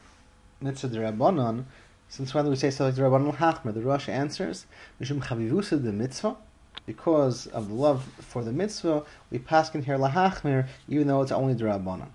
[0.62, 1.66] mitzvah derabbanon.
[2.12, 3.72] Since when do we say so like the Rabban Hachmer?
[3.72, 4.66] The Rosh answers,
[5.00, 6.38] Mishum Chavivusa the mitzvah,
[6.86, 11.32] because of the love for the mitzvah, we pass in here lahachmer, even though it's
[11.32, 12.10] only the Rabbanan.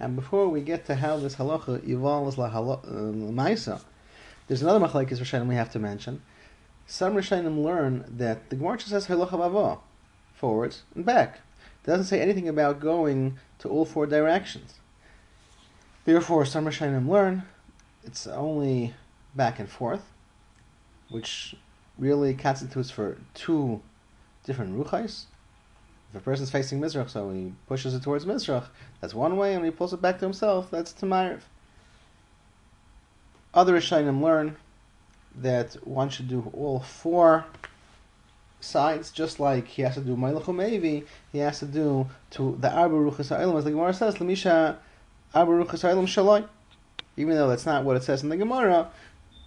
[0.00, 3.78] And before we get to how this halacha evolves la'maisa, uh,
[4.46, 6.22] there's another machlekes Rishonim we have to mention.
[6.86, 9.80] Some Rishonim learn that the Gemara says halacha bava,
[10.34, 11.40] forwards and back.
[11.84, 14.74] It doesn't say anything about going to all four directions.
[16.04, 17.42] Therefore, some Rishonim learn
[18.04, 18.94] it's only
[19.34, 20.12] back and forth,
[21.10, 21.54] which
[21.98, 23.82] really constitutes for two
[24.48, 25.26] different ruchais.
[26.10, 28.64] If a person's facing Mizrach, so he pushes it towards Mizrach,
[29.00, 31.42] that's one way, and when he pulls it back to himself, that's Tamariv.
[33.52, 34.56] Other Rishonim learn
[35.36, 37.44] that one should do all four
[38.60, 42.70] sides, just like he has to do Mailach Mevi, he has to do to the
[42.70, 44.76] Arba Ruchas as the Gemara says, Lamisha
[45.34, 46.48] Arba Ruchas Shaloi.
[47.18, 48.90] Even though that's not what it says in the Gemara,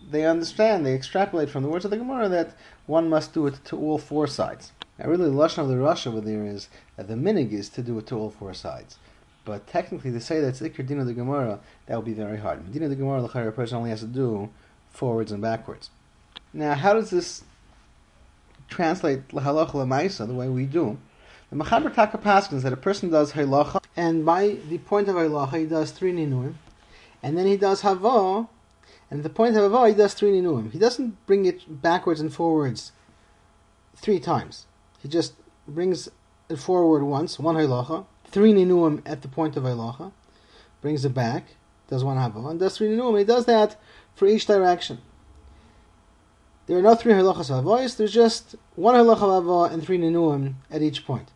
[0.09, 2.55] they understand, they extrapolate from the words of the Gemara that
[2.85, 4.71] one must do it to all four sides.
[5.01, 7.81] Now, really, the lashon of the Rush over there is that the minig is to
[7.81, 8.99] do it to all four sides.
[9.45, 12.37] But technically, to say that it's Iker Din of the Gemara, that would be very
[12.37, 12.71] hard.
[12.71, 14.49] Din of the Gemara, the person only has to do
[14.91, 15.89] forwards and backwards.
[16.53, 17.43] Now, how does this
[18.69, 20.99] translate lahalacha lemaisa the way we do?
[21.49, 25.61] The Machaber Taka Paskins that a person does halacha, and by the point of halacha,
[25.61, 26.53] he does three ninuim,
[27.23, 28.47] and then he does hava,
[29.09, 30.71] and at the point of Avah, he does three ninuim.
[30.71, 32.91] He doesn't bring it backwards and forwards
[33.95, 34.67] three times.
[35.01, 35.33] He just
[35.67, 36.09] brings
[36.49, 40.11] it forward once, one halacha, three ninuim at the point of halacha,
[40.81, 41.55] brings it back,
[41.89, 43.17] does one Havah, and does three ninuim.
[43.17, 43.79] He does that
[44.15, 44.99] for each direction.
[46.67, 49.97] There are no three halachas of Avos, there's just one halacha of Avah and three
[49.97, 51.29] ninuim at each point.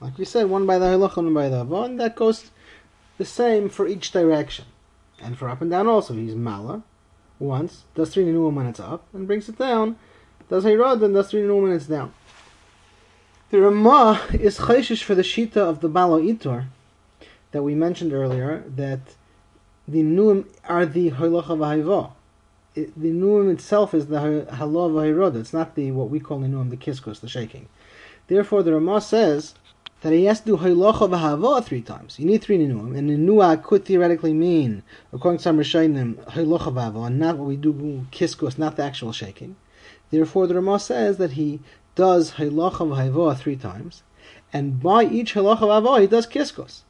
[0.00, 2.50] Like we said, one by the halacha, and one by the Avah, and that goes
[3.18, 4.64] the same for each direction.
[5.20, 6.82] And for up and down also, he's Mala
[7.38, 9.96] once, does three Ninuim when it's up, and brings it down,
[10.48, 12.14] does Hirad, and does three Ninuim when it's down.
[13.50, 16.66] The Ramah is chayshish for the Shita of the Balo Itor
[17.50, 19.00] that we mentioned earlier, that
[19.88, 22.12] the Nuim are the Hoylocha V'Hayvah.
[22.74, 25.34] The Nuim itself is the Halav V'Hirod.
[25.34, 27.68] It's not the what we call the Nuim, the Kiskus, the shaking.
[28.28, 29.56] Therefore, the Ramah says
[30.02, 32.20] that he has to do Hoylocha V'Hava three times.
[32.20, 32.96] You need three Ninuim.
[32.96, 37.56] And Ninua could theoretically mean, according to some Rishonim, Hoylocha V'Hava, and not what we
[37.56, 39.56] do Kiskus, not the actual shaking.
[40.12, 41.60] Therefore, the Ramah says that he
[41.94, 44.02] does Halacha V'Haivoah three times,
[44.52, 46.82] and by each Halacha V'Haivoah he does Kiskos.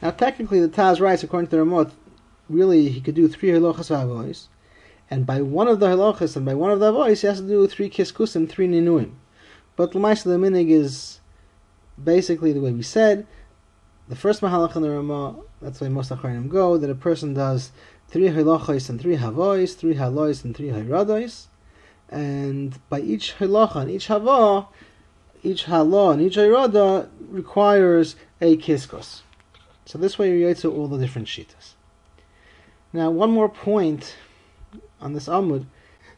[0.00, 1.92] Now, technically, the Taz writes, according to the Ramot,
[2.48, 4.46] really he could do three Halachas V'Havoahs,
[5.10, 7.46] and by one of the Halachas and by one of the Avois, he has to
[7.46, 9.12] do three Kiskusim, three Ninuim.
[9.76, 11.20] But the L'maisa the Minig is
[12.02, 13.26] basically the way we said.
[14.08, 17.70] The first Mahalach in the Ramah, that's why most Achronim go, that a person does
[18.08, 21.46] three Halachas and three Havois, three Halois and three Hiradois,
[22.10, 24.68] and by each halacha and each hava,
[25.42, 29.22] each halah and each irada requires a kiskos.
[29.84, 31.74] So this way you to all the different shitas.
[32.92, 34.16] Now, one more point
[35.00, 35.66] on this amud.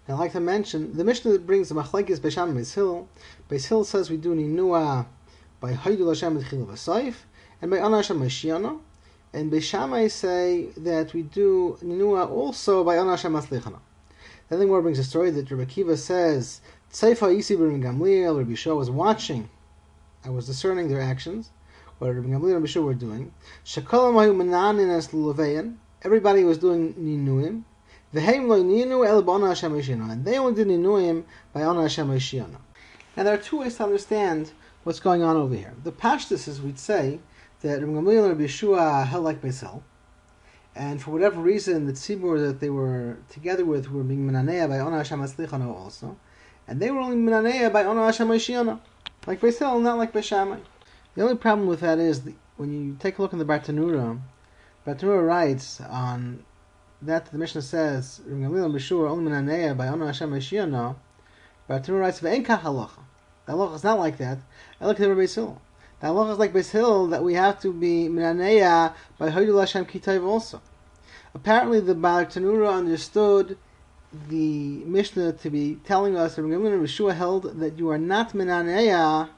[0.09, 3.09] I'd like to mention the Mishnah that brings the machlekes Besham Beis Hill.
[3.49, 5.07] Beis Hill says we do ninua
[5.61, 7.15] by Haydul Hashem Chil V'Saif
[7.63, 8.81] and by Ana Hashem Mashiana.
[9.33, 13.79] And Beishamai say that we do ninua also by Ana Hashem Maslichana.
[14.51, 16.61] Then the Gemara brings a story that Rabbi Kiva says,
[16.93, 19.49] Tzeifa Isi Rabbi Gamliel, Rabbi Shua was watching.
[20.25, 21.51] I was discerning their actions,
[21.99, 23.33] what Rabbi Gamliel and Rabbi Shua were doing.
[23.65, 25.77] Shakalam Hayu Mananin Es Luleveyan.
[26.03, 27.63] Everybody was doing Ninuim.
[28.13, 29.73] V'heim lo ninu el b'ana Hashem
[30.11, 31.23] And they only did Ninuim
[31.53, 32.59] by Ana Hashem And
[33.15, 34.51] there are two ways to understand
[34.83, 35.75] what's going on over here.
[35.85, 37.21] The Pashtus is we'd say
[37.61, 39.83] that Rabbi Gamliel and Rabbi Shua held like Beisel
[40.75, 44.79] and for whatever reason, the tzibur that they were together with were being minaneya by
[44.79, 46.17] Ona Hashem Aslichana also,
[46.69, 48.81] and they were only minaneya by Ona Hashem Ashiana,
[49.27, 50.61] like Beisel, not like Beishamai.
[51.15, 54.21] The only problem with that is the, when you take a look in the Bartanura,
[54.87, 56.45] Bartanura writes on
[57.03, 60.97] that the Mishnah says Bishur only minaneya by Ona Hashem Ashiana.
[61.69, 63.01] Bartanura writes ve'enka halacha.
[63.47, 64.39] The halacha is not like that.
[64.81, 65.59] I look at the Beisil.
[66.01, 69.85] The halacha is like Beis Hill that we have to be minaneya by Hoydul Hashem
[69.85, 70.63] Kitayv also.
[71.35, 73.59] Apparently, the Baal Tanura understood
[74.29, 79.29] the Mishnah to be telling us that Rabbi Yeshua held that you are not minaneya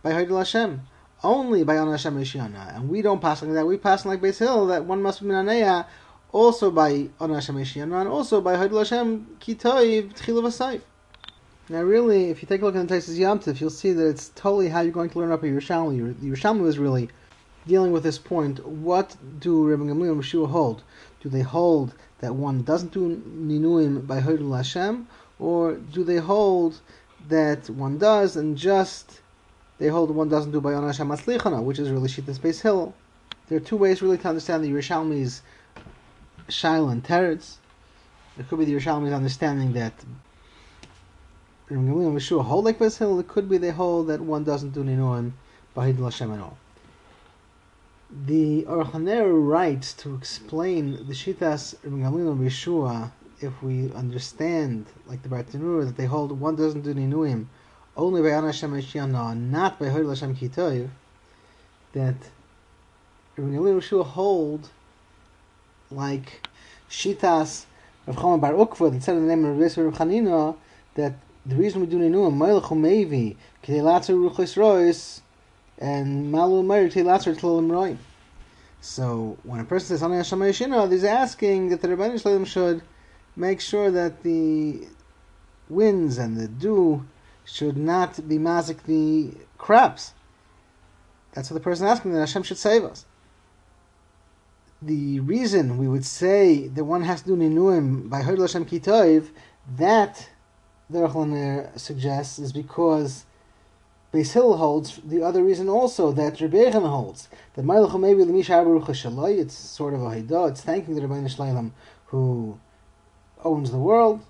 [0.00, 0.82] by Hoydul Hashem,
[1.24, 2.76] only by An Hashem Eshiana.
[2.76, 3.66] And we don't pass like that.
[3.66, 5.84] We pass like Beis Hill that one must be minaneya
[6.30, 10.80] also by An Hashem Eshiana and also by Hoydul Hashem Kitayv Tchilav.
[11.70, 14.30] Now, really, if you take a look at the Taisus Yamtiv, you'll see that it's
[14.30, 16.14] totally how you're going to learn up a Yerushalmi.
[16.14, 17.10] Yerushalmi was really
[17.66, 18.66] dealing with this point.
[18.66, 20.82] What do Rabbi Gamliel and Yeshua hold?
[21.20, 25.06] Do they hold that one doesn't do Ninuim by Hodul Hashem,
[25.38, 26.80] or do they hold
[27.28, 29.20] that one does and just
[29.76, 32.94] they hold one doesn't do by Yon Hashem Aslichana, which is really Shittas Beis Hill?
[33.48, 35.42] There are two ways really to understand the Yerushalmi's
[36.48, 37.56] Shail and Teretz.
[38.38, 39.92] It could be the Yerushalmi's understanding that
[41.70, 43.20] Gamliel and hold like Beis Hill.
[43.20, 45.32] It could be they hold that one doesn't do Ninuim
[45.74, 46.56] by Hashem at all.
[48.10, 55.84] The Aruch writes to explain the Shitas Gamliel and if we understand, like the Bartanur,
[55.84, 57.46] that they hold one doesn't do Ninuim
[57.96, 58.72] only by Ana Hashem
[59.50, 60.88] not by Hodul Hashem Kitoyev,
[61.92, 62.16] that
[63.36, 64.70] Gamliel Yeshua hold
[65.90, 66.48] like
[66.88, 67.66] Shitas
[68.06, 70.56] Rav Chama Bar Ukva that said in the name of Rabbi Chanina
[70.94, 71.14] that
[71.48, 75.22] the reason we do Ninuim, Melech Umevi, Kedei Latzer Ruchos Rois,
[75.78, 77.96] and Malu Meir Kedei Latzer Tlolim Roim.
[78.82, 82.82] So when a person says Hanei Hashem Yeshina, he's asking that the Rebbeinu Shalom should
[83.34, 84.86] make sure that the
[85.70, 87.06] winds and the dew
[87.44, 90.12] should not be mazik the crops.
[91.32, 93.06] That's what the person is asking that Hashem should save us.
[94.82, 99.30] The reason we would say that one has to do ninuim by Hodel Hashem Kitoiv,
[99.76, 100.28] that
[100.90, 103.24] the Rechlan suggests is because
[104.12, 109.38] Beis Hill holds the other reason also that Rebbeinu holds that Ma'ilach maybe Lemisha Baruch.
[109.38, 110.50] It's sort of a haidah.
[110.50, 111.72] It's thanking the Rebbeinu Shleilam
[112.06, 112.58] who
[113.44, 114.20] owns the world,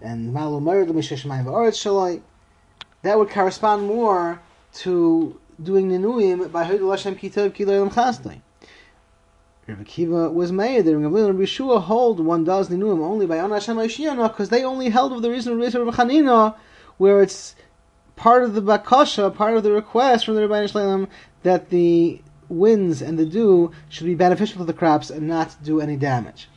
[0.00, 2.22] and Malu Meir Lemisha Shemayim Va'aretz Shaloi.
[3.02, 4.40] That would correspond more
[4.74, 8.40] to doing Ninuim by Hodel Hashem Kitov Kilayim Chasnoi.
[9.68, 13.76] Rabbi Kiva was made that Rabbi Yeshua hold one does ninuim only by Ana Hashem
[14.16, 16.54] because they only held of the reason of Rabbi Chanina,
[16.96, 17.54] where it's
[18.16, 21.06] part of the bakasha, part of the request from the Rabbi Shalom
[21.42, 25.82] that the winds and the dew should be beneficial to the crops and not do
[25.82, 26.48] any damage,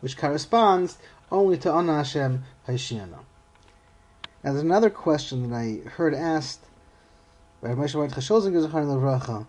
[0.00, 0.98] which corresponds
[1.32, 2.44] only to Ana Hashem.
[2.68, 3.24] Now,
[4.44, 6.60] there's another question that I heard asked
[7.60, 9.46] by Moshe Ward Chasholzinger Zachar Levracha,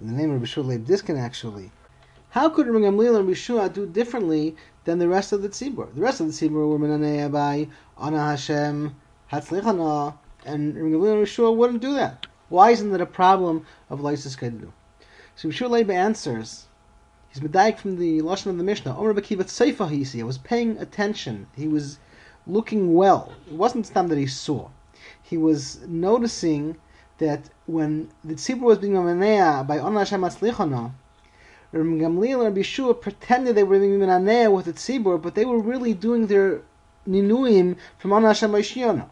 [0.00, 1.70] in the name of Rabbi Leib Diskin actually.
[2.30, 4.54] How could Rabbi Gamliel and Rabbi do differently
[4.84, 5.92] than the rest of the tzibur?
[5.92, 7.66] The rest of the tzibur were Menanei by
[7.98, 8.94] Ana Hashem
[9.32, 10.14] Hatzlichana,
[10.46, 12.28] and Rabbi Gamliel and Rabbi wouldn't do that.
[12.48, 14.70] Why isn't it a problem of Lysis Kedu?
[15.34, 16.68] So Rabbi Leib answers,
[17.30, 21.48] he's medayik from the Lashon of the Mishnah, Omer Bekivat Seifa Hisi, was paying attention,
[21.56, 21.98] he was
[22.46, 23.32] looking well.
[23.48, 24.68] It wasn't the time that he saw.
[25.20, 26.76] He was noticing
[27.18, 30.92] that when the tzibur was being manea by Ona Hashem Atzlichana,
[31.72, 35.44] Rabbi Gamliel and Rabbi Shua pretended they were being manea with the tzibur, but they
[35.44, 36.62] were really doing their
[37.08, 39.04] ninuim from Ona Hashem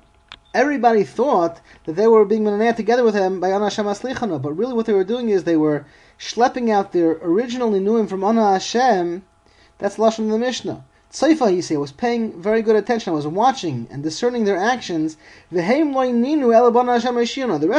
[0.53, 4.57] Everybody thought that they were being manea together with him by Ona Hashem Atzlichana, but
[4.57, 5.87] really what they were doing is they were
[6.19, 9.23] schlepping out their original ninuim from Ona Hashem.
[9.79, 10.85] That's lashon in the Mishnah.
[11.11, 13.15] Tzaifa, he said, was paying very good attention.
[13.15, 15.17] Was watching and discerning their actions.
[15.51, 15.79] The rest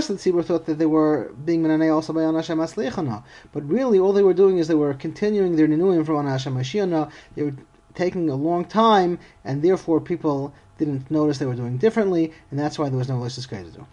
[0.10, 3.24] of the tzibur thought that they were being menanei also by Anashem Aslichana.
[3.52, 7.12] But really, all they were doing is they were continuing their ninuim from Anashem Ashiana.
[7.36, 7.54] They were
[7.94, 12.80] taking a long time, and therefore people didn't notice they were doing differently, and that's
[12.80, 13.86] why there was no list to do.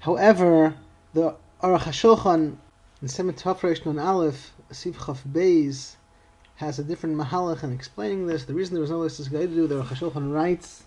[0.00, 0.74] However,
[1.14, 2.56] the Aruch HaShulchan
[3.00, 5.96] in Semet Tafresh Nun Aleph, Chaf Beis,
[6.56, 8.44] has a different mahalach in explaining this.
[8.44, 10.84] The reason there was no list is going to do, the Rosh writes,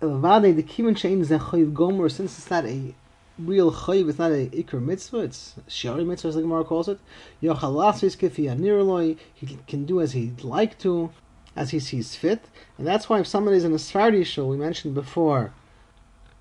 [0.00, 2.94] Elvade, the kiman shein zechoyiv gomer, since it's not a
[3.38, 7.00] real chayiv, it's not a ikr mitzvah, it's shari mitzvah, as the Gemara calls it.
[7.42, 11.10] Yochalasis kifi anirloi, he can do as he'd like to,
[11.56, 12.42] as he sees fit.
[12.76, 15.54] And that's why if somebody's in a Sephardi shul, we mentioned before,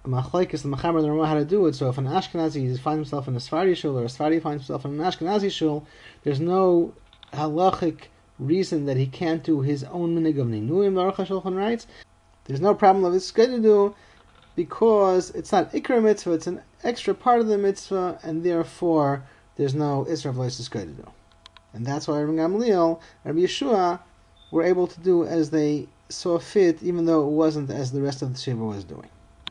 [0.06, 1.76] machlekes the machaber don't know how to do it.
[1.76, 4.84] So if an Ashkenazi finds himself in a Sephardi shul or a Sephardi finds himself
[4.84, 5.88] in an Ashkenazi shul,
[6.24, 6.94] there's no
[7.34, 8.06] halachic
[8.40, 11.88] reason that he can't do his own minig ninuim, Aruch HaShulchan writes,
[12.46, 13.96] there's no problem of it's good to do
[14.56, 19.24] because it's not ikra mitzvah, it's an extra part of the mitzvah, and therefore
[19.56, 21.10] there's no isra of lois good to do.
[21.74, 24.00] And that's why Rabbi and Rabbi Yeshua
[24.52, 28.22] were able to do as they saw fit, even though it wasn't as the rest
[28.22, 29.10] of the Shiva was doing.